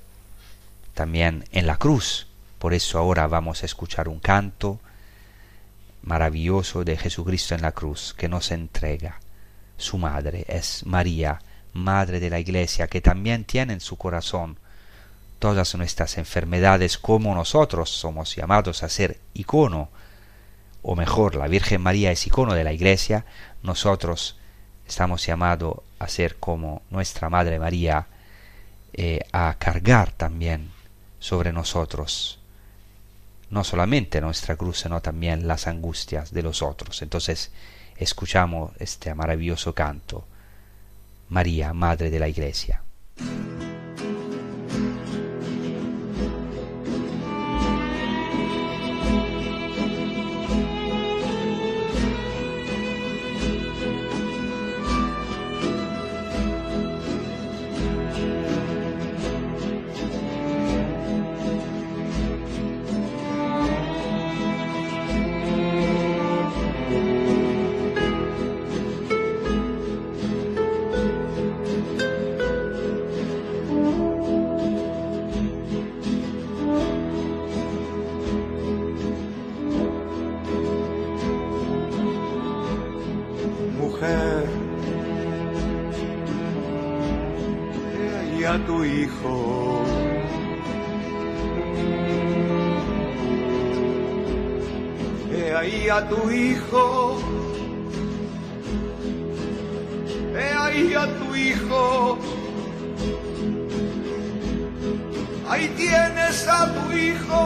también 0.94 1.44
en 1.52 1.66
la 1.66 1.76
cruz. 1.76 2.26
Por 2.58 2.74
eso 2.74 2.98
ahora 2.98 3.26
vamos 3.26 3.62
a 3.62 3.66
escuchar 3.66 4.08
un 4.08 4.18
canto 4.18 4.80
maravilloso 6.02 6.84
de 6.84 6.96
Jesucristo 6.96 7.54
en 7.54 7.62
la 7.62 7.72
cruz 7.72 8.14
que 8.16 8.28
nos 8.28 8.50
entrega. 8.50 9.20
Su 9.76 9.98
madre 9.98 10.46
es 10.48 10.86
María, 10.86 11.40
Madre 11.76 12.20
de 12.20 12.30
la 12.30 12.38
Iglesia, 12.38 12.88
que 12.88 13.00
también 13.00 13.44
tiene 13.44 13.72
en 13.72 13.80
su 13.80 13.96
corazón 13.96 14.58
todas 15.38 15.74
nuestras 15.74 16.18
enfermedades 16.18 16.98
como 16.98 17.34
nosotros 17.34 17.90
somos 17.90 18.34
llamados 18.34 18.82
a 18.82 18.88
ser 18.88 19.20
icono, 19.34 19.88
o 20.82 20.94
mejor, 20.94 21.34
la 21.34 21.48
Virgen 21.48 21.82
María 21.82 22.12
es 22.12 22.26
icono 22.26 22.54
de 22.54 22.64
la 22.64 22.72
Iglesia, 22.72 23.24
nosotros 23.62 24.38
estamos 24.86 25.26
llamados 25.26 25.78
a 25.98 26.08
ser 26.08 26.36
como 26.36 26.82
nuestra 26.90 27.28
Madre 27.28 27.58
María, 27.58 28.06
eh, 28.92 29.20
a 29.32 29.54
cargar 29.58 30.12
también 30.12 30.70
sobre 31.18 31.52
nosotros 31.52 32.38
no 33.50 33.64
solamente 33.64 34.20
nuestra 34.20 34.56
cruz, 34.56 34.80
sino 34.80 35.00
también 35.00 35.46
las 35.46 35.66
angustias 35.66 36.32
de 36.32 36.42
los 36.42 36.62
otros. 36.62 37.02
Entonces, 37.02 37.52
escuchamos 37.96 38.72
este 38.78 39.14
maravilloso 39.14 39.74
canto. 39.74 40.24
María, 41.28 41.72
Madre 41.72 42.10
de 42.10 42.18
la 42.18 42.28
Iglesia. 42.28 42.82
A 88.46 88.58
tu 88.64 88.84
hijo. 88.84 89.82
He 95.32 95.52
ahí 95.52 95.88
a 95.88 96.08
tu 96.08 96.30
hijo. 96.30 97.18
He 100.34 100.48
ahí 100.64 100.94
a 100.94 101.06
tu 101.18 101.34
hijo. 101.34 102.18
Ahí 105.48 105.68
tienes 105.76 106.48
a 106.48 106.72
tu 106.74 106.92
hijo. 106.92 107.42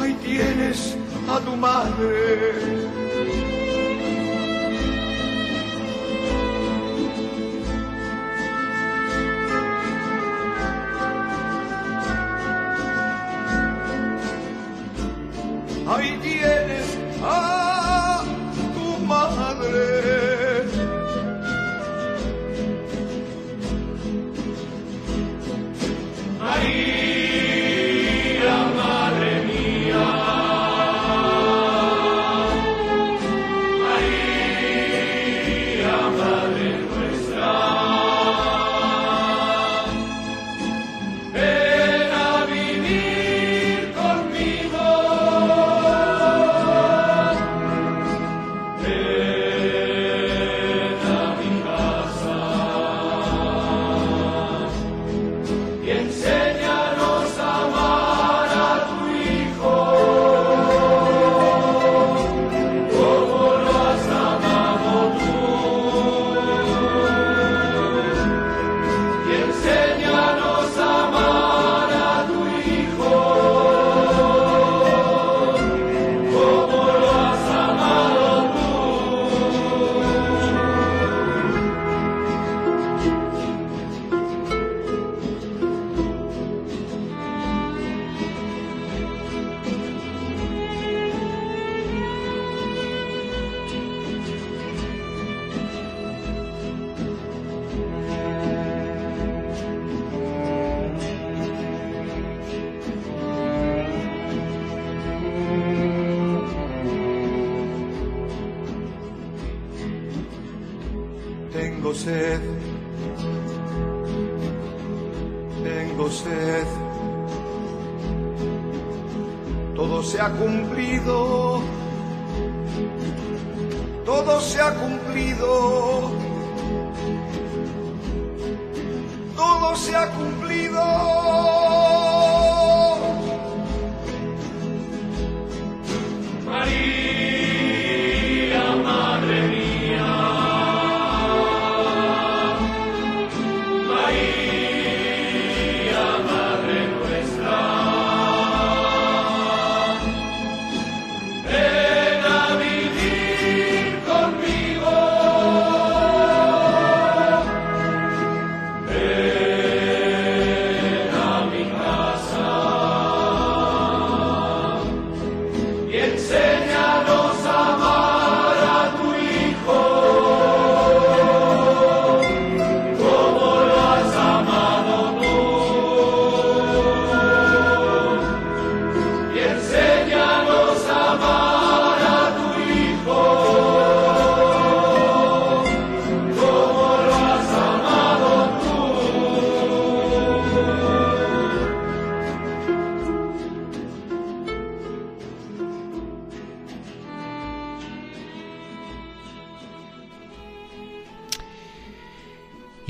Ahí 0.00 0.12
tienes 0.24 0.96
a 1.28 1.40
tu 1.40 1.56
madre. 1.56 3.05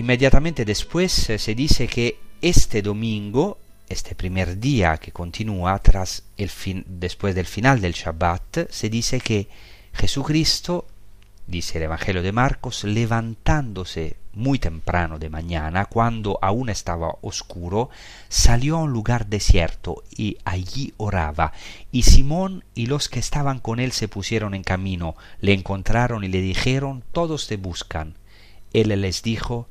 Inmediatamente 0.06 0.64
después 0.64 1.30
eh, 1.30 1.36
se 1.36 1.56
dice 1.56 1.88
que 1.88 2.20
este 2.40 2.80
domingo, 2.80 3.58
este 3.88 4.14
primer 4.14 4.60
día 4.60 4.98
que 4.98 5.10
continúa 5.10 5.76
tras 5.80 6.22
el 6.36 6.48
fin, 6.48 6.84
después 6.86 7.34
del 7.34 7.46
final 7.46 7.80
del 7.80 7.92
Shabbat, 7.92 8.70
se 8.70 8.88
dice 8.88 9.18
que 9.18 9.48
Jesucristo, 9.92 10.86
dice 11.48 11.78
el 11.78 11.84
Evangelio 11.84 12.22
de 12.22 12.30
Marcos, 12.30 12.84
levantándose 12.84 14.16
muy 14.32 14.60
temprano 14.60 15.18
de 15.18 15.28
mañana, 15.28 15.86
cuando 15.86 16.38
aún 16.40 16.68
estaba 16.68 17.16
oscuro, 17.22 17.90
salió 18.28 18.76
a 18.76 18.82
un 18.82 18.92
lugar 18.92 19.26
desierto 19.26 20.04
y 20.16 20.38
allí 20.44 20.94
oraba. 20.98 21.52
Y 21.90 22.04
Simón 22.04 22.62
y 22.76 22.86
los 22.86 23.08
que 23.08 23.18
estaban 23.18 23.58
con 23.58 23.80
él 23.80 23.90
se 23.90 24.06
pusieron 24.06 24.54
en 24.54 24.62
camino, 24.62 25.16
le 25.40 25.52
encontraron 25.52 26.22
y 26.22 26.28
le 26.28 26.42
dijeron, 26.42 27.02
todos 27.10 27.48
te 27.48 27.56
buscan. 27.56 28.14
Él 28.72 29.00
les 29.00 29.24
dijo, 29.24 29.66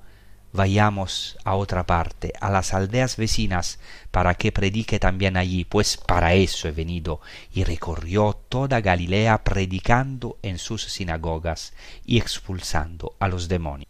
vayamos 0.55 1.37
a 1.43 1.55
otra 1.55 1.85
parte, 1.85 2.33
a 2.41 2.49
las 2.49 2.73
aldeas 2.73 3.17
vecinas, 3.17 3.79
para 4.11 4.35
que 4.35 4.51
predique 4.51 4.99
también 4.99 5.37
allí, 5.37 5.65
pues 5.65 5.97
para 5.97 6.33
eso 6.33 6.67
he 6.67 6.71
venido. 6.71 7.21
Y 7.53 7.63
recorrió 7.63 8.33
toda 8.49 8.81
Galilea 8.81 9.43
predicando 9.43 10.37
en 10.41 10.57
sus 10.57 10.83
sinagogas 10.83 11.73
y 12.05 12.17
expulsando 12.17 13.15
a 13.19 13.27
los 13.27 13.47
demonios. 13.47 13.89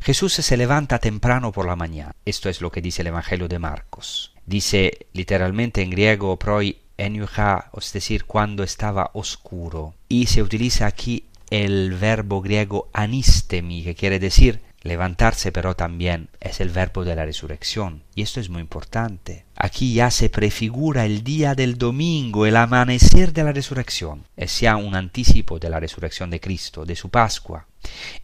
Jesús 0.00 0.32
se 0.32 0.56
levanta 0.56 0.98
temprano 0.98 1.52
por 1.52 1.66
la 1.66 1.76
mañana. 1.76 2.14
Esto 2.24 2.48
es 2.48 2.60
lo 2.60 2.70
que 2.70 2.80
dice 2.80 3.02
el 3.02 3.08
Evangelio 3.08 3.48
de 3.48 3.58
Marcos. 3.58 4.32
Dice 4.46 5.06
literalmente 5.12 5.82
en 5.82 5.90
griego 5.90 6.38
proi 6.38 6.78
es 6.96 8.24
cuando 8.26 8.62
estaba 8.62 9.10
oscuro. 9.14 9.94
Y 10.08 10.26
se 10.26 10.42
utiliza 10.42 10.86
aquí 10.86 11.24
el 11.50 11.94
verbo 11.94 12.42
griego 12.42 12.88
anistemi, 12.92 13.82
que 13.82 13.94
quiere 13.94 14.18
decir 14.18 14.60
Levantarse 14.88 15.52
pero 15.52 15.76
también 15.76 16.30
es 16.40 16.60
el 16.60 16.70
verbo 16.70 17.04
de 17.04 17.14
la 17.14 17.26
resurrección, 17.26 18.04
y 18.14 18.22
esto 18.22 18.40
es 18.40 18.48
muy 18.48 18.62
importante. 18.62 19.44
Aquí 19.54 19.92
ya 19.92 20.10
se 20.10 20.30
prefigura 20.30 21.04
el 21.04 21.22
día 21.22 21.54
del 21.54 21.76
domingo, 21.76 22.46
el 22.46 22.56
amanecer 22.56 23.34
de 23.34 23.44
la 23.44 23.52
resurrección, 23.52 24.24
es 24.34 24.60
ya 24.60 24.76
un 24.76 24.94
anticipo 24.94 25.58
de 25.58 25.68
la 25.68 25.78
resurrección 25.78 26.30
de 26.30 26.40
Cristo, 26.40 26.86
de 26.86 26.96
su 26.96 27.10
Pascua. 27.10 27.66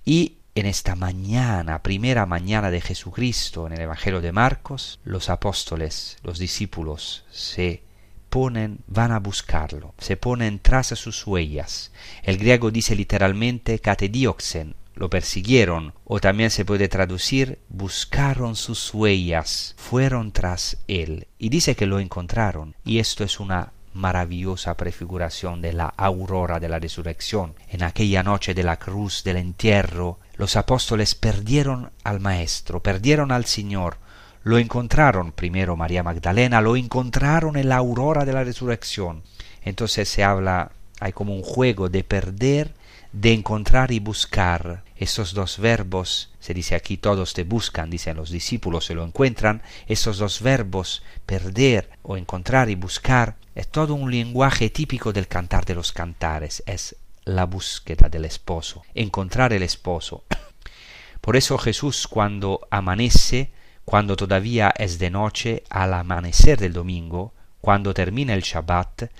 Y 0.07 0.39
en 0.55 0.65
esta 0.65 0.97
mañana, 0.97 1.83
primera 1.83 2.25
mañana 2.25 2.71
de 2.71 2.81
Jesucristo, 2.81 3.67
en 3.67 3.75
el 3.75 3.83
Evangelio 3.83 4.23
de 4.23 4.33
Marcos, 4.33 5.01
los 5.05 5.29
apóstoles, 5.29 6.17
los 6.23 6.39
discípulos, 6.39 7.27
se 7.31 7.83
ponen, 8.31 8.79
van 8.87 9.13
a 9.13 9.19
buscarlo, 9.19 9.95
se 9.99 10.17
ponen 10.17 10.61
tras 10.61 10.87
sus 10.87 11.27
huellas. 11.27 11.93
El 12.23 12.39
griego 12.39 12.71
dice 12.71 12.97
literalmente 12.97 13.79
katedioxen, 13.81 14.77
lo 14.95 15.11
persiguieron, 15.11 15.95
o 16.05 16.21
también 16.21 16.51
se 16.51 16.65
puede 16.65 16.89
traducir 16.89 17.59
buscaron 17.69 18.57
sus 18.57 18.95
huellas, 18.95 19.75
fueron 19.77 20.33
tras 20.33 20.77
él, 20.87 21.27
y 21.39 21.49
dice 21.49 21.75
que 21.75 21.87
lo 21.87 21.99
encontraron, 21.99 22.77
y 22.85 22.99
esto 22.99 23.25
es 23.25 23.41
una 23.41 23.73
maravillosa 23.93 24.77
prefiguración 24.77 25.63
de 25.63 25.73
la 25.73 25.87
aurora 25.87 26.61
de 26.61 26.69
la 26.69 26.79
resurrección. 26.79 27.55
En 27.69 27.83
aquella 27.83 28.23
noche 28.23 28.53
de 28.53 28.65
la 28.65 28.79
cruz 28.79 29.23
del 29.25 29.37
entierro, 29.37 30.19
los 30.37 30.57
apóstoles 30.57 31.15
perdieron 31.15 31.91
al 32.03 32.21
Maestro, 32.21 32.83
perdieron 32.83 33.31
al 33.31 33.45
Señor, 33.45 33.99
lo 34.43 34.59
encontraron 34.59 35.33
primero 35.33 35.77
María 35.77 36.03
Magdalena, 36.03 36.61
lo 36.61 36.77
encontraron 36.77 37.57
en 37.57 37.69
la 37.69 37.77
aurora 37.77 38.25
de 38.25 38.33
la 38.33 38.45
resurrección. 38.45 39.23
Entonces 39.63 40.09
se 40.09 40.23
habla, 40.23 40.73
hay 41.01 41.13
como 41.13 41.35
un 41.35 41.43
juego 41.43 41.89
de 41.89 42.05
perder 42.05 42.75
de 43.15 43.33
encontrar 43.33 43.93
y 43.93 44.01
buscar. 44.01 44.83
Esos 44.97 45.35
dos 45.35 45.59
verbos, 45.59 46.31
se 46.41 46.53
dice 46.53 46.75
aquí 46.75 46.97
todos 46.97 47.33
te 47.33 47.45
buscan, 47.45 47.89
dicen 47.89 48.17
los 48.17 48.31
discípulos 48.31 48.87
se 48.87 48.95
lo 48.95 49.05
encuentran, 49.05 49.63
esos 49.87 50.19
dos 50.19 50.43
verbos, 50.43 51.03
perder 51.25 51.91
o 52.03 52.17
encontrar 52.17 52.71
y 52.71 52.75
buscar, 52.75 53.37
es 53.55 53.69
todo 53.69 53.95
un 53.95 54.11
lenguaje 54.11 54.69
típico 54.69 55.13
del 55.13 55.29
cantar 55.29 55.65
de 55.65 55.77
los 55.77 55.93
cantares, 55.93 56.63
es 56.67 56.97
la 57.25 57.47
búsqueda 57.47 58.09
del 58.09 58.25
esposo, 58.25 58.83
encontrar 58.95 59.53
el 59.53 59.63
esposo. 59.63 60.25
Por 61.21 61.37
eso 61.37 61.57
Jesús 61.57 62.09
cuando 62.09 62.67
amanece, 62.71 63.53
cuando 63.85 64.17
todavía 64.17 64.73
es 64.77 64.99
de 64.99 65.11
noche, 65.11 65.63
al 65.71 65.95
amanecer 65.95 66.59
del 66.59 66.73
domingo, 66.73 67.33
cuando 67.61 67.95
termina 67.95 68.35
el 68.35 68.43
Shabbat, 68.43 69.11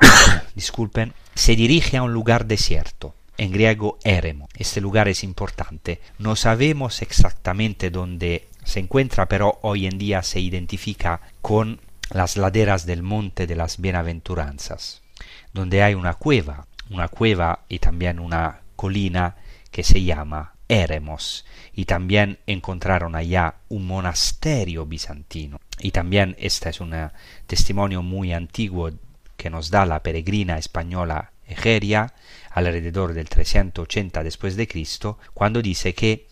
disculpen, 0.54 1.14
se 1.34 1.54
dirige 1.54 1.96
a 1.96 2.02
un 2.02 2.12
lugar 2.12 2.46
desierto 2.46 3.14
en 3.38 3.52
griego 3.52 3.98
eremo. 4.04 4.48
Este 4.54 4.80
lugar 4.80 5.08
es 5.08 5.24
importante. 5.24 6.00
No 6.18 6.36
sabemos 6.36 7.00
exactamente 7.00 7.90
dónde 7.90 8.48
se 8.64 8.80
encuentra, 8.80 9.26
pero 9.26 9.58
hoy 9.62 9.86
en 9.86 9.96
día 9.96 10.22
se 10.22 10.40
identifica 10.40 11.20
con 11.40 11.80
las 12.10 12.36
laderas 12.36 12.84
del 12.84 13.02
monte 13.02 13.46
de 13.46 13.56
las 13.56 13.80
bienaventuranzas, 13.80 15.02
donde 15.52 15.82
hay 15.82 15.94
una 15.94 16.14
cueva, 16.14 16.66
una 16.90 17.08
cueva 17.08 17.60
y 17.68 17.78
también 17.78 18.18
una 18.18 18.60
colina 18.76 19.36
que 19.70 19.82
se 19.82 20.02
llama 20.02 20.54
Eremos, 20.68 21.46
y 21.72 21.84
también 21.84 22.38
encontraron 22.46 23.14
allá 23.14 23.56
un 23.68 23.86
monasterio 23.86 24.84
bizantino. 24.84 25.60
Y 25.78 25.92
también 25.92 26.34
este 26.38 26.70
es 26.70 26.80
un 26.80 26.94
testimonio 27.46 28.02
muy 28.02 28.32
antiguo 28.32 28.90
que 29.36 29.50
nos 29.50 29.70
da 29.70 29.86
la 29.86 30.02
peregrina 30.02 30.58
española 30.58 31.30
Egeria, 31.48 32.14
alrededor 32.50 33.14
del 33.14 33.28
380 33.28 34.22
después 34.22 34.56
de 34.56 34.68
Cristo, 34.68 35.18
cuando 35.34 35.62
dice 35.62 35.94
que 35.94 36.28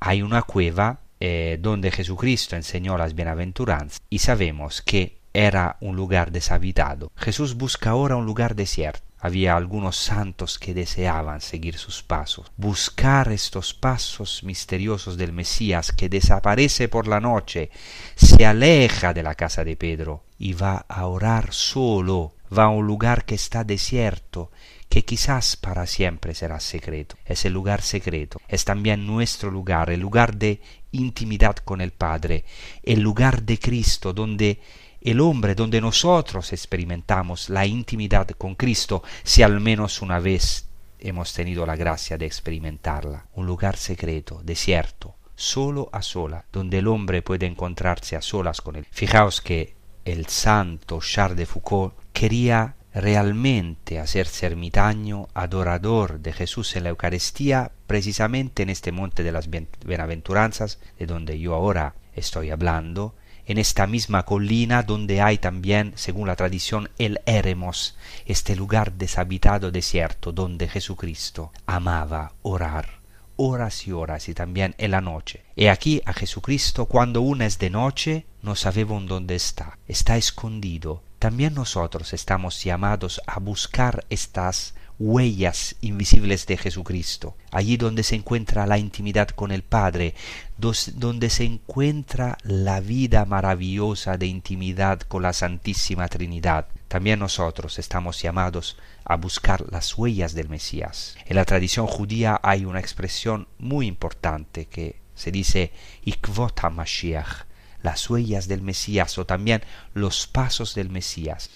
hay 0.00 0.22
una 0.22 0.42
cueva 0.42 1.00
eh, 1.18 1.58
donde 1.60 1.90
Jesucristo 1.90 2.56
enseñó 2.56 2.96
las 2.98 3.14
bienaventuranzas 3.14 4.00
y 4.10 4.18
sabemos 4.18 4.82
que 4.82 5.18
era 5.32 5.76
un 5.80 5.96
lugar 5.96 6.30
deshabitado. 6.30 7.12
Jesús 7.16 7.56
busca 7.56 7.90
ahora 7.90 8.16
un 8.16 8.24
lugar 8.24 8.54
desierto. 8.54 9.04
Había 9.18 9.56
algunos 9.56 9.96
santos 9.96 10.58
que 10.58 10.72
deseaban 10.72 11.40
seguir 11.40 11.78
sus 11.78 12.02
pasos, 12.02 12.52
buscar 12.56 13.32
estos 13.32 13.74
pasos 13.74 14.44
misteriosos 14.44 15.16
del 15.16 15.32
Mesías 15.32 15.90
que 15.90 16.08
desaparece 16.08 16.88
por 16.88 17.08
la 17.08 17.18
noche, 17.18 17.70
se 18.14 18.46
aleja 18.46 19.14
de 19.14 19.22
la 19.22 19.34
casa 19.34 19.64
de 19.64 19.76
Pedro 19.76 20.24
y 20.38 20.52
va 20.52 20.84
a 20.88 21.06
orar 21.06 21.52
solo, 21.52 22.35
va 22.56 22.64
a 22.64 22.68
un 22.68 22.86
lugar 22.86 23.24
que 23.24 23.34
está 23.34 23.64
desierto, 23.64 24.50
que 24.88 25.04
quizás 25.04 25.56
para 25.56 25.86
siempre 25.86 26.34
será 26.34 26.60
secreto. 26.60 27.16
Es 27.24 27.44
el 27.44 27.52
lugar 27.52 27.82
secreto, 27.82 28.40
es 28.48 28.64
también 28.64 29.06
nuestro 29.06 29.50
lugar, 29.50 29.90
el 29.90 30.00
lugar 30.00 30.36
de 30.36 30.60
intimidad 30.92 31.56
con 31.56 31.80
el 31.80 31.92
Padre, 31.92 32.44
el 32.82 33.00
lugar 33.00 33.42
de 33.42 33.58
Cristo 33.58 34.12
donde 34.12 34.60
el 35.00 35.20
hombre, 35.20 35.54
donde 35.54 35.80
nosotros 35.80 36.52
experimentamos 36.52 37.48
la 37.48 37.64
intimidad 37.66 38.28
con 38.30 38.54
Cristo, 38.54 39.02
si 39.22 39.42
al 39.42 39.60
menos 39.60 40.02
una 40.02 40.18
vez 40.18 40.68
hemos 40.98 41.32
tenido 41.32 41.64
la 41.64 41.76
gracia 41.76 42.18
de 42.18 42.26
experimentarla. 42.26 43.26
Un 43.34 43.46
lugar 43.46 43.76
secreto, 43.76 44.40
desierto, 44.42 45.14
solo 45.34 45.88
a 45.92 46.02
sola, 46.02 46.44
donde 46.52 46.78
el 46.78 46.88
hombre 46.88 47.22
puede 47.22 47.46
encontrarse 47.46 48.16
a 48.16 48.22
solas 48.22 48.60
con 48.60 48.76
él. 48.76 48.86
Fijaos 48.90 49.40
que 49.40 49.76
el 50.04 50.26
santo 50.26 51.00
Charles 51.00 51.36
de 51.36 51.46
Foucault 51.46 51.94
quería 52.16 52.76
realmente 52.94 53.98
hacerse 53.98 54.46
ermitaño, 54.46 55.28
adorador 55.34 56.20
de 56.20 56.32
Jesús 56.32 56.74
en 56.74 56.84
la 56.84 56.88
Eucaristía, 56.88 57.72
precisamente 57.86 58.62
en 58.62 58.70
este 58.70 58.90
monte 58.90 59.22
de 59.22 59.32
las 59.32 59.50
Bienaventuranzas, 59.50 60.78
de 60.98 61.04
donde 61.04 61.38
yo 61.38 61.54
ahora 61.54 61.94
estoy 62.14 62.48
hablando, 62.48 63.14
en 63.44 63.58
esta 63.58 63.86
misma 63.86 64.24
colina 64.24 64.82
donde 64.82 65.20
hay 65.20 65.36
también, 65.36 65.92
según 65.94 66.26
la 66.26 66.36
tradición, 66.36 66.88
el 66.96 67.20
Éremos, 67.26 67.98
este 68.24 68.56
lugar 68.56 68.92
deshabitado 68.92 69.70
desierto 69.70 70.32
donde 70.32 70.68
Jesucristo 70.68 71.52
amaba 71.66 72.32
orar 72.40 72.96
horas 73.36 73.86
y 73.86 73.92
horas 73.92 74.30
y 74.30 74.34
también 74.34 74.74
en 74.78 74.92
la 74.92 75.02
noche. 75.02 75.44
Y 75.54 75.66
aquí 75.66 76.00
a 76.06 76.14
Jesucristo 76.14 76.86
cuando 76.86 77.20
uno 77.20 77.44
es 77.44 77.58
de 77.58 77.68
noche 77.68 78.24
no 78.40 78.56
sabemos 78.56 79.06
dónde 79.06 79.34
está, 79.34 79.78
está 79.86 80.16
escondido. 80.16 81.02
También 81.18 81.54
nosotros 81.54 82.12
estamos 82.12 82.62
llamados 82.62 83.20
a 83.26 83.40
buscar 83.40 84.04
estas 84.10 84.74
huellas 84.98 85.76
invisibles 85.80 86.46
de 86.46 86.56
Jesucristo, 86.56 87.36
allí 87.50 87.76
donde 87.76 88.02
se 88.02 88.16
encuentra 88.16 88.66
la 88.66 88.78
intimidad 88.78 89.28
con 89.28 89.50
el 89.50 89.62
Padre, 89.62 90.14
donde 90.58 91.30
se 91.30 91.44
encuentra 91.44 92.38
la 92.42 92.80
vida 92.80 93.24
maravillosa 93.24 94.16
de 94.16 94.26
intimidad 94.26 95.00
con 95.00 95.22
la 95.22 95.32
Santísima 95.32 96.08
Trinidad. 96.08 96.68
También 96.88 97.18
nosotros 97.18 97.78
estamos 97.78 98.22
llamados 98.22 98.78
a 99.04 99.16
buscar 99.16 99.64
las 99.70 99.96
huellas 99.98 100.34
del 100.34 100.48
Mesías. 100.48 101.16
En 101.26 101.36
la 101.36 101.44
tradición 101.44 101.86
judía 101.86 102.40
hay 102.42 102.64
una 102.64 102.80
expresión 102.80 103.48
muy 103.58 103.86
importante 103.86 104.66
que 104.66 105.00
se 105.14 105.30
dice 105.30 105.72
Ikvot 106.04 106.58
HaMashiach, 106.62 107.46
las 107.86 108.10
huellas 108.10 108.48
del 108.48 108.62
Mesías 108.62 109.16
o 109.16 109.26
también 109.26 109.62
los 109.94 110.26
pasos 110.26 110.74
del 110.74 110.90
Mesías. 110.90 111.50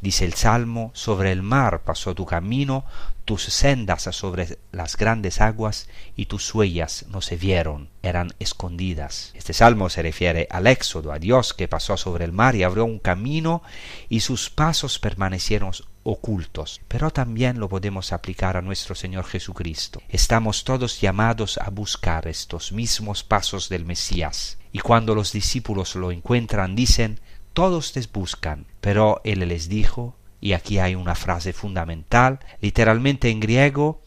Dice 0.00 0.24
el 0.24 0.32
Salmo, 0.32 0.90
sobre 0.94 1.30
el 1.30 1.42
mar 1.42 1.82
pasó 1.84 2.14
tu 2.14 2.24
camino, 2.24 2.86
tus 3.26 3.42
sendas 3.44 4.02
sobre 4.02 4.58
las 4.72 4.96
grandes 4.96 5.42
aguas 5.42 5.88
y 6.16 6.26
tus 6.26 6.54
huellas 6.54 7.04
no 7.08 7.20
se 7.20 7.36
vieron, 7.36 7.90
eran 8.02 8.32
escondidas. 8.38 9.32
Este 9.34 9.52
salmo 9.52 9.90
se 9.90 10.00
refiere 10.00 10.48
al 10.50 10.66
éxodo, 10.66 11.12
a 11.12 11.18
Dios 11.18 11.52
que 11.52 11.68
pasó 11.68 11.98
sobre 11.98 12.24
el 12.24 12.32
mar 12.32 12.56
y 12.56 12.62
abrió 12.62 12.86
un 12.86 12.98
camino 12.98 13.62
y 14.08 14.20
sus 14.20 14.48
pasos 14.48 14.98
permanecieron 14.98 15.72
ocultos. 16.04 16.80
Pero 16.86 17.10
también 17.10 17.58
lo 17.58 17.68
podemos 17.68 18.12
aplicar 18.12 18.56
a 18.56 18.62
nuestro 18.62 18.94
Señor 18.94 19.24
Jesucristo. 19.24 20.00
Estamos 20.08 20.62
todos 20.62 21.00
llamados 21.00 21.58
a 21.58 21.70
buscar 21.70 22.28
estos 22.28 22.70
mismos 22.70 23.24
pasos 23.24 23.68
del 23.68 23.84
Mesías. 23.84 24.58
Y 24.70 24.78
cuando 24.78 25.14
los 25.14 25.32
discípulos 25.32 25.96
lo 25.96 26.12
encuentran, 26.12 26.76
dicen, 26.76 27.20
todos 27.52 27.94
les 27.96 28.10
buscan, 28.10 28.66
pero 28.80 29.20
él 29.24 29.40
les 29.48 29.68
dijo, 29.68 30.16
y 30.40 30.52
aquí 30.52 30.78
hay 30.78 30.94
una 30.94 31.14
frase 31.14 31.52
fundamental, 31.52 32.40
literalmente 32.60 33.30
en 33.30 33.40
griego, 33.40 34.02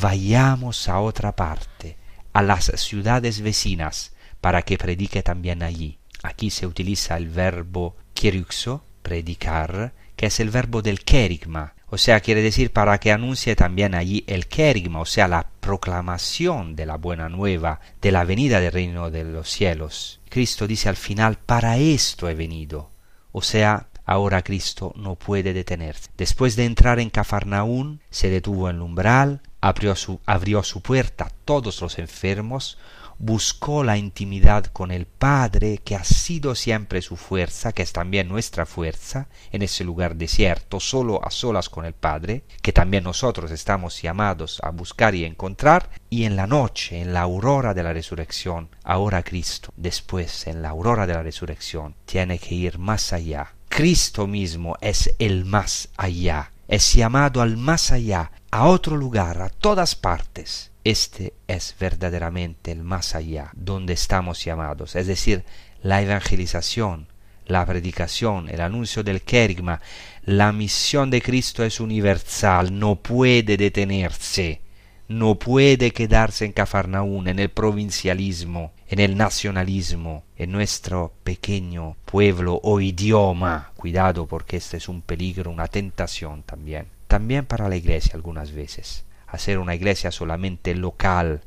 vayamos 0.00 0.88
a 0.88 0.98
otra 1.00 1.36
parte, 1.36 1.96
a 2.32 2.42
las 2.42 2.72
ciudades 2.76 3.42
vecinas, 3.42 4.14
para 4.40 4.62
que 4.62 4.78
predique 4.78 5.22
también 5.22 5.62
allí. 5.62 5.98
Aquí 6.22 6.50
se 6.50 6.66
utiliza 6.66 7.16
el 7.16 7.28
verbo 7.28 7.96
kieruxo, 8.14 8.84
predicar, 9.02 9.92
que 10.16 10.26
es 10.26 10.40
el 10.40 10.50
verbo 10.50 10.82
del 10.82 11.04
kerigma, 11.04 11.74
o 11.94 11.98
sea, 11.98 12.20
quiere 12.20 12.40
decir 12.40 12.72
para 12.72 12.98
que 12.98 13.12
anuncie 13.12 13.54
también 13.54 13.94
allí 13.94 14.24
el 14.26 14.46
kerigma, 14.46 15.00
o 15.00 15.04
sea, 15.04 15.28
la 15.28 15.50
proclamación 15.60 16.74
de 16.74 16.86
la 16.86 16.96
buena 16.96 17.28
nueva, 17.28 17.80
de 18.00 18.10
la 18.12 18.24
venida 18.24 18.60
del 18.60 18.72
reino 18.72 19.10
de 19.10 19.24
los 19.24 19.50
cielos. 19.50 20.18
Cristo 20.30 20.66
dice 20.66 20.88
al 20.88 20.96
final, 20.96 21.36
para 21.36 21.76
esto 21.76 22.30
he 22.30 22.34
venido. 22.34 22.90
O 23.30 23.42
sea, 23.42 23.88
ahora 24.06 24.40
Cristo 24.40 24.94
no 24.96 25.16
puede 25.16 25.52
detenerse. 25.52 26.08
Después 26.16 26.56
de 26.56 26.64
entrar 26.64 26.98
en 26.98 27.10
Cafarnaún, 27.10 28.00
se 28.08 28.30
detuvo 28.30 28.70
en 28.70 28.76
el 28.76 28.82
umbral, 28.82 29.42
abrió 29.60 29.94
su, 29.94 30.18
abrió 30.24 30.62
su 30.62 30.80
puerta 30.80 31.24
a 31.24 31.32
todos 31.44 31.82
los 31.82 31.98
enfermos, 31.98 32.78
buscó 33.22 33.84
la 33.84 33.96
intimidad 33.96 34.66
con 34.66 34.90
el 34.90 35.06
Padre, 35.06 35.78
que 35.78 35.94
ha 35.94 36.02
sido 36.02 36.56
siempre 36.56 37.00
su 37.02 37.16
fuerza, 37.16 37.72
que 37.72 37.82
es 37.82 37.92
también 37.92 38.26
nuestra 38.26 38.66
fuerza, 38.66 39.28
en 39.52 39.62
ese 39.62 39.84
lugar 39.84 40.16
desierto, 40.16 40.80
solo 40.80 41.24
a 41.24 41.30
solas 41.30 41.68
con 41.68 41.84
el 41.84 41.92
Padre, 41.92 42.42
que 42.62 42.72
también 42.72 43.04
nosotros 43.04 43.52
estamos 43.52 44.02
llamados 44.02 44.58
a 44.64 44.70
buscar 44.70 45.14
y 45.14 45.24
encontrar, 45.24 45.88
y 46.10 46.24
en 46.24 46.34
la 46.34 46.48
noche, 46.48 47.00
en 47.00 47.14
la 47.14 47.20
aurora 47.20 47.74
de 47.74 47.84
la 47.84 47.92
resurrección, 47.92 48.70
ahora 48.82 49.22
Cristo, 49.22 49.72
después 49.76 50.48
en 50.48 50.60
la 50.60 50.70
aurora 50.70 51.06
de 51.06 51.14
la 51.14 51.22
resurrección, 51.22 51.94
tiene 52.04 52.40
que 52.40 52.56
ir 52.56 52.80
más 52.80 53.12
allá. 53.12 53.54
Cristo 53.68 54.26
mismo 54.26 54.76
es 54.80 55.14
el 55.20 55.44
más 55.44 55.90
allá, 55.96 56.50
es 56.66 56.92
llamado 56.92 57.40
al 57.40 57.56
más 57.56 57.92
allá, 57.92 58.32
a 58.50 58.66
otro 58.66 58.96
lugar, 58.96 59.40
a 59.42 59.48
todas 59.48 59.94
partes 59.94 60.71
este 60.84 61.34
es 61.46 61.76
verdaderamente 61.78 62.72
el 62.72 62.82
más 62.82 63.14
allá 63.14 63.50
donde 63.54 63.92
estamos 63.92 64.44
llamados, 64.44 64.96
es 64.96 65.06
decir, 65.06 65.44
la 65.82 66.02
evangelización, 66.02 67.06
la 67.46 67.64
predicación, 67.66 68.48
el 68.48 68.60
anuncio 68.60 69.02
del 69.02 69.22
querigma, 69.22 69.80
la 70.24 70.52
misión 70.52 71.10
de 71.10 71.22
Cristo 71.22 71.64
es 71.64 71.80
universal, 71.80 72.78
no 72.78 72.96
puede 72.96 73.56
detenerse, 73.56 74.60
no 75.08 75.38
puede 75.38 75.90
quedarse 75.90 76.44
en 76.44 76.52
Cafarnaún, 76.52 77.28
en 77.28 77.38
el 77.38 77.50
provincialismo, 77.50 78.72
en 78.88 78.98
el 78.98 79.16
nacionalismo, 79.16 80.24
en 80.36 80.52
nuestro 80.52 81.12
pequeño 81.22 81.96
pueblo 82.04 82.60
o 82.62 82.80
idioma. 82.80 83.72
Cuidado 83.76 84.26
porque 84.26 84.56
este 84.56 84.78
es 84.78 84.88
un 84.88 85.02
peligro, 85.02 85.50
una 85.50 85.68
tentación 85.68 86.42
también. 86.44 86.86
También 87.08 87.44
para 87.44 87.68
la 87.68 87.76
iglesia 87.76 88.12
algunas 88.14 88.52
veces 88.52 89.04
hacer 89.32 89.58
una 89.58 89.74
iglesia 89.74 90.10
solamente 90.10 90.74
local, 90.74 91.40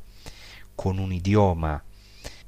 con 0.74 0.98
un 0.98 1.12
idioma, 1.12 1.84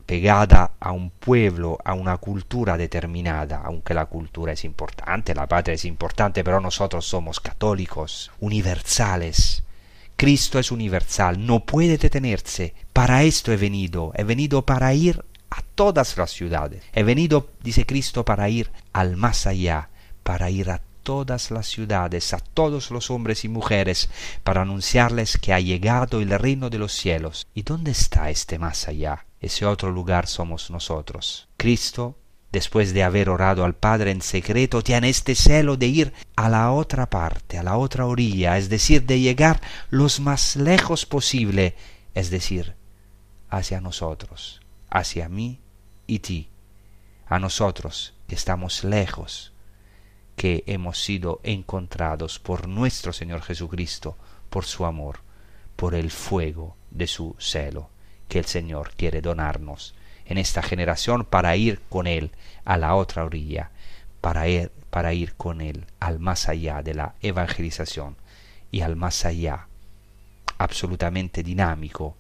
pegada 0.05 0.73
a 0.81 0.93
un 0.93 1.11
pueblo, 1.11 1.79
a 1.85 1.95
una 1.95 2.17
cultura 2.17 2.77
determinada, 2.77 3.63
aunque 3.65 3.95
la 3.95 4.07
cultura 4.07 4.53
es 4.53 4.65
importante, 4.65 5.35
la 5.35 5.47
patria 5.47 5.75
es 5.75 5.85
importante, 5.85 6.43
pero 6.43 6.61
nosotros 6.61 7.07
somos 7.07 7.41
católicos, 7.41 8.31
universales. 8.41 9.65
Cristo 10.17 10.59
es 10.59 10.73
universal, 10.73 11.47
no 11.47 11.61
puede 11.61 11.99
detenerse. 11.99 12.75
Para 12.93 13.23
esto 13.23 13.53
he 13.53 13.57
venido, 13.57 14.13
he 14.17 14.25
venido 14.25 14.65
para 14.65 14.93
ir 14.93 15.25
a 15.51 15.63
todas 15.75 16.17
las 16.17 16.31
ciudades. 16.31 16.83
He 16.93 17.03
venido, 17.03 17.51
dice 17.63 17.87
Cristo, 17.87 18.25
para 18.25 18.49
ir 18.49 18.71
al 18.93 19.17
más 19.17 19.47
allá, 19.47 19.91
para 20.23 20.51
ir 20.51 20.71
a 20.71 20.81
todas 21.09 21.51
las 21.51 21.67
ciudades, 21.67 22.35
a 22.35 22.39
todos 22.39 22.91
los 22.91 23.11
hombres 23.11 23.43
y 23.43 23.49
mujeres, 23.49 24.11
para 24.45 24.61
anunciarles 24.61 25.39
que 25.39 25.55
ha 25.55 25.59
llegado 25.59 26.21
el 26.21 26.39
reino 26.39 26.69
de 26.69 26.77
los 26.77 26.93
cielos. 26.93 27.47
¿Y 27.55 27.63
dónde 27.63 27.93
está 27.93 28.29
este 28.29 28.59
más 28.59 28.89
allá? 28.89 29.25
Ese 29.41 29.65
otro 29.65 29.91
lugar 29.91 30.27
somos 30.27 30.71
nosotros. 30.71 31.49
Cristo, 31.57 32.19
después 32.53 32.93
de 32.93 33.05
haber 33.05 33.31
orado 33.31 33.65
al 33.65 33.75
Padre 33.75 34.11
en 34.11 34.21
secreto, 34.21 34.83
tiene 34.83 35.09
este 35.09 35.35
celo 35.35 35.79
de 35.79 35.87
ir 35.87 36.13
a 36.37 36.51
la 36.51 36.73
otra 36.73 37.09
parte, 37.09 37.57
a 37.57 37.63
la 37.63 37.79
otra 37.79 38.05
orilla, 38.05 38.59
es 38.59 38.69
decir, 38.69 39.07
de 39.07 39.19
llegar 39.19 39.63
los 39.89 40.21
más 40.21 40.57
lejos 40.57 41.07
posible, 41.07 41.75
es 42.13 42.29
decir, 42.29 42.75
hacia 43.49 43.81
nosotros, 43.81 44.61
hacia 44.91 45.31
mí 45.31 45.59
y 46.07 46.19
ti, 46.19 46.51
a 47.27 47.39
nosotros 47.39 48.13
que 48.27 48.35
estamos 48.35 48.85
lejos 48.85 49.55
que 50.39 50.63
hemos 50.69 51.03
sido 51.03 51.41
encontrados 51.43 52.39
por 52.39 52.69
nuestro 52.69 53.13
Señor 53.13 53.43
Jesucristo, 53.43 54.17
por 54.51 54.65
su 54.65 54.87
amor, 54.87 55.19
por 55.75 55.97
el 55.97 56.13
fuego 56.13 56.77
de 56.93 57.09
su 57.09 57.35
celo, 57.41 57.91
que 58.29 58.39
el 58.39 58.45
Señor 58.45 58.93
quiere 58.97 59.21
donarnos 59.21 59.97
en 60.27 60.39
esta 60.39 60.63
generación 60.63 61.25
para 61.25 61.57
ir 61.57 61.81
con 61.89 62.07
Él 62.07 62.31
a 62.65 62.77
la 62.77 62.95
otra 62.95 63.25
orilla, 63.25 63.73
para 64.21 64.47
ir, 64.47 64.71
para 64.91 65.13
ir 65.13 65.35
con 65.35 65.61
Él 65.61 65.87
al 65.99 66.21
más 66.21 66.49
allá 66.49 66.83
de 66.85 66.95
la 66.95 67.17
evangelización 67.21 68.17
y 68.71 68.83
al 68.83 68.95
más 68.95 69.25
allá 69.25 69.67
absolutamente 70.57 71.43
dinámico, 71.43 72.17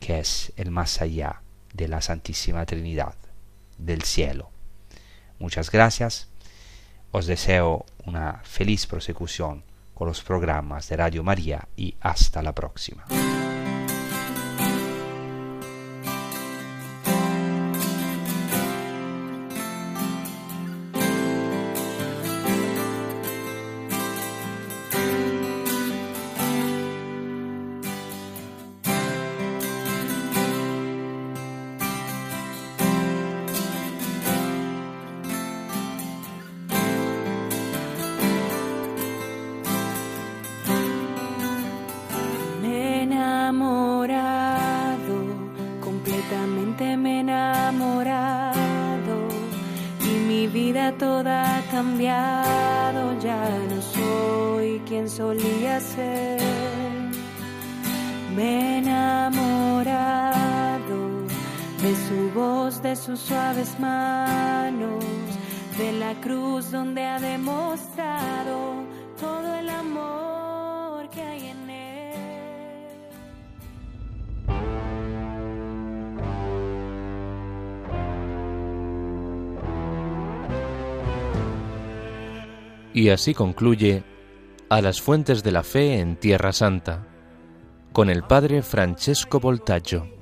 que 0.00 0.20
es 0.20 0.54
el 0.56 0.70
más 0.70 1.02
allá 1.02 1.42
de 1.74 1.86
la 1.88 2.00
Santísima 2.00 2.64
Trinidad, 2.64 3.14
del 3.76 4.04
cielo. 4.04 4.48
Muchas 5.38 5.70
gracias 5.70 6.30
os 7.16 7.24
deseo 7.24 7.86
una 8.04 8.42
feliz 8.44 8.86
prosecución 8.86 9.64
con 9.94 10.06
los 10.06 10.22
programas 10.22 10.86
de 10.90 10.96
Radio 10.96 11.24
María 11.24 11.66
y 11.74 11.94
hasta 11.98 12.42
la 12.42 12.54
próxima. 12.54 13.06
Donde 66.70 67.04
ha 67.04 67.18
demostrado 67.18 68.84
todo 69.20 69.56
el 69.56 69.68
amor 69.68 71.08
que 71.10 71.22
hay 71.22 71.48
en 71.48 71.70
él. 71.70 71.86
Y 82.92 83.10
así 83.10 83.34
concluye 83.34 84.02
A 84.68 84.80
las 84.80 85.00
fuentes 85.00 85.44
de 85.44 85.52
la 85.52 85.62
fe 85.62 86.00
en 86.00 86.16
Tierra 86.16 86.52
Santa, 86.52 87.06
con 87.92 88.10
el 88.10 88.24
padre 88.24 88.62
Francesco 88.62 89.38
Voltaggio. 89.38 90.15